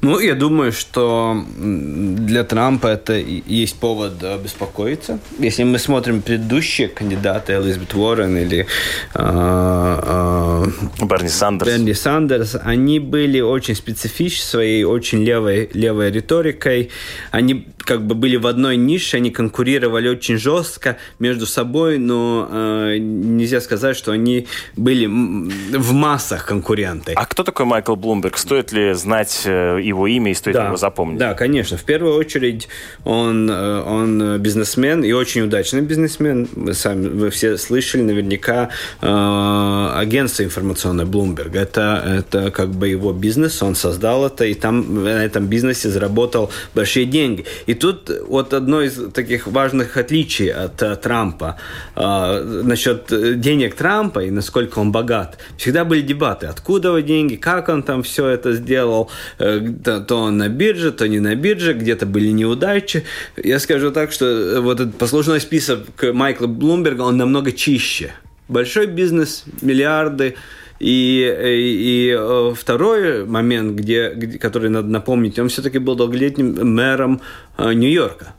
Ну, 0.00 0.18
я 0.18 0.34
думаю, 0.34 0.72
что 0.72 1.44
для 1.56 2.44
Трампа 2.44 2.88
это 2.88 3.14
есть 3.14 3.76
повод 3.76 4.14
беспокоиться. 4.42 5.18
Если 5.38 5.64
мы 5.64 5.78
смотрим 5.78 6.22
предыдущие 6.22 6.88
кандидаты, 6.88 7.52
Элизабет 7.54 7.94
Уоррен 7.94 8.36
или 8.36 8.66
э, 9.14 9.14
э, 9.14 10.66
Берни 11.06 11.28
Сандерс. 11.28 11.70
Берни 11.70 11.94
Сандерс, 11.94 12.56
они 12.62 12.98
были 12.98 13.40
очень 13.40 13.74
специфичны 13.74 14.44
своей 14.44 14.84
очень 14.84 15.24
левой, 15.24 15.70
левой 15.74 16.10
риторикой. 16.10 16.90
Они 17.30 17.66
как 17.84 18.06
бы 18.06 18.14
были 18.14 18.36
в 18.36 18.46
одной 18.46 18.76
нише, 18.76 19.18
они 19.18 19.30
конкурировали 19.30 20.08
очень 20.08 20.36
жестко 20.38 20.96
между 21.18 21.46
собой, 21.46 21.98
но 21.98 22.48
э, 22.50 22.96
нельзя 22.98 23.60
сказать, 23.60 23.96
что 23.96 24.12
они 24.12 24.46
были 24.76 25.06
в 25.06 25.92
массах 25.92 26.46
конкуренты. 26.46 27.12
А 27.14 27.26
кто 27.26 27.44
такой 27.44 27.66
Майкл 27.66 27.94
Блумберг? 27.94 28.36
Стоит 28.36 28.72
ли 28.72 28.94
знать 28.94 29.42
э, 29.44 29.78
его 29.82 30.06
имя 30.06 30.30
и 30.30 30.34
стоит 30.34 30.54
да, 30.54 30.66
его 30.66 30.76
запомнить? 30.76 31.18
Да, 31.18 31.34
конечно. 31.34 31.76
В 31.76 31.84
первую 31.84 32.16
очередь 32.16 32.68
он, 33.04 33.50
э, 33.50 33.82
он 33.82 34.38
бизнесмен 34.38 35.04
и 35.04 35.12
очень 35.12 35.42
удачный 35.42 35.82
бизнесмен. 35.82 36.48
Вы 36.54 36.74
сами 36.74 37.08
вы 37.08 37.30
все 37.30 37.56
слышали 37.56 38.02
наверняка 38.02 38.70
э, 39.00 39.90
агентство 39.94 40.42
информационное 40.42 41.06
Bloomberg. 41.06 41.56
Это, 41.56 42.02
это 42.18 42.50
как 42.50 42.70
бы 42.70 42.88
его 42.88 43.12
бизнес, 43.12 43.62
он 43.62 43.74
создал 43.74 44.26
это, 44.26 44.44
и 44.44 44.54
там 44.54 45.04
на 45.04 45.24
этом 45.24 45.46
бизнесе 45.46 45.90
заработал 45.90 46.50
большие 46.74 47.06
деньги. 47.06 47.44
И 47.66 47.71
тут 47.74 48.10
вот 48.26 48.54
одно 48.54 48.82
из 48.82 49.12
таких 49.12 49.46
важных 49.46 49.96
отличий 49.96 50.52
от 50.52 50.82
uh, 50.82 50.96
Трампа 50.96 51.58
uh, 51.94 52.62
насчет 52.62 53.06
денег 53.40 53.74
Трампа 53.74 54.20
и 54.20 54.30
насколько 54.30 54.78
он 54.78 54.92
богат. 54.92 55.38
Всегда 55.56 55.84
были 55.84 56.00
дебаты, 56.00 56.46
откуда 56.46 56.88
его 56.88 57.00
деньги, 57.00 57.36
как 57.36 57.68
он 57.68 57.82
там 57.82 58.02
все 58.02 58.26
это 58.28 58.52
сделал, 58.52 59.10
то, 59.38 60.00
то 60.00 60.16
он 60.16 60.38
на 60.38 60.48
бирже, 60.48 60.92
то 60.92 61.08
не 61.08 61.20
на 61.20 61.34
бирже, 61.34 61.74
где-то 61.74 62.06
были 62.06 62.28
неудачи. 62.28 63.04
Я 63.36 63.58
скажу 63.58 63.90
так, 63.90 64.12
что 64.12 64.60
вот 64.60 64.80
этот 64.80 64.96
послужной 64.96 65.40
список 65.40 65.80
Майкла 66.12 66.46
Блумберга, 66.46 67.02
он 67.02 67.16
намного 67.16 67.52
чище. 67.52 68.12
Большой 68.48 68.86
бизнес, 68.86 69.44
миллиарды, 69.62 70.36
и, 70.82 71.22
и, 71.22 72.08
и 72.08 72.16
э, 72.18 72.54
второй 72.56 73.24
момент, 73.24 73.78
где, 73.78 74.10
который 74.40 74.68
надо 74.68 74.88
напомнить, 74.88 75.38
он 75.38 75.48
все-таки 75.48 75.78
был 75.78 75.94
долголетним 75.94 76.74
мэром 76.74 77.20
э, 77.56 77.72
Нью-Йорка. 77.72 78.34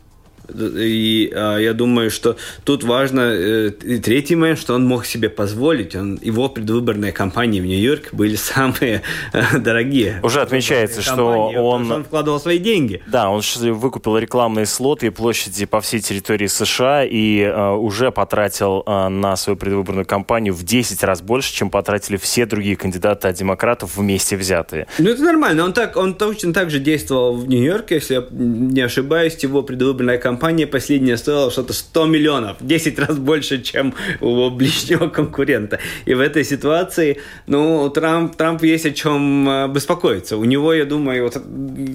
И 0.49 1.31
а, 1.33 1.57
я 1.57 1.73
думаю, 1.73 2.11
что 2.11 2.35
тут 2.63 2.83
важно 2.83 3.21
э, 3.21 3.71
и 3.83 3.97
третий 3.99 4.35
момент, 4.35 4.59
что 4.59 4.75
он 4.75 4.85
мог 4.85 5.05
себе 5.05 5.29
позволить. 5.29 5.95
Он, 5.95 6.19
его 6.21 6.49
предвыборные 6.49 7.11
кампании 7.11 7.59
в 7.59 7.65
Нью-Йорке 7.65 8.09
были 8.11 8.35
самые 8.35 9.01
э, 9.33 9.57
дорогие. 9.59 10.19
Уже 10.23 10.41
отмечается, 10.41 11.01
что 11.01 11.49
он... 11.49 11.91
он 11.91 12.03
вкладывал 12.03 12.39
свои 12.39 12.59
деньги. 12.59 13.01
Да, 13.07 13.29
он 13.29 13.41
выкупил 13.71 14.17
рекламные 14.17 14.65
слоты 14.65 15.07
и 15.07 15.09
площади 15.09 15.65
по 15.65 15.81
всей 15.81 15.99
территории 16.01 16.47
США 16.47 17.03
и 17.05 17.39
э, 17.39 17.71
уже 17.71 18.11
потратил 18.11 18.83
э, 18.85 19.07
на 19.07 19.35
свою 19.35 19.57
предвыборную 19.57 20.05
кампанию 20.05 20.53
в 20.53 20.63
10 20.63 21.03
раз 21.03 21.21
больше, 21.21 21.53
чем 21.53 21.69
потратили 21.69 22.17
все 22.17 22.45
другие 22.45 22.75
кандидаты 22.75 23.27
от 23.27 23.35
демократов 23.35 23.97
вместе 23.97 24.35
взятые. 24.37 24.87
Ну, 24.99 25.09
это 25.09 25.23
нормально. 25.23 25.63
Он, 25.63 25.73
так, 25.73 25.97
он 25.97 26.15
точно 26.15 26.53
так 26.53 26.69
же 26.69 26.79
действовал 26.79 27.35
в 27.35 27.47
Нью-Йорке, 27.47 27.95
если 27.95 28.15
я 28.15 28.23
не 28.31 28.81
ошибаюсь, 28.81 29.35
его 29.41 29.63
предвыборная 29.63 30.17
кампания 30.17 30.33
компания 30.43 30.67
последняя 30.67 31.15
стоила 31.15 31.49
что-то 31.49 31.71
100 31.71 32.05
миллионов, 32.07 32.57
10 32.59 32.99
раз 32.99 33.17
больше, 33.17 33.61
чем 33.61 33.93
у 34.19 34.49
ближнего 34.49 35.07
конкурента. 35.07 35.79
И 36.03 36.13
в 36.13 36.19
этой 36.19 36.43
ситуации, 36.43 37.19
ну, 37.47 37.89
Трамп, 37.89 38.35
Трамп 38.35 38.61
есть 38.63 38.85
о 38.85 38.91
чем 38.91 39.47
э, 39.47 39.69
беспокоиться. 39.69 40.35
У 40.35 40.43
него, 40.43 40.73
я 40.73 40.83
думаю, 40.83 41.23
вот 41.23 41.41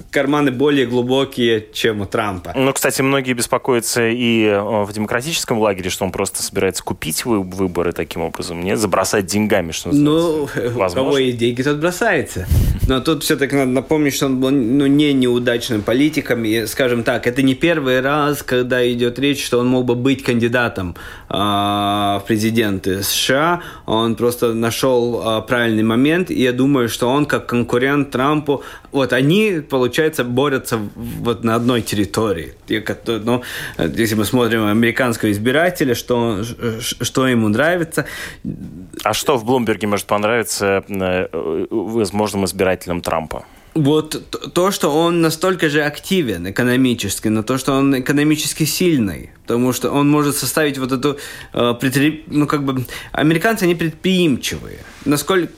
карманы 0.09 0.49
более 0.49 0.87
глубокие, 0.87 1.67
чем 1.73 2.01
у 2.01 2.07
Трампа. 2.07 2.53
Ну, 2.55 2.73
кстати, 2.73 3.03
многие 3.03 3.33
беспокоятся 3.33 4.09
и 4.09 4.45
э, 4.45 4.59
в 4.59 4.91
демократическом 4.93 5.59
лагере, 5.59 5.91
что 5.91 6.05
он 6.05 6.11
просто 6.11 6.41
собирается 6.41 6.83
купить 6.83 7.25
выборы 7.25 7.91
таким 7.91 8.23
образом, 8.23 8.63
нет, 8.63 8.79
забросать 8.79 9.27
деньгами, 9.27 9.71
что 9.73 9.91
Ну, 9.91 10.49
Возможно. 10.55 11.01
у 11.01 11.05
кого 11.05 11.17
есть 11.19 11.37
деньги, 11.37 11.61
тот 11.61 11.77
бросается. 11.77 12.47
Но 12.87 12.99
тут 12.99 13.23
все-таки 13.23 13.55
надо 13.55 13.69
напомнить, 13.69 14.15
что 14.15 14.25
он 14.25 14.39
был 14.39 14.49
ну, 14.49 14.87
не 14.87 15.13
неудачным 15.13 15.83
политиком. 15.83 16.43
И, 16.45 16.65
скажем 16.65 17.03
так, 17.03 17.27
это 17.27 17.43
не 17.43 17.53
первый 17.53 18.01
раз, 18.01 18.28
раз, 18.29 18.43
когда 18.43 18.89
идет 18.91 19.19
речь, 19.19 19.45
что 19.45 19.59
он 19.59 19.67
мог 19.67 19.85
бы 19.85 19.95
быть 19.95 20.23
кандидатом 20.23 20.95
э, 21.29 21.33
в 21.33 22.23
президенты 22.27 23.03
США, 23.03 23.61
он 23.85 24.15
просто 24.15 24.53
нашел 24.53 25.21
э, 25.21 25.41
правильный 25.47 25.83
момент, 25.83 26.31
и 26.31 26.41
я 26.41 26.51
думаю, 26.51 26.89
что 26.89 27.09
он 27.09 27.25
как 27.25 27.47
конкурент 27.47 28.11
Трампу, 28.11 28.63
вот 28.91 29.13
они, 29.13 29.61
получается, 29.69 30.23
борются 30.23 30.79
вот 30.95 31.43
на 31.43 31.55
одной 31.55 31.81
территории. 31.81 32.53
Ну, 33.07 33.43
если 33.77 34.15
мы 34.15 34.25
смотрим 34.25 34.65
американского 34.65 35.31
избирателя, 35.31 35.95
что, 35.95 36.43
что 36.79 37.27
ему 37.27 37.49
нравится. 37.49 38.05
А 39.03 39.13
что 39.13 39.37
в 39.37 39.45
Блумберге 39.45 39.87
может 39.87 40.05
понравиться 40.05 40.83
э, 40.87 41.27
возможным 41.69 42.45
избирателям 42.45 43.01
Трампа? 43.01 43.45
Вот 43.73 44.51
то, 44.53 44.71
что 44.71 44.89
он 44.89 45.21
настолько 45.21 45.69
же 45.69 45.83
активен 45.83 46.49
экономически, 46.49 47.27
но 47.27 47.43
то, 47.43 47.57
что 47.57 47.73
он 47.73 47.99
экономически 47.99 48.65
сильный, 48.65 49.31
потому 49.43 49.73
что 49.73 49.91
он 49.91 50.09
может 50.09 50.35
составить 50.35 50.77
вот 50.77 50.91
эту, 50.91 51.17
э, 51.53 52.21
ну 52.27 52.47
как 52.47 52.63
бы, 52.63 52.85
американцы, 53.11 53.63
они 53.63 53.75
предприимчивые. 53.75 54.79
Насколько, 55.05 55.51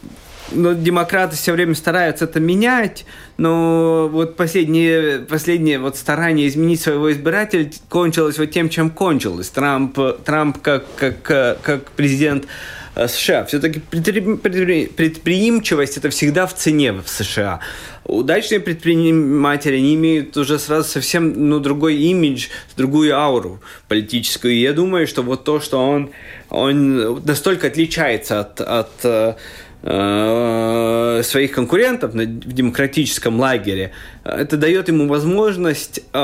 ну, 0.51 0.73
демократы 0.73 1.35
все 1.37 1.53
время 1.53 1.73
стараются 1.75 2.25
это 2.25 2.39
менять, 2.39 3.05
но 3.37 4.09
вот 4.11 4.35
последнее, 4.35 5.19
последнее 5.19 5.79
вот 5.79 5.95
старание 5.95 6.47
изменить 6.47 6.81
своего 6.81 7.11
избирателя 7.11 7.71
кончилось 7.89 8.37
вот 8.37 8.51
тем, 8.51 8.69
чем 8.69 8.89
кончилось. 8.89 9.49
Трамп, 9.49 9.97
Трамп 10.25 10.61
как, 10.61 10.83
как, 10.95 11.61
как 11.61 11.91
президент 11.91 12.45
Э, 12.45 12.47
США. 12.95 13.45
Все-таки 13.45 13.79
предприимчивость 13.79 15.97
это 15.97 16.09
всегда 16.09 16.45
в 16.45 16.53
цене 16.53 16.93
в 16.93 17.07
США. 17.07 17.59
Удачные 18.03 18.59
предприниматели, 18.59 19.77
они 19.77 19.95
имеют 19.95 20.37
уже 20.37 20.59
сразу 20.59 20.89
совсем 20.89 21.49
ну, 21.49 21.59
другой 21.59 21.97
имидж, 21.97 22.47
другую 22.75 23.17
ауру 23.17 23.61
политическую. 23.87 24.53
И 24.53 24.61
я 24.61 24.73
думаю, 24.73 25.07
что 25.07 25.21
вот 25.21 25.43
то, 25.43 25.59
что 25.59 25.79
он, 25.79 26.09
он 26.49 27.21
настолько 27.23 27.67
отличается 27.67 28.39
от, 28.41 28.59
от 28.59 28.89
э, 29.03 29.11
Э, 29.11 29.35
своих 29.83 31.51
конкурентов 31.51 32.13
в 32.13 32.53
демократическом 32.53 33.39
лагере, 33.39 33.91
это 34.23 34.57
дает 34.57 34.87
ему 34.87 35.07
возможность 35.07 36.01
э, 36.13 36.19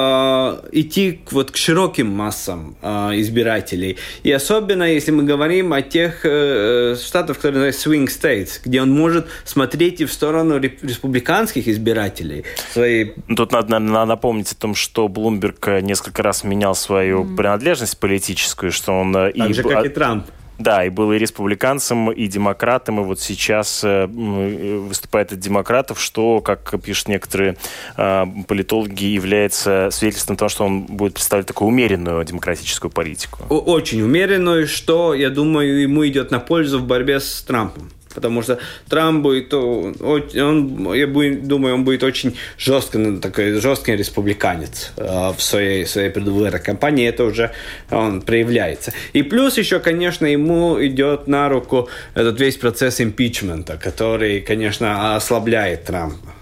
идти 0.71 1.21
вот 1.31 1.51
к 1.51 1.57
широким 1.57 2.07
массам 2.07 2.75
э, 2.81 3.19
избирателей. 3.19 3.97
И 4.23 4.31
особенно, 4.31 4.83
если 4.83 5.11
мы 5.11 5.23
говорим 5.23 5.73
о 5.73 5.81
тех 5.81 6.21
э, 6.23 6.95
штатах, 7.03 7.37
которые 7.37 7.71
называются 7.71 7.89
swing 7.89 8.07
states, 8.07 8.61
где 8.63 8.81
он 8.81 8.91
может 8.91 9.27
смотреть 9.45 10.01
и 10.01 10.05
в 10.05 10.13
сторону 10.13 10.59
республиканских 10.59 11.67
избирателей. 11.67 12.43
Свои... 12.71 13.11
Тут 13.35 13.51
надо, 13.51 13.79
надо 13.79 14.05
напомнить 14.05 14.51
о 14.51 14.55
том, 14.55 14.75
что 14.75 15.07
Блумберг 15.07 15.67
несколько 15.81 16.21
раз 16.21 16.43
менял 16.43 16.75
свою 16.75 17.23
mm. 17.23 17.35
принадлежность 17.35 17.99
политическую, 17.99 18.71
что 18.71 18.93
он... 18.93 19.13
Так 19.13 19.35
и... 19.35 19.53
же, 19.53 19.63
как 19.63 19.85
и 19.85 19.89
Трамп. 19.89 20.27
Да, 20.59 20.83
и 20.83 20.89
был 20.89 21.11
и 21.13 21.17
республиканцем, 21.17 22.11
и 22.11 22.27
демократом, 22.27 22.99
и 22.99 23.03
вот 23.03 23.19
сейчас 23.19 23.83
э, 23.83 24.07
выступает 24.07 25.31
от 25.31 25.39
демократов, 25.39 26.01
что, 26.01 26.41
как 26.41 26.81
пишут 26.81 27.09
некоторые 27.09 27.57
э, 27.95 28.25
политологи, 28.47 29.05
является 29.05 29.89
свидетельством 29.91 30.35
того, 30.35 30.49
что 30.49 30.65
он 30.65 30.83
будет 30.83 31.13
представлять 31.13 31.47
такую 31.47 31.69
умеренную 31.69 32.23
демократическую 32.23 32.91
политику. 32.91 33.43
Очень 33.49 34.01
умеренную, 34.01 34.67
что, 34.67 35.13
я 35.13 35.29
думаю, 35.29 35.81
ему 35.81 36.07
идет 36.07 36.31
на 36.31 36.39
пользу 36.39 36.79
в 36.79 36.87
борьбе 36.87 37.19
с 37.19 37.41
Трампом 37.43 37.91
потому 38.17 38.41
что 38.41 38.57
Трамп 38.89 39.21
будет, 39.21 39.53
он, 39.53 39.93
я 40.95 41.05
думаю, 41.05 41.75
он 41.75 41.83
будет 41.83 42.03
очень 42.03 42.35
жестко, 42.57 42.97
ну, 42.97 43.19
такой 43.19 43.61
жесткий 43.61 43.95
республиканец 43.95 44.91
э, 44.97 45.33
в 45.37 45.39
своей, 45.39 45.85
своей 45.85 46.09
предвыборной 46.09 46.59
кампании, 46.59 47.07
это 47.07 47.25
уже 47.25 47.51
он 47.91 48.21
проявляется. 48.21 48.91
И 49.13 49.21
плюс 49.21 49.59
еще, 49.59 49.79
конечно, 49.79 50.25
ему 50.25 50.83
идет 50.83 51.27
на 51.27 51.47
руку 51.47 51.89
этот 52.15 52.39
весь 52.39 52.57
процесс 52.57 52.99
импичмента, 53.01 53.77
который, 53.77 54.41
конечно, 54.41 55.15
ослабляет 55.15 55.83
Трампа. 55.85 56.36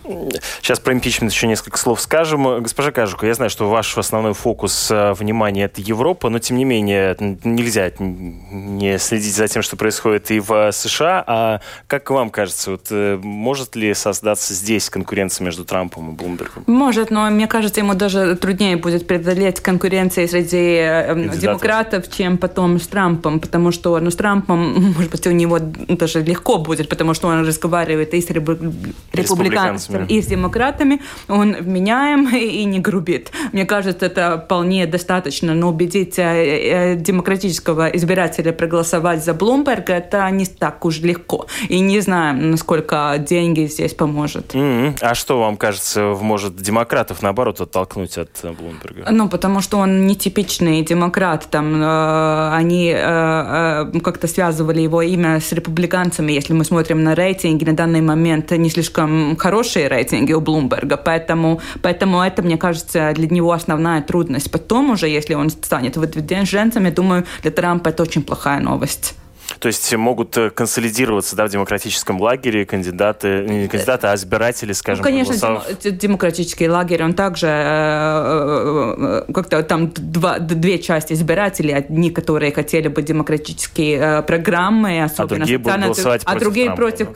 Сейчас 0.62 0.80
про 0.80 0.94
импичмент 0.94 1.32
еще 1.32 1.48
несколько 1.48 1.78
слов 1.78 2.02
скажем. 2.02 2.62
Госпожа 2.62 2.92
Кажука, 2.92 3.28
я 3.28 3.34
знаю, 3.34 3.50
что 3.50 3.70
ваш 3.70 3.98
основной 3.98 4.34
фокус 4.34 4.90
э, 4.92 5.14
внимания– 5.14 5.64
это 5.66 5.82
Европа, 5.82 6.30
но, 6.30 6.40
тем 6.40 6.58
не 6.58 6.66
менее, 6.66 7.16
нельзя 7.44 7.92
не 8.00 8.98
следить 9.00 9.36
за 9.36 9.48
тем, 9.48 9.62
что 9.62 9.76
происходит 9.78 10.32
и 10.32 10.40
в 10.40 10.72
США. 10.72 11.24
А 11.26 11.62
как 11.88 12.10
вам 12.12 12.30
кажется, 12.30 12.72
вот, 12.72 12.88
э, 12.92 13.18
может 13.22 13.76
ли 13.76 13.94
создаться 13.94 14.54
здесь 14.54 14.90
конкуренция 14.90 15.46
между 15.46 15.66
Трампом 15.66 16.12
и 16.12 16.14
Блумбергом? 16.14 16.64
Может, 16.68 17.12
но 17.12 17.30
мне 17.30 17.48
кажется, 17.48 17.80
ему 17.82 17.94
даже 17.94 18.36
труднее 18.36 18.78
будет 18.78 19.08
преодолеть 19.08 19.60
конкуренцию 19.60 20.28
среди 20.28 21.06
Кандидатов. 21.08 21.40
демократов, 21.40 22.16
чем 22.16 22.38
потом 22.38 22.80
с 22.80 22.88
Трампом, 22.88 23.40
потому 23.40 23.72
что 23.72 24.00
ну, 24.00 24.12
с 24.12 24.16
Трампом, 24.16 24.94
может 24.96 25.12
быть, 25.12 25.28
у 25.28 25.32
него 25.32 25.60
даже 25.60 26.22
легко 26.22 26.58
будет, 26.58 26.90
потому 26.90 27.14
что 27.14 27.28
он 27.28 27.46
разговаривает 27.46 28.14
и 28.14 28.22
с 28.22 28.30
републиканцами, 29.96 30.18
и 30.18 30.22
с 30.22 30.28
демократами, 30.28 31.02
он 31.28 31.56
вменяем 31.56 32.28
и 32.36 32.64
не 32.66 32.80
грубит. 32.80 33.32
Мне 33.52 33.66
кажется, 33.66 34.06
это 34.06 34.42
вполне 34.46 34.86
достаточно, 34.86 35.54
но 35.54 35.70
убедить 35.70 36.20
э, 36.20 36.24
э, 36.24 36.96
демократического 36.96 37.88
избирателя 37.88 38.52
проголосовать 38.52 39.24
за 39.24 39.34
Блумберга, 39.34 39.94
это 39.94 40.30
не 40.32 40.46
так 40.46 40.86
уж 40.86 41.00
легко. 41.00 41.48
И 41.70 41.80
не 41.80 42.00
знаем, 42.00 42.52
насколько 42.52 43.16
деньги 43.18 43.66
здесь 43.68 43.94
поможет. 43.94 44.54
Mm-hmm. 44.56 44.98
А 45.02 45.16
что 45.16 45.40
вам 45.40 45.58
кажется, 45.58 46.16
может 46.22 46.56
демократов, 46.56 47.22
наоборот, 47.22 47.62
оттолкнуть 47.62 48.18
от 48.18 48.30
э, 48.44 48.52
Блумберга? 48.52 49.12
Ну, 49.12 49.30
потому 49.30 49.62
что 49.62 49.78
он 49.78 50.08
нетипичный 50.08 50.82
демократ. 50.84 51.48
Там 51.50 51.82
э, 51.82 52.50
они 52.54 52.90
э, 52.90 53.92
э, 53.94 54.00
как-то 54.00 54.28
связывали 54.28 54.82
его 54.82 55.02
имя 55.02 55.40
с 55.40 55.52
республиканцами. 55.52 56.32
Если 56.32 56.54
мы 56.54 56.64
смотрим 56.66 57.04
на 57.04 57.16
рейтинги, 57.16 57.66
на 57.66 57.74
данный 57.74 58.02
момент 58.02 58.52
не 58.52 58.70
слишком 58.70 59.36
хорошие 59.38 59.85
рейтинги 59.88 60.34
у 60.34 60.42
Блумберга, 60.42 60.98
поэтому, 60.98 61.62
поэтому 61.82 62.22
это, 62.22 62.42
мне 62.42 62.58
кажется, 62.58 63.12
для 63.14 63.28
него 63.28 63.52
основная 63.52 64.02
трудность. 64.02 64.52
Потом 64.52 64.92
уже, 64.92 65.08
если 65.08 65.34
он 65.34 65.50
станет 65.50 65.98
выдвиженцем, 65.98 66.86
я 66.86 66.92
думаю, 66.92 67.26
для 67.42 67.52
Трампа 67.52 67.90
это 67.90 68.04
очень 68.04 68.24
плохая 68.24 68.60
новость. 68.60 69.16
То 69.60 69.68
есть 69.68 69.94
могут 69.96 70.38
э, 70.38 70.50
консолидироваться 70.50 71.36
да, 71.36 71.46
в 71.46 71.50
демократическом 71.50 72.22
лагере 72.22 72.66
кандидаты, 72.66 73.46
не 73.48 73.68
кандидаты, 73.68 74.08
а 74.08 74.16
избиратели, 74.16 74.74
скажем, 74.74 75.04
ну, 75.04 75.10
конечно, 75.10 75.34
проголосовав... 75.34 75.98
демократический 75.98 76.70
лагерь, 76.70 77.04
он 77.04 77.14
также 77.14 77.48
э, 77.48 79.24
э, 79.28 79.34
как-то 79.34 79.64
там 79.64 79.92
два, 79.96 80.40
две 80.40 80.80
части 80.80 81.14
избирателей, 81.14 81.74
одни, 81.74 82.12
которые 82.12 82.52
хотели 82.52 82.88
бы 82.88 83.02
демократические 83.02 84.22
программы, 84.24 85.04
особенно 85.04 85.36
а 85.36 85.38
другие 85.38 85.58
будут 85.58 85.82
голосовать 85.82 86.22
а 86.26 86.32
против 86.32 86.42
другие 86.42 86.66
Трампа, 86.68 86.82
против, 86.82 87.08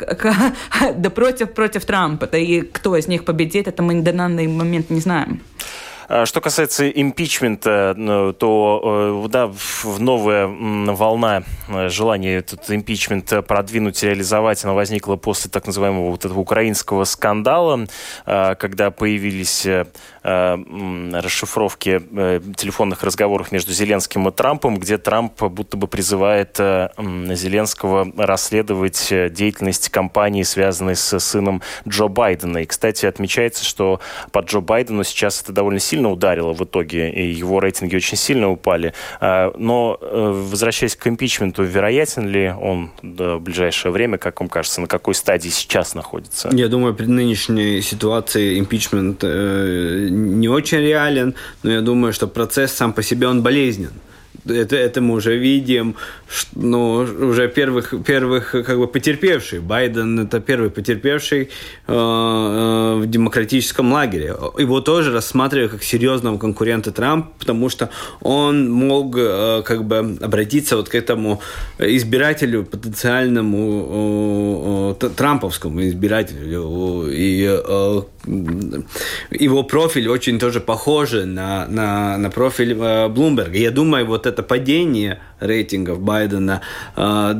да, 0.97 1.09
против, 1.09 1.53
против 1.53 1.85
Трампа. 1.85 2.25
И 2.25 2.61
кто 2.61 2.95
из 2.95 3.07
них 3.07 3.25
победит, 3.25 3.67
это 3.67 3.83
мы 3.83 3.93
на 3.95 4.03
данный 4.03 4.47
момент 4.47 4.89
не 4.89 4.99
знаем. 4.99 5.41
А 6.12 6.26
что 6.26 6.41
касается 6.41 6.89
импичмента, 6.89 7.93
ну, 7.95 8.34
то 8.34 9.22
э, 9.26 9.30
да, 9.30 9.51
новая 9.99 10.47
волна 10.47 11.43
э, 11.68 11.89
желания 11.89 12.38
этот 12.38 12.72
импичмент 12.72 13.32
продвинуть 13.45 14.01
реализовать, 14.01 14.64
она 14.64 14.74
возникла 14.74 15.18
после 15.18 15.51
так 15.51 15.68
называемого 15.68 16.10
вот 16.10 16.26
этого 16.26 16.39
украинского 16.39 17.03
скандала, 17.03 17.86
э, 18.26 18.55
когда 18.55 18.89
появились 18.89 19.68
расшифровки 20.22 22.01
телефонных 22.57 23.03
разговоров 23.03 23.53
между 23.53 23.72
Зеленским 23.72 24.28
и 24.28 24.32
Трампом, 24.32 24.78
где 24.78 24.97
Трамп 24.97 25.41
будто 25.43 25.78
бы 25.78 25.88
призывает 25.88 26.57
Зеленского 26.57 28.12
расследовать 28.18 29.07
деятельность 29.10 29.88
компании, 29.89 30.43
связанной 30.43 30.97
с 30.97 31.18
сыном 31.20 31.62
Джо 31.88 32.07
Байдена. 32.07 32.57
И, 32.60 32.66
кстати, 32.66 33.05
отмечается, 33.05 33.64
что 33.64 34.01
под 34.32 34.49
Джо 34.49 34.60
Байдену 34.60 35.05
сейчас 35.05 35.41
это 35.41 35.53
довольно 35.53 35.80
сильно 35.80 35.99
сильно 36.00 36.12
ударило 36.12 36.54
в 36.54 36.64
итоге, 36.64 37.12
и 37.12 37.32
его 37.32 37.60
рейтинги 37.60 37.97
очень 37.97 38.18
сильно 38.18 38.50
упали. 38.50 38.93
А, 39.20 39.52
но, 39.58 39.97
э, 40.02 40.43
возвращаясь 40.50 40.95
к 40.95 41.08
импичменту, 41.08 41.64
вероятен 41.64 42.28
ли 42.28 42.54
он 42.62 42.91
в 43.04 43.39
ближайшее 43.39 43.91
время, 43.91 44.18
как 44.18 44.39
вам 44.39 44.50
кажется, 44.50 44.82
на 44.82 44.88
какой 44.88 45.14
стадии 45.14 45.50
сейчас 45.50 45.95
находится? 45.95 46.50
Я 46.54 46.68
думаю, 46.68 46.93
при 46.93 47.06
нынешней 47.06 47.82
ситуации 47.82 48.60
импичмент 48.60 49.24
э, 49.24 50.08
не 50.10 50.47
очень 50.47 50.80
реален, 50.80 51.36
но 51.64 51.72
я 51.72 51.82
думаю, 51.82 52.14
что 52.14 52.28
процесс 52.28 52.72
сам 52.72 52.93
по 52.93 53.04
себе, 53.04 53.28
он 53.28 53.43
болезнен 53.43 53.91
это, 54.47 54.75
это 54.75 55.01
мы 55.01 55.15
уже 55.15 55.37
видим, 55.37 55.95
ну, 56.53 56.97
уже 56.97 57.47
первых, 57.47 57.93
первых 58.05 58.51
как 58.51 58.77
бы 58.77 58.87
потерпевший. 58.87 59.59
Байден 59.59 60.19
это 60.19 60.39
первый 60.39 60.69
потерпевший 60.69 61.41
э, 61.41 61.47
э, 61.87 62.95
в 62.99 63.07
демократическом 63.07 63.91
лагере. 63.91 64.35
Его 64.57 64.81
тоже 64.81 65.11
рассматривают 65.11 65.71
как 65.71 65.83
серьезного 65.83 66.37
конкурента 66.37 66.91
Трампа, 66.91 67.31
потому 67.39 67.69
что 67.69 67.89
он 68.21 68.71
мог 68.71 69.15
э, 69.17 69.63
как 69.65 69.85
бы 69.85 70.17
обратиться 70.21 70.77
вот 70.77 70.89
к 70.89 70.95
этому 70.95 71.41
избирателю, 71.77 72.65
потенциальному 72.65 74.95
э, 74.99 75.05
э, 75.05 75.09
трамповскому 75.09 75.87
избирателю. 75.87 77.07
И 77.09 77.45
э, 77.47 78.01
его 79.32 79.63
профиль 79.63 80.07
очень 80.07 80.39
тоже 80.39 80.59
похож 80.59 81.11
на, 81.11 81.65
на, 81.67 82.17
на 82.17 82.30
профиль 82.30 82.77
э, 82.80 83.07
Блумберга. 83.07 83.57
Я 83.57 83.71
думаю, 83.71 84.05
вот 84.05 84.25
это 84.25 84.43
падение 84.43 85.19
рейтингов 85.39 85.99
Байдена 85.99 86.61
э, 86.95 87.34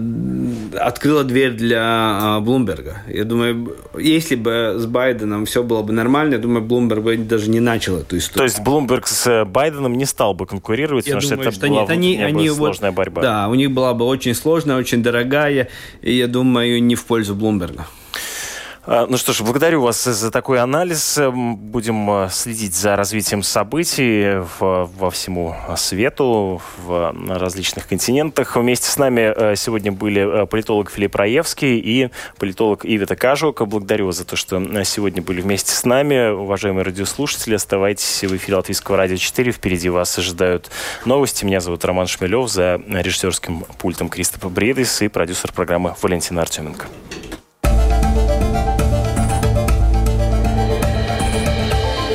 открыло 0.80 1.24
дверь 1.24 1.52
для 1.52 2.38
э, 2.38 2.40
Блумберга. 2.42 3.04
Я 3.08 3.24
думаю, 3.24 3.76
если 3.98 4.36
бы 4.36 4.76
с 4.78 4.86
Байденом 4.86 5.46
все 5.46 5.64
было 5.64 5.84
бы 5.84 5.94
нормально, 5.94 6.36
я 6.36 6.40
думаю, 6.40 6.64
Блумберг 6.64 7.04
бы 7.04 7.18
даже 7.18 7.50
не 7.50 7.60
начал 7.60 7.98
эту 7.98 8.18
историю. 8.18 8.38
То 8.38 8.44
есть 8.44 8.64
Блумберг 8.64 9.08
с 9.08 9.46
Байденом 9.46 9.98
не 9.98 10.06
стал 10.06 10.34
бы 10.34 10.46
конкурировать, 10.46 11.08
я 11.08 11.16
потому 11.16 11.30
думаю, 11.30 11.42
что 11.44 11.50
это 11.50 11.58
что 11.58 11.68
была 11.68 11.82
нет, 11.82 11.90
они, 11.90 12.18
они 12.18 12.50
сложная 12.50 12.92
вот, 12.92 12.98
борьба. 12.98 13.22
Да, 13.22 13.48
у 13.50 13.56
них 13.56 13.72
была 13.72 13.94
бы 13.94 14.06
очень 14.06 14.34
сложная, 14.34 14.78
очень 14.78 15.04
дорогая, 15.04 15.70
и 16.02 16.14
я 16.14 16.28
думаю, 16.28 16.82
не 16.82 16.96
в 16.96 17.06
пользу 17.06 17.36
Блумберга. 17.36 17.86
А, 18.92 19.06
ну 19.08 19.18
что 19.18 19.34
ж, 19.34 19.42
благодарю 19.42 19.84
вас 19.84 20.04
за 20.04 20.32
такой 20.32 20.60
анализ. 20.60 21.20
Будем 21.32 22.10
э, 22.10 22.30
следить 22.32 22.74
за 22.74 22.96
развитием 22.96 23.44
событий 23.44 24.42
во 24.60 25.12
всему 25.12 25.56
свету, 25.78 26.60
в 26.84 27.16
различных 27.30 27.88
континентах. 27.88 28.56
Вместе 28.56 28.90
с 28.90 28.98
нами 28.98 29.32
э, 29.36 29.56
сегодня 29.56 29.92
были 29.92 30.42
э, 30.42 30.48
политолог 30.48 30.90
Филипп 30.90 31.16
Раевский 31.18 31.78
и 31.78 32.10
политолог 32.40 32.84
Ивета 32.84 33.16
Кажука. 33.16 33.66
Благодарю 33.66 34.08
вас 34.08 34.18
за 34.18 34.26
то, 34.26 34.36
что 34.36 34.60
сегодня 34.86 35.22
были 35.22 35.42
вместе 35.42 35.72
с 35.72 35.86
нами. 35.86 36.32
Уважаемые 36.32 36.84
радиослушатели, 36.84 37.54
оставайтесь 37.54 38.24
в 38.24 38.36
эфире 38.38 38.56
Латвийского 38.56 38.98
радио 38.98 39.18
4. 39.18 39.52
Впереди 39.52 39.90
вас 39.90 40.18
ожидают 40.18 40.72
новости. 41.06 41.46
Меня 41.46 41.60
зовут 41.60 41.86
Роман 41.86 42.08
Шмелев. 42.08 42.50
За 42.50 42.82
режиссерским 42.88 43.66
пультом 43.78 44.10
Кристофа 44.10 44.50
Бредис 44.50 45.04
и 45.04 45.10
продюсер 45.10 45.52
программы 45.52 45.94
Валентина 46.02 46.42
Артеменко. 46.42 46.88